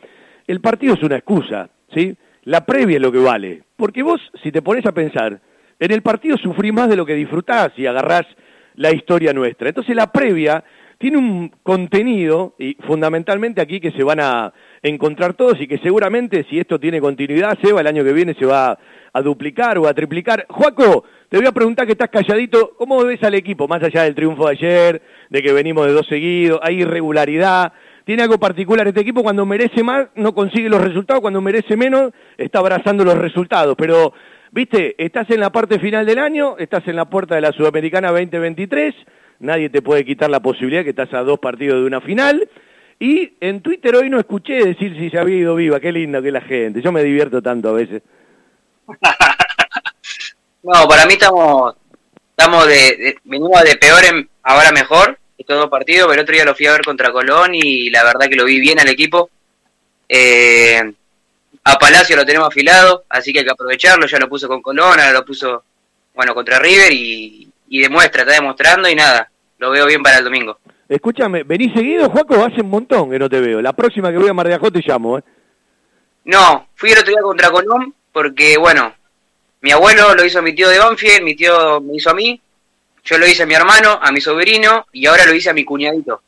El 0.46 0.61
partido 0.61 0.94
es 0.94 1.02
una 1.02 1.16
excusa, 1.16 1.68
¿sí? 1.92 2.16
La 2.45 2.64
previa 2.64 2.97
es 2.97 3.03
lo 3.03 3.12
que 3.12 3.18
vale. 3.18 3.62
Porque 3.76 4.03
vos, 4.03 4.20
si 4.43 4.51
te 4.51 4.62
pones 4.62 4.86
a 4.86 4.93
pensar, 4.93 5.41
en 5.78 5.91
el 5.91 6.03
partido 6.03 6.36
sufrís 6.36 6.72
más 6.72 6.88
de 6.88 6.97
lo 6.97 7.07
que 7.07 7.14
disfrutás 7.14 7.72
y 7.76 7.86
agarrás 7.86 8.26
la 8.74 8.93
historia 8.93 9.32
nuestra. 9.32 9.68
Entonces 9.68 9.95
la 9.95 10.12
previa 10.12 10.64
tiene 11.01 11.16
un 11.16 11.51
contenido, 11.62 12.55
y 12.59 12.76
fundamentalmente 12.86 13.62
aquí 13.62 13.80
que 13.80 13.91
se 13.93 14.05
van 14.05 14.20
a 14.20 14.53
encontrar 14.82 15.32
todos 15.32 15.59
y 15.59 15.66
que 15.66 15.78
seguramente 15.78 16.45
si 16.51 16.59
esto 16.59 16.78
tiene 16.78 17.01
continuidad, 17.01 17.59
Seba, 17.62 17.80
el 17.80 17.86
año 17.86 18.05
que 18.05 18.12
viene 18.12 18.34
se 18.34 18.45
va 18.45 18.78
a 19.11 19.22
duplicar 19.22 19.78
o 19.78 19.88
a 19.88 19.95
triplicar. 19.95 20.45
Juaco, 20.51 21.05
te 21.30 21.38
voy 21.38 21.47
a 21.47 21.53
preguntar 21.53 21.86
que 21.86 21.93
estás 21.93 22.11
calladito, 22.11 22.72
¿cómo 22.76 23.03
ves 23.03 23.22
al 23.22 23.34
equipo? 23.34 23.66
Más 23.66 23.82
allá 23.82 24.03
del 24.03 24.14
triunfo 24.14 24.45
de 24.45 24.51
ayer, 24.51 25.03
de 25.30 25.43
que 25.43 25.55
venimos 25.55 25.86
de 25.86 25.93
dos 25.93 26.07
seguidos, 26.07 26.61
hay 26.62 26.82
irregularidad, 26.82 27.72
tiene 28.11 28.24
algo 28.24 28.38
particular 28.38 28.88
este 28.88 29.02
equipo, 29.02 29.22
cuando 29.22 29.46
merece 29.46 29.84
más 29.84 30.08
no 30.16 30.34
consigue 30.34 30.68
los 30.68 30.82
resultados, 30.82 31.20
cuando 31.20 31.40
merece 31.40 31.76
menos 31.76 32.11
está 32.36 32.58
abrazando 32.58 33.04
los 33.04 33.16
resultados, 33.16 33.76
pero, 33.78 34.12
viste, 34.50 34.96
estás 34.98 35.30
en 35.30 35.38
la 35.38 35.52
parte 35.52 35.78
final 35.78 36.04
del 36.04 36.18
año, 36.18 36.56
estás 36.58 36.82
en 36.88 36.96
la 36.96 37.04
puerta 37.04 37.36
de 37.36 37.42
la 37.42 37.52
Sudamericana 37.52 38.08
2023, 38.08 38.96
nadie 39.38 39.70
te 39.70 39.80
puede 39.80 40.04
quitar 40.04 40.28
la 40.28 40.40
posibilidad 40.40 40.82
que 40.82 40.90
estás 40.90 41.14
a 41.14 41.22
dos 41.22 41.38
partidos 41.38 41.82
de 41.82 41.86
una 41.86 42.00
final, 42.00 42.48
y 42.98 43.34
en 43.40 43.61
Twitter 43.61 43.94
hoy 43.94 44.11
no 44.11 44.18
escuché 44.18 44.54
decir 44.54 44.96
si 44.98 45.08
se 45.08 45.16
había 45.16 45.36
ido 45.36 45.54
viva, 45.54 45.78
qué 45.78 45.92
lindo 45.92 46.20
que 46.20 46.32
la 46.32 46.40
gente, 46.40 46.82
yo 46.82 46.90
me 46.90 47.04
divierto 47.04 47.40
tanto 47.40 47.68
a 47.68 47.72
veces. 47.74 48.02
No, 50.62 50.86
para 50.88 51.06
mí 51.06 51.12
estamos, 51.12 51.74
estamos 52.36 52.66
de, 52.66 53.16
venimos 53.22 53.62
de 53.62 53.76
peor 53.76 54.04
en 54.04 54.28
ahora 54.42 54.72
mejor, 54.72 55.19
estos 55.41 55.57
dos 55.57 55.70
partidos, 55.70 56.07
pero 56.07 56.20
el 56.20 56.20
otro 56.20 56.34
día 56.34 56.45
lo 56.45 56.55
fui 56.55 56.66
a 56.66 56.72
ver 56.72 56.84
contra 56.84 57.11
Colón 57.11 57.55
y 57.55 57.88
la 57.88 58.05
verdad 58.05 58.28
que 58.28 58.36
lo 58.36 58.45
vi 58.45 58.61
bien 58.61 58.78
al 58.78 58.88
equipo. 58.88 59.30
Eh, 60.07 60.93
a 61.64 61.78
Palacio 61.78 62.14
lo 62.14 62.26
tenemos 62.26 62.49
afilado, 62.49 63.05
así 63.09 63.32
que 63.32 63.38
hay 63.38 63.45
que 63.47 63.51
aprovecharlo, 63.51 64.07
ya 64.07 64.18
lo 64.18 64.28
puso 64.28 64.49
con 64.49 64.61
Colón, 64.61 65.01
ahora 65.01 65.12
lo 65.12 65.24
puso, 65.24 65.64
bueno, 66.14 66.34
contra 66.34 66.59
River 66.59 66.93
y, 66.93 67.51
demuestra, 67.70 68.22
está 68.22 68.34
demostrando 68.34 68.86
y 68.88 68.95
nada, 68.95 69.30
lo 69.59 69.70
veo 69.70 69.86
bien 69.86 70.03
para 70.03 70.18
el 70.18 70.24
domingo. 70.24 70.59
Escúchame, 70.86 71.43
¿venís 71.45 71.72
seguido, 71.72 72.11
Juaco? 72.11 72.45
Hace 72.45 72.61
un 72.61 72.68
montón 72.68 73.11
que 73.11 73.18
no 73.18 73.30
te 73.30 73.41
veo. 73.41 73.62
La 73.62 73.72
próxima 73.72 74.11
que 74.11 74.18
voy 74.18 74.28
a 74.28 74.34
Mar 74.34 74.47
de 74.47 74.55
Ajó 74.55 74.70
te 74.70 74.82
llamo, 74.84 75.18
¿eh? 75.18 75.22
No, 76.24 76.68
fui 76.74 76.91
el 76.91 76.99
otro 76.99 77.12
día 77.12 77.22
contra 77.22 77.51
Colón 77.51 77.95
porque, 78.12 78.59
bueno, 78.59 78.93
mi 79.62 79.70
abuelo 79.70 80.14
lo 80.14 80.24
hizo 80.24 80.41
a 80.41 80.43
mi 80.43 80.55
tío 80.55 80.68
de 80.68 80.78
Banfield, 80.78 81.22
mi 81.22 81.34
tío 81.34 81.80
me 81.80 81.97
hizo 81.97 82.11
a 82.11 82.14
mí, 82.14 82.38
yo 83.05 83.18
lo 83.18 83.26
hice 83.26 83.42
a 83.42 83.46
mi 83.46 83.55
hermano, 83.55 83.98
a 84.01 84.12
mi 84.12 84.20
sobrino 84.20 84.86
y 84.92 85.07
ahora 85.07 85.26
lo 85.26 85.34
hice 85.34 85.51
a 85.51 85.55
mi 85.55 85.64
cuñadito. 85.64 86.22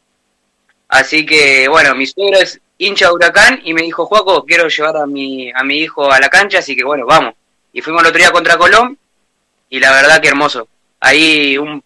Así 0.88 1.24
que, 1.24 1.68
bueno, 1.68 1.94
mi 1.94 2.06
suegro 2.06 2.38
es 2.38 2.60
hincha 2.78 3.06
de 3.06 3.12
Huracán 3.12 3.60
y 3.64 3.72
me 3.72 3.82
dijo, 3.82 4.06
Juaco, 4.06 4.44
quiero 4.44 4.68
llevar 4.68 4.96
a 4.98 5.06
mi, 5.06 5.50
a 5.50 5.64
mi 5.64 5.78
hijo 5.78 6.10
a 6.10 6.20
la 6.20 6.28
cancha, 6.28 6.58
así 6.58 6.76
que 6.76 6.84
bueno, 6.84 7.06
vamos. 7.06 7.34
Y 7.72 7.80
fuimos 7.80 8.02
el 8.02 8.08
otro 8.08 8.18
día 8.18 8.30
contra 8.30 8.56
Colón 8.56 8.98
y 9.70 9.80
la 9.80 9.92
verdad 9.92 10.20
que 10.20 10.28
hermoso. 10.28 10.68
Ahí 11.00 11.56
un, 11.56 11.82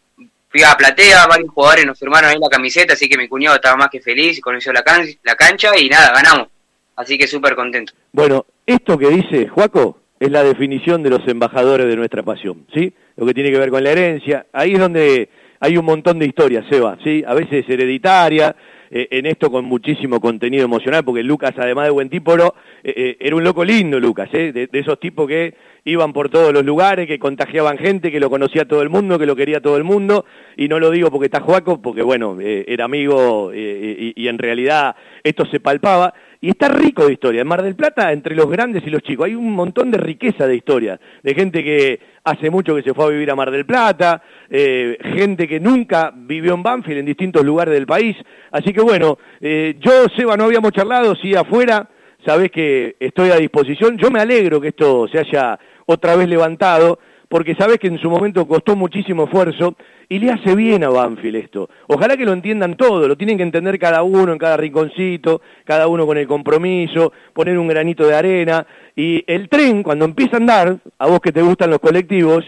fui 0.48 0.62
a 0.62 0.76
Platea, 0.76 1.26
varios 1.26 1.50
jugadores 1.50 1.86
nos 1.86 1.98
firmaron 1.98 2.30
ahí 2.30 2.38
la 2.40 2.48
camiseta, 2.48 2.94
así 2.94 3.08
que 3.08 3.16
mi 3.16 3.28
cuñado 3.28 3.56
estaba 3.56 3.76
más 3.76 3.90
que 3.90 4.00
feliz 4.00 4.38
y 4.38 4.40
conoció 4.40 4.72
la, 4.72 4.82
la 5.22 5.36
cancha 5.36 5.76
y 5.78 5.88
nada, 5.88 6.12
ganamos. 6.12 6.48
Así 6.96 7.18
que 7.18 7.26
súper 7.26 7.54
contento. 7.54 7.92
Bueno, 8.12 8.46
esto 8.64 8.98
que 8.98 9.08
dice 9.08 9.48
Juaco 9.48 10.00
es 10.18 10.30
la 10.30 10.42
definición 10.42 11.02
de 11.02 11.10
los 11.10 11.28
embajadores 11.28 11.86
de 11.86 11.96
nuestra 11.96 12.22
pasión, 12.22 12.66
¿sí? 12.72 12.92
Lo 13.16 13.26
que 13.26 13.34
tiene 13.34 13.50
que 13.50 13.58
ver 13.58 13.70
con 13.70 13.82
la 13.82 13.92
herencia. 13.92 14.46
Ahí 14.52 14.74
es 14.74 14.78
donde 14.78 15.28
hay 15.60 15.76
un 15.76 15.84
montón 15.84 16.18
de 16.18 16.26
historias, 16.26 16.66
Seba, 16.70 16.98
¿sí? 17.02 17.24
A 17.26 17.34
veces 17.34 17.64
hereditaria, 17.68 18.54
eh, 18.90 19.08
en 19.10 19.26
esto 19.26 19.50
con 19.50 19.64
muchísimo 19.64 20.20
contenido 20.20 20.64
emocional, 20.64 21.04
porque 21.04 21.22
Lucas, 21.22 21.54
además 21.56 21.86
de 21.86 21.90
buen 21.90 22.08
tipo, 22.08 22.34
eh, 22.36 22.52
eh, 22.84 23.16
era 23.18 23.36
un 23.36 23.44
loco 23.44 23.64
lindo, 23.64 23.98
Lucas, 23.98 24.28
¿eh? 24.32 24.52
de, 24.52 24.68
esos 24.72 25.00
tipos 25.00 25.26
que 25.26 25.54
iban 25.86 26.12
por 26.12 26.28
todos 26.28 26.52
los 26.52 26.64
lugares, 26.64 27.06
que 27.06 27.18
contagiaban 27.18 27.78
gente, 27.78 28.12
que 28.12 28.20
lo 28.20 28.28
conocía 28.28 28.66
todo 28.66 28.82
el 28.82 28.90
mundo, 28.90 29.18
que 29.18 29.24
lo 29.24 29.34
quería 29.34 29.60
todo 29.60 29.78
el 29.78 29.84
mundo, 29.84 30.26
y 30.56 30.68
no 30.68 30.78
lo 30.78 30.90
digo 30.90 31.10
porque 31.10 31.26
está 31.26 31.40
Juaco, 31.40 31.80
porque 31.80 32.02
bueno, 32.02 32.36
era 32.40 32.84
amigo 32.84 33.52
y 33.54 34.28
en 34.28 34.38
realidad 34.38 34.94
esto 35.22 35.46
se 35.46 35.60
palpaba, 35.60 36.12
y 36.40 36.50
está 36.50 36.68
rico 36.68 37.06
de 37.06 37.14
historia. 37.14 37.40
En 37.40 37.48
Mar 37.48 37.62
del 37.62 37.74
Plata, 37.74 38.12
entre 38.12 38.34
los 38.34 38.48
grandes 38.50 38.86
y 38.86 38.90
los 38.90 39.02
chicos, 39.02 39.26
hay 39.26 39.34
un 39.34 39.52
montón 39.52 39.90
de 39.90 39.98
riqueza 39.98 40.46
de 40.46 40.56
historia, 40.56 41.00
de 41.22 41.34
gente 41.34 41.64
que 41.64 42.00
hace 42.24 42.50
mucho 42.50 42.74
que 42.74 42.82
se 42.82 42.94
fue 42.94 43.06
a 43.06 43.08
vivir 43.08 43.30
a 43.30 43.36
Mar 43.36 43.50
del 43.50 43.64
Plata, 43.64 44.22
eh, 44.50 44.98
gente 45.14 45.48
que 45.48 45.60
nunca 45.60 46.12
vivió 46.14 46.54
en 46.54 46.62
Banfield, 46.62 46.98
en 46.98 47.06
distintos 47.06 47.44
lugares 47.44 47.74
del 47.74 47.86
país. 47.86 48.16
Así 48.50 48.72
que 48.72 48.80
bueno, 48.80 49.18
eh, 49.40 49.76
yo, 49.80 50.06
Seba, 50.16 50.36
no 50.36 50.44
habíamos 50.44 50.72
charlado, 50.72 51.14
sí 51.16 51.34
afuera, 51.34 51.88
sabés 52.24 52.50
que 52.50 52.96
estoy 52.98 53.30
a 53.30 53.36
disposición. 53.36 53.96
Yo 53.96 54.10
me 54.10 54.20
alegro 54.20 54.60
que 54.60 54.68
esto 54.68 55.08
se 55.08 55.18
haya 55.18 55.58
otra 55.86 56.16
vez 56.16 56.28
levantado, 56.28 56.98
porque 57.28 57.54
sabés 57.56 57.78
que 57.78 57.88
en 57.88 57.98
su 57.98 58.08
momento 58.08 58.46
costó 58.46 58.76
muchísimo 58.76 59.24
esfuerzo 59.24 59.74
y 60.08 60.18
le 60.18 60.30
hace 60.30 60.54
bien 60.54 60.84
a 60.84 60.90
Banfield 60.90 61.36
esto. 61.36 61.68
Ojalá 61.88 62.16
que 62.16 62.24
lo 62.24 62.32
entiendan 62.32 62.76
todo, 62.76 63.08
lo 63.08 63.16
tienen 63.16 63.36
que 63.36 63.42
entender 63.42 63.78
cada 63.78 64.02
uno 64.02 64.32
en 64.32 64.38
cada 64.38 64.56
rinconcito, 64.56 65.40
cada 65.64 65.88
uno 65.88 66.06
con 66.06 66.18
el 66.18 66.28
compromiso, 66.28 67.12
poner 67.32 67.58
un 67.58 67.66
granito 67.66 68.06
de 68.06 68.14
arena. 68.14 68.66
Y 68.94 69.24
el 69.26 69.48
tren, 69.48 69.82
cuando 69.82 70.04
empieza 70.04 70.36
a 70.36 70.40
andar, 70.40 70.78
a 70.98 71.06
vos 71.06 71.20
que 71.20 71.32
te 71.32 71.42
gustan 71.42 71.70
los 71.70 71.80
colectivos, 71.80 72.44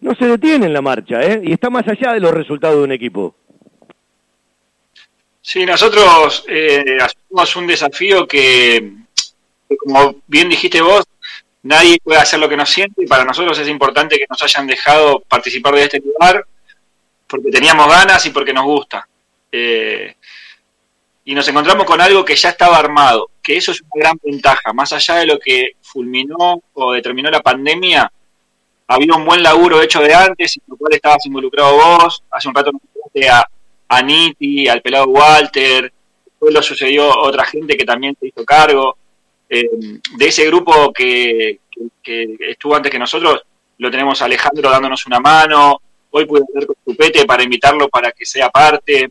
no 0.00 0.14
se 0.14 0.26
detiene 0.26 0.66
en 0.66 0.72
la 0.72 0.82
marcha, 0.82 1.22
¿eh? 1.22 1.40
Y 1.44 1.52
está 1.52 1.70
más 1.70 1.86
allá 1.86 2.12
de 2.12 2.20
los 2.20 2.32
resultados 2.32 2.78
de 2.78 2.84
un 2.84 2.92
equipo. 2.92 3.34
Sí, 5.40 5.66
nosotros 5.66 6.44
eh, 6.48 6.98
hacemos 7.00 7.56
un 7.56 7.66
desafío 7.66 8.26
que, 8.26 8.92
como 9.84 10.16
bien 10.26 10.48
dijiste 10.48 10.80
vos, 10.80 11.04
nadie 11.62 11.98
puede 12.02 12.20
hacer 12.20 12.38
lo 12.38 12.48
que 12.48 12.56
nos 12.56 12.70
siente 12.70 13.04
y 13.04 13.06
para 13.06 13.24
nosotros 13.24 13.58
es 13.58 13.68
importante 13.68 14.18
que 14.18 14.26
nos 14.28 14.42
hayan 14.42 14.66
dejado 14.66 15.20
participar 15.20 15.74
de 15.74 15.84
este 15.84 16.00
lugar 16.00 16.44
porque 17.26 17.50
teníamos 17.50 17.88
ganas 17.88 18.24
y 18.26 18.30
porque 18.30 18.52
nos 18.52 18.64
gusta. 18.64 19.08
Eh, 19.50 20.14
y 21.24 21.34
nos 21.34 21.46
encontramos 21.48 21.86
con 21.86 22.00
algo 22.00 22.24
que 22.24 22.34
ya 22.34 22.50
estaba 22.50 22.78
armado, 22.78 23.30
que 23.42 23.56
eso 23.56 23.72
es 23.72 23.80
una 23.80 24.04
gran 24.04 24.18
ventaja. 24.22 24.72
Más 24.72 24.92
allá 24.92 25.16
de 25.16 25.26
lo 25.26 25.38
que 25.38 25.76
fulminó 25.80 26.62
o 26.74 26.92
determinó 26.92 27.30
la 27.30 27.40
pandemia, 27.40 28.10
había 28.88 29.14
un 29.14 29.24
buen 29.24 29.42
laburo 29.42 29.80
hecho 29.80 30.00
de 30.00 30.12
antes, 30.12 30.56
en 30.56 30.64
lo 30.66 30.76
cual 30.76 30.94
estabas 30.94 31.24
involucrado 31.24 31.74
vos. 31.74 32.22
Hace 32.30 32.48
un 32.48 32.54
rato 32.54 32.72
me 33.14 33.28
a, 33.28 33.46
a 33.88 34.02
Niti, 34.02 34.68
al 34.68 34.82
pelado 34.82 35.06
Walter, 35.06 35.92
después 36.24 36.52
lo 36.52 36.62
sucedió 36.62 37.08
otra 37.18 37.44
gente 37.44 37.76
que 37.76 37.84
también 37.84 38.16
se 38.18 38.26
hizo 38.26 38.44
cargo. 38.44 38.96
Eh, 39.54 39.68
de 40.16 40.26
ese 40.26 40.46
grupo 40.46 40.94
que, 40.94 41.60
que, 42.02 42.36
estuvo 42.40 42.74
antes 42.74 42.90
que 42.90 42.98
nosotros, 42.98 43.42
lo 43.76 43.90
tenemos 43.90 44.22
a 44.22 44.24
Alejandro 44.24 44.70
dándonos 44.70 45.04
una 45.06 45.20
mano, 45.20 45.78
Hoy 46.14 46.26
pude 46.26 46.42
hablar 46.46 46.66
con 46.66 46.76
Chupete 46.84 47.24
para 47.24 47.42
invitarlo 47.42 47.88
para 47.88 48.12
que 48.12 48.26
sea 48.26 48.50
parte. 48.50 49.10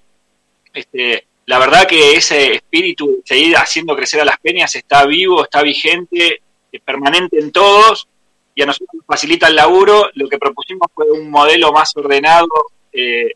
Este, 0.72 1.28
la 1.48 1.58
verdad 1.58 1.88
que 1.88 2.14
ese 2.14 2.54
espíritu 2.54 3.08
de 3.08 3.22
seguir 3.26 3.58
haciendo 3.58 3.96
crecer 3.96 4.22
a 4.22 4.26
las 4.26 4.38
peñas 4.38 4.76
está 4.76 5.06
vivo, 5.08 5.44
está 5.44 5.64
vigente, 5.64 6.42
es 6.72 6.82
permanente 6.82 7.40
en 7.40 7.52
todos 7.52 8.08
y 8.54 8.62
a 8.62 8.68
nosotros 8.68 8.90
nos 8.94 9.06
facilita 9.08 9.48
el 9.48 9.56
laburo. 9.56 10.12
Lo 10.14 10.30
que 10.30 10.38
propusimos 10.38 10.90
fue 10.94 11.10
un 11.10 11.32
modelo 11.32 11.72
más 11.72 11.92
ordenado 11.98 12.48
eh, 12.94 13.32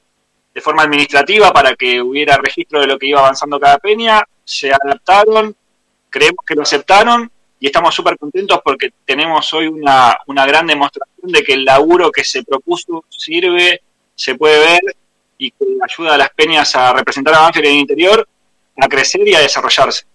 de 0.53 0.61
forma 0.61 0.83
administrativa 0.83 1.51
para 1.51 1.75
que 1.75 1.99
hubiera 2.03 2.37
registro 2.37 2.79
de 2.79 2.87
lo 2.87 2.99
que 2.99 3.07
iba 3.07 3.19
avanzando 3.19 3.59
cada 3.59 3.79
peña. 3.79 4.23
Se 4.43 4.71
adaptaron, 4.71 5.55
creemos 6.15 6.45
que 6.47 6.55
lo 6.55 6.61
aceptaron 6.61 7.29
y 7.59 7.65
estamos 7.65 7.93
súper 7.93 8.17
contentos 8.17 8.61
porque 8.63 8.91
tenemos 9.03 9.53
hoy 9.53 9.67
una, 9.67 10.17
una 10.27 10.45
gran 10.45 10.65
demostración 10.65 11.29
de 11.29 11.43
que 11.43 11.53
el 11.53 11.65
laburo 11.65 12.09
que 12.09 12.23
se 12.23 12.41
propuso 12.43 13.03
sirve, 13.09 13.81
se 14.15 14.35
puede 14.35 14.59
ver 14.59 14.81
y 15.37 15.51
que 15.51 15.65
ayuda 15.83 16.15
a 16.15 16.17
las 16.17 16.29
peñas 16.29 16.73
a 16.73 16.93
representar 16.93 17.35
a 17.35 17.41
Banfield 17.41 17.67
en 17.67 17.73
el 17.73 17.79
interior, 17.79 18.25
a 18.77 18.87
crecer 18.87 19.27
y 19.27 19.35
a 19.35 19.41
desarrollarse. 19.41 20.05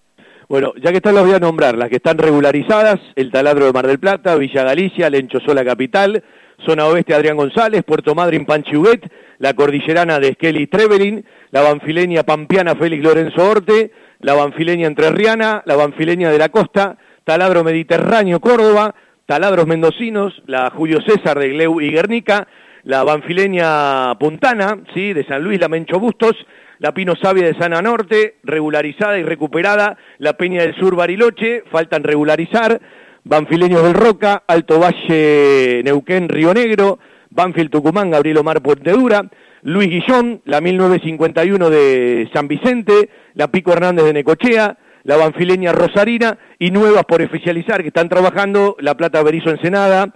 Bueno, 0.48 0.72
ya 0.82 0.90
que 0.90 0.96
están 0.96 1.14
las 1.14 1.24
voy 1.24 1.34
a 1.34 1.38
nombrar, 1.38 1.76
las 1.76 1.90
que 1.90 1.96
están 1.96 2.16
regularizadas, 2.16 2.98
el 3.14 3.30
Taladro 3.30 3.66
de 3.66 3.72
Mar 3.74 3.86
del 3.86 4.00
Plata, 4.00 4.36
Villa 4.36 4.64
Galicia, 4.64 5.10
Lencho 5.10 5.38
Sola 5.40 5.62
Capital, 5.66 6.24
Zona 6.64 6.86
Oeste 6.86 7.14
Adrián 7.14 7.36
González, 7.36 7.84
Puerto 7.84 8.14
Madryn 8.14 8.46
Panchiuguet, 8.46 9.02
la 9.38 9.52
Cordillerana 9.52 10.18
de 10.18 10.32
Skelly 10.32 10.66
Trevelin, 10.66 11.26
la 11.50 11.60
Banfileña 11.60 12.22
Pampiana 12.22 12.74
Félix 12.74 13.04
Lorenzo 13.04 13.50
Orte, 13.50 13.92
la 14.20 14.34
Banfileña 14.34 14.86
Entrerriana, 14.86 15.62
la 15.64 15.76
Banfileña 15.76 16.30
de 16.30 16.38
la 16.38 16.50
Costa, 16.50 16.96
Taladro 17.24 17.64
Mediterráneo 17.64 18.40
Córdoba, 18.40 18.94
Taladros 19.26 19.66
Mendocinos, 19.66 20.42
la 20.46 20.70
Julio 20.70 21.00
César 21.06 21.38
de 21.38 21.50
Gleu 21.50 21.80
y 21.80 21.90
Guernica, 21.90 22.46
la 22.84 23.04
Banfileña 23.04 24.14
Puntana, 24.18 24.80
¿sí? 24.94 25.12
de 25.12 25.24
San 25.24 25.42
Luis, 25.42 25.60
la 25.60 25.68
Mencho 25.68 25.98
Bustos, 26.00 26.34
la 26.78 26.92
Pino 26.92 27.14
Sabia 27.14 27.46
de 27.46 27.54
Sana 27.54 27.82
Norte, 27.82 28.36
regularizada 28.42 29.18
y 29.18 29.22
recuperada, 29.22 29.98
la 30.18 30.34
Peña 30.34 30.62
del 30.62 30.74
Sur 30.76 30.96
Bariloche, 30.96 31.64
faltan 31.70 32.02
regularizar, 32.02 32.80
Banfileños 33.22 33.82
del 33.82 33.94
Roca, 33.94 34.42
Alto 34.46 34.80
Valle 34.80 35.82
Neuquén, 35.84 36.28
Río 36.28 36.54
Negro, 36.54 36.98
Banfield 37.30 37.70
Tucumán, 37.70 38.10
Gabriel 38.10 38.38
Omar 38.38 38.62
Puente 38.62 38.92
Dura, 38.92 39.28
Luis 39.62 39.90
Guillón, 39.90 40.40
la 40.44 40.60
1951 40.60 41.70
de 41.70 42.30
San 42.32 42.48
Vicente, 42.48 43.10
la 43.34 43.48
Pico 43.48 43.72
Hernández 43.72 44.06
de 44.06 44.12
Necochea, 44.14 44.78
la 45.02 45.16
banfileña 45.16 45.72
Rosarina 45.72 46.38
y 46.58 46.70
nuevas 46.70 47.04
por 47.04 47.22
oficializar 47.22 47.82
que 47.82 47.88
están 47.88 48.08
trabajando 48.08 48.76
La 48.80 48.96
Plata 48.96 49.22
Berizo 49.22 49.50
Ensenada, 49.50 50.12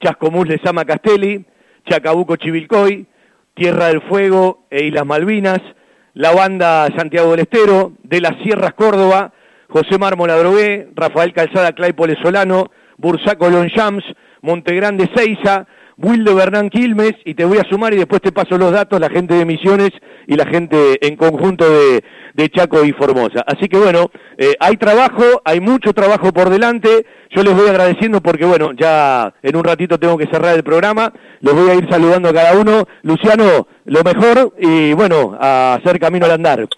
Chascomús 0.00 0.48
Lezama 0.48 0.84
Castelli, 0.84 1.44
Chacabuco 1.88 2.36
Chivilcoy, 2.36 3.06
Tierra 3.54 3.86
del 3.86 4.02
Fuego 4.02 4.66
e 4.70 4.86
Islas 4.86 5.06
Malvinas, 5.06 5.60
la 6.14 6.32
banda 6.32 6.88
Santiago 6.96 7.30
del 7.32 7.40
Estero, 7.40 7.92
de 8.02 8.20
las 8.20 8.36
Sierras 8.42 8.74
Córdoba, 8.74 9.32
José 9.68 9.98
Mármola 9.98 10.36
Drogué, 10.36 10.88
Rafael 10.94 11.32
Calzada 11.32 11.72
Claypole 11.72 12.16
Solano, 12.22 12.70
Bursaco 12.96 13.48
Lonjams, 13.48 14.04
Montegrande 14.42 15.08
Seiza, 15.14 15.66
Wildo 15.98 16.36
Bernán 16.36 16.70
Quilmes, 16.70 17.14
y 17.24 17.34
te 17.34 17.44
voy 17.44 17.58
a 17.58 17.68
sumar 17.68 17.92
y 17.92 17.96
después 17.96 18.22
te 18.22 18.30
paso 18.30 18.56
los 18.56 18.70
datos, 18.70 19.00
la 19.00 19.10
gente 19.10 19.34
de 19.34 19.44
Misiones 19.44 19.90
y 20.28 20.36
la 20.36 20.46
gente 20.46 21.04
en 21.04 21.16
conjunto 21.16 21.68
de, 21.68 22.02
Chaco 22.50 22.84
y 22.84 22.92
Formosa. 22.92 23.42
Así 23.44 23.68
que 23.68 23.76
bueno, 23.78 24.12
eh, 24.36 24.54
hay 24.60 24.76
trabajo, 24.76 25.24
hay 25.44 25.58
mucho 25.58 25.92
trabajo 25.92 26.32
por 26.32 26.50
delante, 26.50 27.04
yo 27.30 27.42
les 27.42 27.52
voy 27.52 27.68
agradeciendo 27.68 28.20
porque 28.20 28.44
bueno, 28.44 28.70
ya 28.78 29.34
en 29.42 29.56
un 29.56 29.64
ratito 29.64 29.98
tengo 29.98 30.16
que 30.16 30.28
cerrar 30.28 30.54
el 30.54 30.62
programa, 30.62 31.12
los 31.40 31.54
voy 31.54 31.68
a 31.70 31.74
ir 31.74 31.88
saludando 31.90 32.28
a 32.28 32.32
cada 32.32 32.56
uno. 32.56 32.86
Luciano, 33.02 33.66
lo 33.86 34.04
mejor 34.04 34.54
y 34.56 34.92
bueno, 34.92 35.36
a 35.40 35.74
hacer 35.74 35.98
camino 35.98 36.26
al 36.26 36.32
andar. 36.32 36.68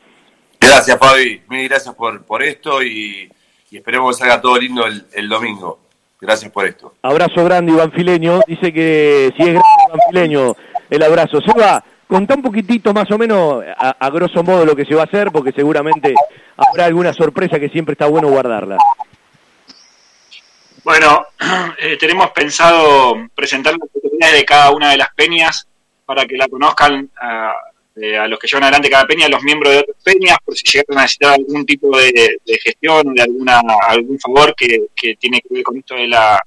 Gracias, 0.59 0.99
Fabi. 0.99 1.43
Mil 1.51 1.69
gracias 1.69 1.95
por, 1.95 2.23
por 2.25 2.43
esto 2.43 2.83
y, 2.83 3.31
esperemos 3.71 4.17
que 4.17 4.21
salga 4.21 4.41
todo 4.41 4.59
lindo 4.59 4.87
el 4.87 5.29
domingo. 5.29 5.80
Gracias 6.21 6.53
por 6.53 6.67
esto. 6.67 6.95
Abrazo 7.03 7.45
grande, 7.45 7.73
Iván 7.73 7.93
Fileño. 7.93 8.41
Dice 8.47 8.73
que 8.73 9.33
si 9.37 9.43
es 9.43 9.49
grande, 9.49 9.69
Iván 9.89 10.01
Fileño, 10.11 10.57
el 10.91 11.03
abrazo. 11.03 11.41
Seba, 11.41 11.83
contá 12.07 12.35
un 12.35 12.43
poquitito 12.43 12.93
más 12.93 13.11
o 13.11 13.19
menos, 13.19 13.65
a, 13.77 13.91
a 13.99 14.11
grosso 14.11 14.43
modo, 14.43 14.65
lo 14.65 14.77
que 14.77 14.85
se 14.85 14.95
va 14.95 15.03
a 15.03 15.05
hacer, 15.05 15.31
porque 15.33 15.53
seguramente 15.53 16.15
habrá 16.57 16.85
alguna 16.85 17.13
sorpresa 17.13 17.59
que 17.59 17.69
siempre 17.69 17.93
está 17.93 18.07
bueno 18.07 18.29
guardarla. 18.29 18.77
Bueno, 20.85 21.27
eh, 21.79 21.97
tenemos 21.99 22.31
pensado 22.31 23.15
presentar 23.35 23.75
las 23.75 23.83
oportunidades 23.83 24.41
de 24.41 24.45
cada 24.45 24.71
una 24.71 24.91
de 24.91 24.97
las 24.97 25.13
peñas 25.15 25.67
para 26.05 26.25
que 26.27 26.37
la 26.37 26.49
conozcan 26.49 27.11
a, 27.21 27.53
eh, 28.01 28.17
a 28.17 28.27
los 28.27 28.39
que 28.39 28.47
llevan 28.47 28.65
adelante 28.65 28.89
cada 28.89 29.07
peña, 29.07 29.27
a 29.27 29.29
los 29.29 29.43
miembros 29.43 29.73
de 29.73 29.81
otras 29.81 29.97
peñas, 30.03 30.39
por 30.43 30.57
si 30.57 30.65
llegan 30.67 30.99
a 30.99 31.03
necesitar 31.03 31.35
algún 31.35 31.67
tipo 31.67 31.97
de, 31.99 32.39
de 32.47 32.59
gestión 32.59 33.13
de 33.15 33.23
alguna, 33.23 33.61
algún 33.89 34.19
favor 34.19 34.55
que, 34.55 34.87
tiene 35.19 35.41
que 35.43 35.49
ver 35.51 35.63
con 35.63 35.77
esto 35.77 35.95
de 35.95 36.09
la 36.09 36.43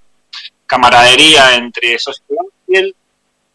camaradería 0.65 1.55
entre 1.55 1.99
socios 1.99 2.27
de. 2.67 2.95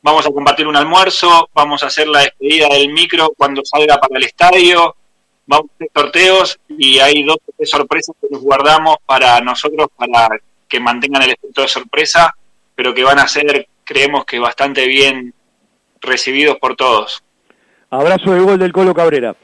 Vamos 0.01 0.25
a 0.27 0.31
compartir 0.31 0.69
un 0.69 0.77
almuerzo, 0.77 1.51
vamos 1.53 1.83
a 1.83 1.87
hacer 1.87 2.07
la 2.07 2.21
despedida 2.21 2.69
del 2.69 2.93
micro 2.93 3.33
cuando 3.37 3.65
salga 3.65 3.99
para 3.99 4.17
el 4.17 4.25
estadio, 4.25 4.95
vamos 5.45 5.71
a 5.73 5.75
hacer 5.75 5.91
sorteos 5.93 6.61
y 6.69 7.01
hay 7.01 7.25
dos 7.25 7.39
o 7.45 7.53
tres 7.57 7.69
sorpresas 7.69 8.15
que 8.21 8.29
nos 8.31 8.41
guardamos 8.41 8.99
para 9.05 9.41
nosotros 9.41 9.89
para 9.97 10.29
que 10.69 10.79
mantengan 10.79 11.23
el 11.23 11.31
efecto 11.31 11.63
de 11.63 11.69
sorpresa, 11.69 12.33
pero 12.77 12.95
que 12.95 13.03
van 13.03 13.19
a 13.19 13.27
ser, 13.27 13.67
creemos 13.83 14.25
que 14.25 14.39
bastante 14.39 14.87
bien 14.87 15.35
recibidos 16.01 16.59
por 16.59 16.77
todos. 16.77 17.25
Abrazo 17.91 18.33
de 18.35 18.41
gol 18.41 18.59
del 18.59 18.73
Colo 18.73 18.95
Cabrera. 18.95 19.35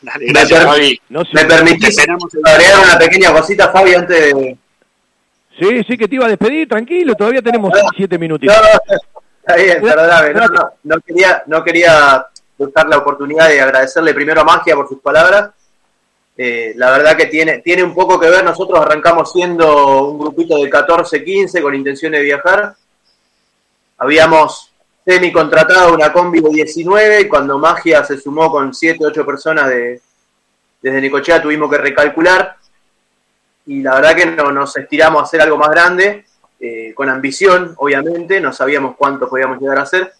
Dale, 0.00 0.26
gracias, 0.26 0.64
Fabi. 0.64 1.00
No 1.08 1.24
sé- 1.24 1.30
¿Me 1.34 1.44
permitís 1.44 1.98
agregar 2.44 2.80
una 2.84 2.98
pequeña 2.98 3.32
cosita, 3.32 3.70
Fabi, 3.70 3.94
antes 3.94 4.34
de... 4.34 4.56
Sí, 5.58 5.82
sí, 5.88 5.98
que 5.98 6.06
te 6.06 6.14
iba 6.14 6.26
a 6.26 6.28
despedir, 6.28 6.68
tranquilo, 6.68 7.14
todavía 7.16 7.42
tenemos 7.42 7.72
siete 7.96 8.14
No, 8.16 8.20
minutitos. 8.20 8.56
no, 8.56 8.94
está 9.40 9.56
bien, 9.56 9.82
perdóname. 9.82 10.32
No, 10.34 10.46
no, 10.46 10.70
no 10.84 11.00
quería, 11.00 11.42
no 11.46 11.64
quería 11.64 12.26
buscar 12.56 12.86
la 12.88 12.98
oportunidad 12.98 13.48
de 13.48 13.60
agradecerle 13.60 14.14
primero 14.14 14.40
a 14.42 14.44
Magia 14.44 14.76
por 14.76 14.88
sus 14.88 15.00
palabras. 15.00 15.50
Eh, 16.36 16.74
la 16.76 16.92
verdad 16.92 17.16
que 17.16 17.26
tiene, 17.26 17.58
tiene 17.58 17.82
un 17.82 17.92
poco 17.92 18.20
que 18.20 18.30
ver, 18.30 18.44
nosotros 18.44 18.78
arrancamos 18.78 19.32
siendo 19.32 20.04
un 20.04 20.18
grupito 20.20 20.56
de 20.62 20.70
14, 20.70 21.24
15 21.24 21.60
con 21.60 21.74
intención 21.74 22.12
de 22.12 22.20
viajar. 22.22 22.76
Habíamos 23.96 24.67
semi 25.08 25.32
contratado 25.32 25.94
una 25.94 26.12
combi 26.12 26.38
de 26.38 26.50
19 26.50 27.22
y 27.22 27.28
cuando 27.28 27.58
Magia 27.58 28.04
se 28.04 28.18
sumó 28.18 28.50
con 28.50 28.74
7, 28.74 29.06
8 29.06 29.24
personas 29.24 29.66
de, 29.70 30.02
desde 30.82 31.00
Necochea 31.00 31.40
tuvimos 31.40 31.70
que 31.70 31.78
recalcular 31.78 32.56
y 33.64 33.80
la 33.80 33.94
verdad 33.94 34.14
que 34.14 34.26
no, 34.26 34.52
nos 34.52 34.76
estiramos 34.76 35.22
a 35.22 35.24
hacer 35.24 35.40
algo 35.40 35.56
más 35.56 35.70
grande, 35.70 36.26
eh, 36.60 36.92
con 36.94 37.08
ambición, 37.08 37.72
obviamente, 37.78 38.38
no 38.38 38.52
sabíamos 38.52 38.96
cuánto 38.96 39.30
podíamos 39.30 39.58
llegar 39.58 39.78
a 39.78 39.82
hacer. 39.82 40.12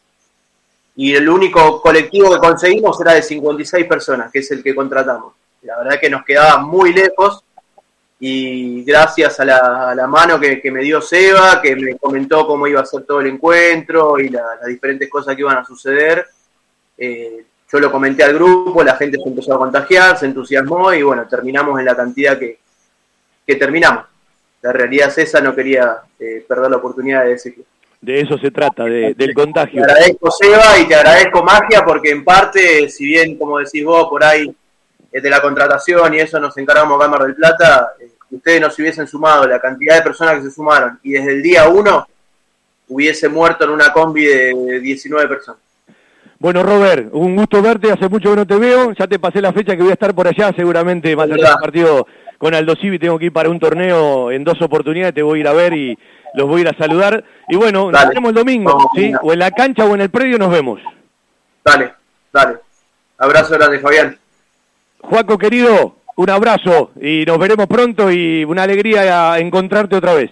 Y 0.96 1.14
el 1.14 1.28
único 1.28 1.82
colectivo 1.82 2.32
que 2.32 2.38
conseguimos 2.38 2.98
era 2.98 3.12
de 3.12 3.22
56 3.22 3.86
personas, 3.86 4.32
que 4.32 4.38
es 4.38 4.50
el 4.52 4.62
que 4.62 4.74
contratamos. 4.74 5.34
La 5.62 5.76
verdad 5.78 6.00
que 6.00 6.08
nos 6.08 6.24
quedaba 6.24 6.62
muy 6.62 6.94
lejos 6.94 7.44
y 8.20 8.82
gracias 8.84 9.38
a 9.40 9.44
la, 9.44 9.90
a 9.90 9.94
la 9.94 10.06
mano 10.08 10.40
que, 10.40 10.60
que 10.60 10.70
me 10.72 10.82
dio 10.82 11.00
Seba, 11.00 11.60
que 11.62 11.76
me 11.76 11.96
comentó 11.96 12.46
cómo 12.46 12.66
iba 12.66 12.80
a 12.80 12.86
ser 12.86 13.04
todo 13.04 13.20
el 13.20 13.28
encuentro 13.28 14.18
y 14.18 14.28
la- 14.28 14.56
las 14.60 14.66
diferentes 14.66 15.08
cosas 15.08 15.36
que 15.36 15.42
iban 15.42 15.56
a 15.56 15.64
suceder, 15.64 16.26
eh, 16.96 17.44
yo 17.70 17.78
lo 17.78 17.92
comenté 17.92 18.24
al 18.24 18.34
grupo, 18.34 18.82
la 18.82 18.96
gente 18.96 19.18
se 19.22 19.28
empezó 19.28 19.54
a 19.54 19.58
contagiar, 19.58 20.18
se 20.18 20.26
entusiasmó 20.26 20.92
y 20.94 21.02
bueno, 21.02 21.26
terminamos 21.28 21.78
en 21.78 21.84
la 21.86 21.94
cantidad 21.94 22.38
que, 22.38 22.58
que 23.46 23.54
terminamos. 23.56 24.04
La 24.62 24.72
realidad 24.72 25.08
es 25.08 25.18
esa, 25.18 25.40
no 25.40 25.54
quería 25.54 25.98
eh, 26.18 26.44
perder 26.48 26.70
la 26.70 26.78
oportunidad 26.78 27.22
de 27.24 27.30
decirlo. 27.30 27.64
De 28.00 28.20
eso 28.20 28.36
se 28.38 28.50
trata, 28.50 28.84
de- 28.84 29.14
del 29.14 29.28
Te 29.28 29.34
contagio. 29.34 29.82
agradezco 29.82 30.30
Seba 30.30 30.78
y 30.80 30.86
te 30.88 30.94
agradezco 30.96 31.44
Magia 31.44 31.84
porque 31.84 32.10
en 32.10 32.24
parte, 32.24 32.88
si 32.88 33.04
bien 33.04 33.36
como 33.38 33.58
decís 33.58 33.84
vos, 33.84 34.08
por 34.08 34.24
ahí 34.24 34.52
de 35.22 35.30
la 35.30 35.40
contratación 35.40 36.14
y 36.14 36.18
eso 36.18 36.38
nos 36.40 36.56
encargamos 36.58 36.98
acá 36.98 37.08
Mar 37.08 37.22
del 37.22 37.34
Plata, 37.34 37.92
eh, 38.00 38.10
ustedes 38.30 38.60
no 38.60 38.70
se 38.70 38.82
hubiesen 38.82 39.06
sumado 39.06 39.46
la 39.46 39.60
cantidad 39.60 39.96
de 39.96 40.02
personas 40.02 40.36
que 40.36 40.42
se 40.42 40.50
sumaron 40.50 40.98
y 41.02 41.12
desde 41.12 41.32
el 41.32 41.42
día 41.42 41.68
uno 41.68 42.06
hubiese 42.88 43.28
muerto 43.28 43.64
en 43.64 43.70
una 43.70 43.92
combi 43.92 44.24
de 44.24 44.80
19 44.80 45.28
personas. 45.28 45.60
Bueno, 46.38 46.62
Robert, 46.62 47.08
un 47.12 47.34
gusto 47.34 47.60
verte, 47.60 47.90
hace 47.90 48.08
mucho 48.08 48.30
que 48.30 48.36
no 48.36 48.46
te 48.46 48.56
veo, 48.56 48.92
ya 48.92 49.08
te 49.08 49.18
pasé 49.18 49.40
la 49.40 49.52
fecha 49.52 49.76
que 49.76 49.82
voy 49.82 49.90
a 49.90 49.94
estar 49.94 50.14
por 50.14 50.28
allá, 50.28 50.52
seguramente 50.54 51.14
más 51.16 51.24
allá 51.24 51.50
del 51.50 51.60
partido 51.60 52.06
con 52.38 52.54
Aldo 52.54 52.76
Civi, 52.76 53.00
tengo 53.00 53.18
que 53.18 53.26
ir 53.26 53.32
para 53.32 53.50
un 53.50 53.58
torneo 53.58 54.30
en 54.30 54.44
dos 54.44 54.62
oportunidades, 54.62 55.14
te 55.14 55.22
voy 55.22 55.38
a 55.38 55.40
ir 55.40 55.48
a 55.48 55.52
ver 55.52 55.72
y 55.74 55.98
los 56.34 56.46
voy 56.46 56.60
a 56.60 56.62
ir 56.62 56.68
a 56.68 56.78
saludar. 56.78 57.24
Y 57.48 57.56
bueno, 57.56 57.90
nos 57.90 58.08
vemos 58.08 58.28
el 58.28 58.34
domingo, 58.36 58.72
Vamos, 58.72 58.86
¿sí? 58.94 59.02
venga. 59.02 59.20
O 59.22 59.32
en 59.32 59.38
la 59.40 59.50
cancha 59.50 59.84
o 59.84 59.94
en 59.94 60.02
el 60.02 60.10
predio 60.10 60.38
nos 60.38 60.50
vemos. 60.50 60.80
Dale, 61.64 61.92
dale. 62.32 62.58
Abrazo 63.18 63.54
grande, 63.54 63.80
Fabián. 63.80 64.16
Juaco, 65.00 65.38
querido, 65.38 65.96
un 66.16 66.30
abrazo 66.30 66.90
y 67.00 67.24
nos 67.26 67.38
veremos 67.38 67.66
pronto 67.66 68.10
y 68.10 68.44
una 68.44 68.62
alegría 68.64 69.38
encontrarte 69.38 69.96
otra 69.96 70.14
vez. 70.14 70.30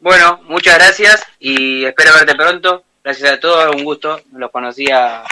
Bueno, 0.00 0.40
muchas 0.48 0.76
gracias 0.76 1.22
y 1.40 1.84
espero 1.84 2.12
verte 2.14 2.34
pronto. 2.34 2.84
Gracias 3.02 3.32
a 3.32 3.40
todos, 3.40 3.74
un 3.74 3.84
gusto. 3.84 4.20
No 4.32 4.38
los 4.40 4.50
conocía 4.50 5.22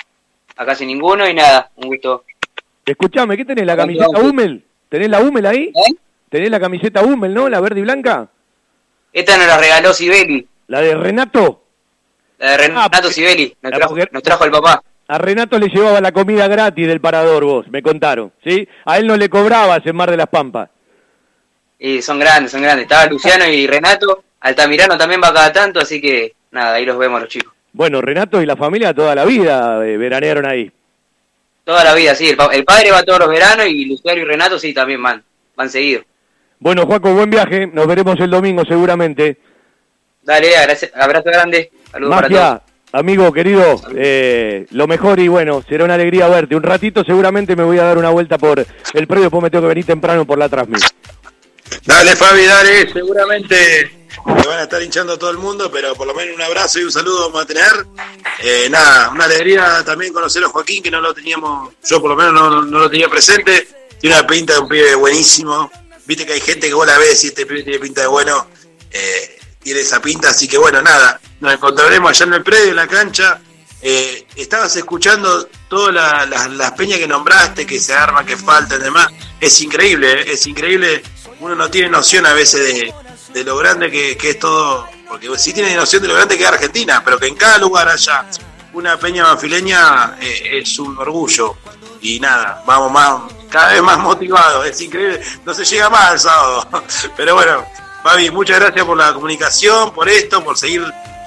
a 0.57 0.65
casi 0.67 0.87
ninguno 0.87 1.29
y 1.29 1.35
nada, 1.35 1.71
un 1.77 1.89
gusto. 1.89 2.25
Escuchame, 2.85 3.37
¿qué 3.37 3.45
tenés? 3.45 3.67
¿La 3.67 3.77
camiseta. 3.77 4.19
Hummel? 4.19 4.65
¿Tenés 4.89 5.11
la 5.11 5.21
Hummel 5.21 5.47
ahí? 5.47 5.65
¿Eh? 5.75 5.95
¿Tenés 6.31 6.51
la 6.51 6.61
camiseta 6.61 7.03
Hummel, 7.03 7.35
no? 7.35 7.49
¿La 7.49 7.61
verde 7.61 7.81
y 7.81 7.83
blanca? 7.83 8.29
Esta 9.13 9.37
nos 9.37 9.47
la 9.47 9.59
regaló 9.59 9.93
Sibeli, 9.95 10.47
¿La 10.69 10.81
de 10.81 10.95
Renato? 10.95 11.63
la 12.39 12.51
de 12.51 12.57
Renato 12.59 12.99
Ah, 13.09 13.11
Sibeli. 13.11 13.57
Trajo, 13.61 13.97
nos 14.11 14.23
trajo 14.23 14.45
el 14.45 14.51
papá. 14.51 14.83
A 15.09 15.19
Renato 15.19 15.59
le 15.59 15.69
llevaba 15.69 16.01
la 16.01 16.11
comida 16.13 16.49
gratis 16.49 16.87
del 16.87 17.01
parador, 17.01 17.45
vos, 17.45 17.69
me 17.69 17.81
contaron, 17.83 18.33
¿sí? 18.45 18.67
A 18.85 18.99
él 18.99 19.07
no 19.07 19.17
le 19.17 19.29
cobrabas 19.29 19.81
en 19.87 19.95
Mar 19.95 20.11
de 20.11 20.17
las 20.17 20.27
Pampas. 20.27 20.69
Y 21.79 22.03
son 22.03 22.19
grandes, 22.19 22.51
son 22.51 22.63
grandes. 22.63 22.85
Estaba 22.85 23.07
Luciano 23.07 23.47
y 23.47 23.67
Renato. 23.67 24.25
Altamirano 24.41 24.97
también 24.99 25.21
va 25.23 25.33
cada 25.33 25.53
tanto, 25.53 25.81
así 25.81 26.01
que 26.01 26.35
nada, 26.51 26.75
ahí 26.75 26.85
los 26.85 26.99
vemos 26.99 27.21
los 27.21 27.29
chicos. 27.29 27.53
Bueno, 27.73 28.01
Renato 28.01 28.41
y 28.41 28.47
la 28.47 28.57
familia 28.57 28.95
toda 28.95 29.15
la 29.15 29.25
vida 29.25 29.87
eh, 29.87 29.97
veranearon 29.97 30.47
ahí. 30.47 30.71
Toda 31.65 31.85
la 31.85 31.95
vida, 31.95 32.15
sí. 32.15 32.31
El, 32.31 32.37
pa- 32.37 32.53
el 32.55 32.65
padre 32.65 32.91
va 32.91 33.03
todos 33.03 33.19
los 33.21 33.29
veranos 33.29 33.67
y 33.67 33.85
Luciano 33.85 34.21
y 34.21 34.25
Renato 34.25 34.59
sí 34.59 34.73
también 34.73 35.03
van. 35.03 35.23
Van 35.55 35.69
seguido. 35.71 36.03
Bueno, 36.59 36.87
Juaco, 36.87 37.13
buen 37.13 37.29
viaje, 37.31 37.67
nos 37.67 37.87
veremos 37.87 38.19
el 38.21 38.31
domingo 38.31 38.65
seguramente. 38.65 39.37
Dale, 40.23 40.57
abrazo, 40.57 40.87
abrazo 40.95 41.25
grande. 41.31 41.71
Saludos 41.93 42.15
para 42.15 42.29
todos. 42.29 42.61
Amigo 42.99 43.31
querido, 43.33 43.81
eh, 43.95 44.67
lo 44.71 44.87
mejor 44.87 45.21
y 45.21 45.29
bueno, 45.29 45.63
será 45.69 45.85
una 45.85 45.95
alegría 45.95 46.29
verte. 46.29 46.57
Un 46.57 46.63
ratito 46.63 47.05
seguramente 47.05 47.55
me 47.55 47.63
voy 47.63 47.79
a 47.79 47.83
dar 47.85 47.99
una 47.99 48.09
vuelta 48.11 48.39
por 48.39 48.59
el 48.59 49.07
predio, 49.07 49.25
después 49.25 49.43
me 49.43 49.51
tengo 49.51 49.63
que 49.65 49.69
venir 49.69 49.85
temprano 49.85 50.25
por 50.27 50.39
la 50.39 50.49
transmisión. 50.49 50.91
Dale, 51.85 52.17
Fabi, 52.17 52.47
dale. 52.47 52.93
Seguramente 52.93 53.57
te 54.25 54.49
van 54.49 54.59
a 54.61 54.63
estar 54.63 54.83
hinchando 54.83 55.13
a 55.13 55.19
todo 55.19 55.31
el 55.31 55.39
mundo, 55.39 55.71
pero 55.71 55.95
por 55.95 56.07
lo 56.07 56.15
menos 56.15 56.35
un 56.35 56.41
abrazo 56.43 56.81
y 56.81 56.85
un 56.85 56.93
saludo 56.93 57.27
vamos 57.29 57.43
a 57.43 57.47
tener. 57.47 57.71
Eh, 58.43 58.69
nada, 58.71 59.11
una 59.11 59.25
alegría 59.25 59.83
también 59.85 60.13
conocer 60.13 60.43
a 60.45 60.49
Joaquín, 60.49 60.83
que 60.83 60.91
no 60.91 61.01
lo 61.01 61.13
teníamos, 61.13 61.75
yo 61.89 62.01
por 62.01 62.11
lo 62.11 62.17
menos 62.17 62.33
no, 62.33 62.49
no- 62.51 62.63
no 62.63 62.79
lo 62.79 62.91
tenía 62.91 63.09
presente. 63.09 63.69
Tiene 64.01 64.17
una 64.19 64.27
pinta 64.27 64.55
de 64.55 64.61
un 64.61 64.69
pibe 64.69 64.95
buenísimo. 64.95 65.71
Viste 66.07 66.25
que 66.25 66.33
hay 66.35 66.41
gente 66.41 66.69
que 66.69 66.75
vos 66.75 66.87
la 66.87 66.97
ves 66.99 67.25
y 67.25 67.29
este 67.29 67.45
pibe 67.45 67.63
tiene 67.63 67.79
pinta 67.79 68.01
de 68.03 68.07
bueno. 68.07 68.47
eh, 68.91 69.33
tiene 69.63 69.81
esa 69.81 70.01
pinta, 70.01 70.31
así 70.31 70.47
que 70.47 70.57
bueno, 70.59 70.81
nada. 70.81 71.21
Nos 71.41 71.53
encontraremos 71.55 72.11
allá 72.11 72.27
en 72.27 72.33
el 72.35 72.43
predio, 72.43 72.71
en 72.71 72.77
la 72.77 72.87
cancha. 72.87 73.41
Eh, 73.83 74.27
estabas 74.37 74.75
escuchando 74.77 75.49
todas 75.69 75.95
la- 75.95 76.27
las- 76.27 76.51
las 76.51 76.73
peñas 76.73 76.99
que 76.99 77.07
nombraste, 77.07 77.67
que 77.67 77.79
se 77.79 77.95
arman, 77.95 78.25
que 78.25 78.37
faltan, 78.37 78.81
demás. 78.81 79.09
Es 79.41 79.61
increíble, 79.61 80.13
¿eh? 80.23 80.33
es 80.33 80.47
increíble. 80.47 81.03
Uno 81.41 81.55
no 81.55 81.71
tiene 81.71 81.91
noción 81.91 82.25
a 82.27 82.33
veces 82.33 82.61
de, 82.61 82.95
de 83.35 83.45
lo 83.45 83.57
grande 83.59 83.91
que, 83.91 84.17
que 84.17 84.31
es 84.31 84.39
todo, 84.39 84.89
porque 85.09 85.29
sí 85.39 85.53
tiene 85.53 85.75
noción 85.77 86.01
de 86.03 86.09
lo 86.09 86.15
grande 86.15 86.37
que 86.39 86.45
es 86.45 86.49
Argentina, 86.49 87.03
pero 87.05 87.19
que 87.19 87.27
en 87.27 87.35
cada 87.37 87.59
lugar 87.59 87.89
haya 87.89 88.25
una 88.73 88.99
peña 88.99 89.25
banfileña 89.25 90.17
eh, 90.21 90.59
es 90.63 90.79
un 90.79 90.97
orgullo. 90.99 91.57
Y 92.01 92.19
nada, 92.21 92.63
vamos 92.67 92.91
más, 92.93 93.21
cada 93.51 93.73
vez 93.73 93.83
más 93.83 93.99
motivados. 93.99 94.67
Es 94.67 94.81
increíble, 94.81 95.21
no 95.45 95.53
se 95.53 95.65
llega 95.67 95.91
más 95.91 96.11
al 96.13 96.19
sábado. 96.21 96.69
Pero 97.17 97.35
bueno, 97.35 97.65
Fabi, 98.03 98.31
muchas 98.31 98.59
gracias 98.59 98.85
por 98.87 98.97
la 98.97 99.13
comunicación, 99.13 99.93
por 99.93 100.09
esto, 100.09 100.43
por 100.43 100.57
seguir 100.57 100.83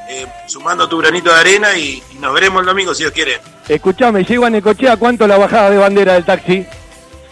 eh, 0.09 0.27
sumando 0.47 0.89
tu 0.89 0.97
granito 0.97 1.31
de 1.31 1.39
arena 1.39 1.75
y, 1.75 2.03
y 2.11 2.15
nos 2.15 2.33
veremos 2.33 2.61
el 2.61 2.65
domingo 2.65 2.93
si 2.93 3.03
Dios 3.03 3.13
quiere. 3.13 3.39
Escuchame, 3.67 4.23
llego 4.23 4.45
a 4.45 4.49
Necochea, 4.49 4.97
¿cuánto 4.97 5.27
la 5.27 5.37
bajada 5.37 5.69
de 5.69 5.77
bandera 5.77 6.13
del 6.13 6.25
taxi? 6.25 6.65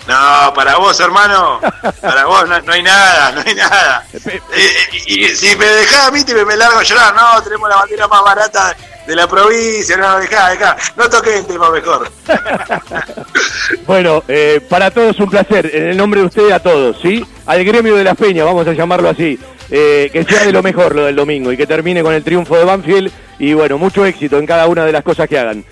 No, 0.08 0.54
para 0.54 0.78
vos, 0.78 0.98
hermano, 1.02 1.60
para 2.00 2.26
vos 2.26 2.48
no, 2.48 2.62
no 2.62 2.72
hay 2.72 2.82
nada, 2.84 3.32
no 3.34 3.42
hay 3.46 3.56
nada. 3.56 4.06
Eh, 4.14 4.42
eh, 4.56 5.00
y, 5.08 5.26
y 5.26 5.28
si 5.36 5.56
me 5.58 5.66
dejás 5.66 6.06
a 6.08 6.12
mí, 6.12 6.24
te 6.24 6.34
me, 6.34 6.46
me 6.46 6.56
largo 6.56 6.80
a 6.80 6.84
llorar. 6.84 7.14
No, 7.14 7.42
tenemos 7.44 7.70
la 7.70 7.76
bandera 7.78 8.08
más 8.08 8.24
barata 8.24 8.76
de 9.06 9.16
la 9.16 9.28
provincia. 9.28 9.98
No, 9.98 10.18
dejá, 10.20 10.50
dejá. 10.50 10.78
No 10.96 11.10
toques 11.10 11.36
el 11.36 11.46
tema 11.46 11.70
mejor. 11.70 12.10
Bueno, 13.86 14.24
eh, 14.28 14.62
para 14.70 14.92
todos 14.92 15.20
un 15.20 15.30
placer, 15.30 15.70
en 15.74 15.88
el 15.90 15.98
nombre 15.98 16.22
de 16.22 16.28
usted 16.28 16.52
a 16.52 16.60
todos, 16.60 16.98
¿sí? 17.02 17.26
Al 17.46 17.64
gremio 17.66 17.96
de 17.96 18.04
las 18.04 18.16
peñas, 18.16 18.46
vamos 18.46 18.66
a 18.68 18.72
llamarlo 18.72 19.10
así. 19.10 19.38
Eh, 19.70 20.10
que 20.14 20.24
sea 20.24 20.46
de 20.46 20.54
lo 20.54 20.64
mejor 20.64 20.96
lo 20.96 21.06
del 21.06 21.16
domingo 21.16 21.52
y 21.52 21.58
que 21.58 21.68
termine 21.68 22.02
con 22.02 22.14
el 22.14 22.24
triunfo 22.24 22.58
de 22.58 22.64
Banfield 22.64 23.12
y 23.38 23.54
bueno, 23.54 23.78
mucho 23.78 24.06
éxito 24.06 24.40
en 24.40 24.46
cada 24.46 24.68
una 24.68 24.86
de 24.86 24.92
las 24.92 25.04
cosas 25.04 25.28
que 25.28 25.38
hagan. 25.38 25.64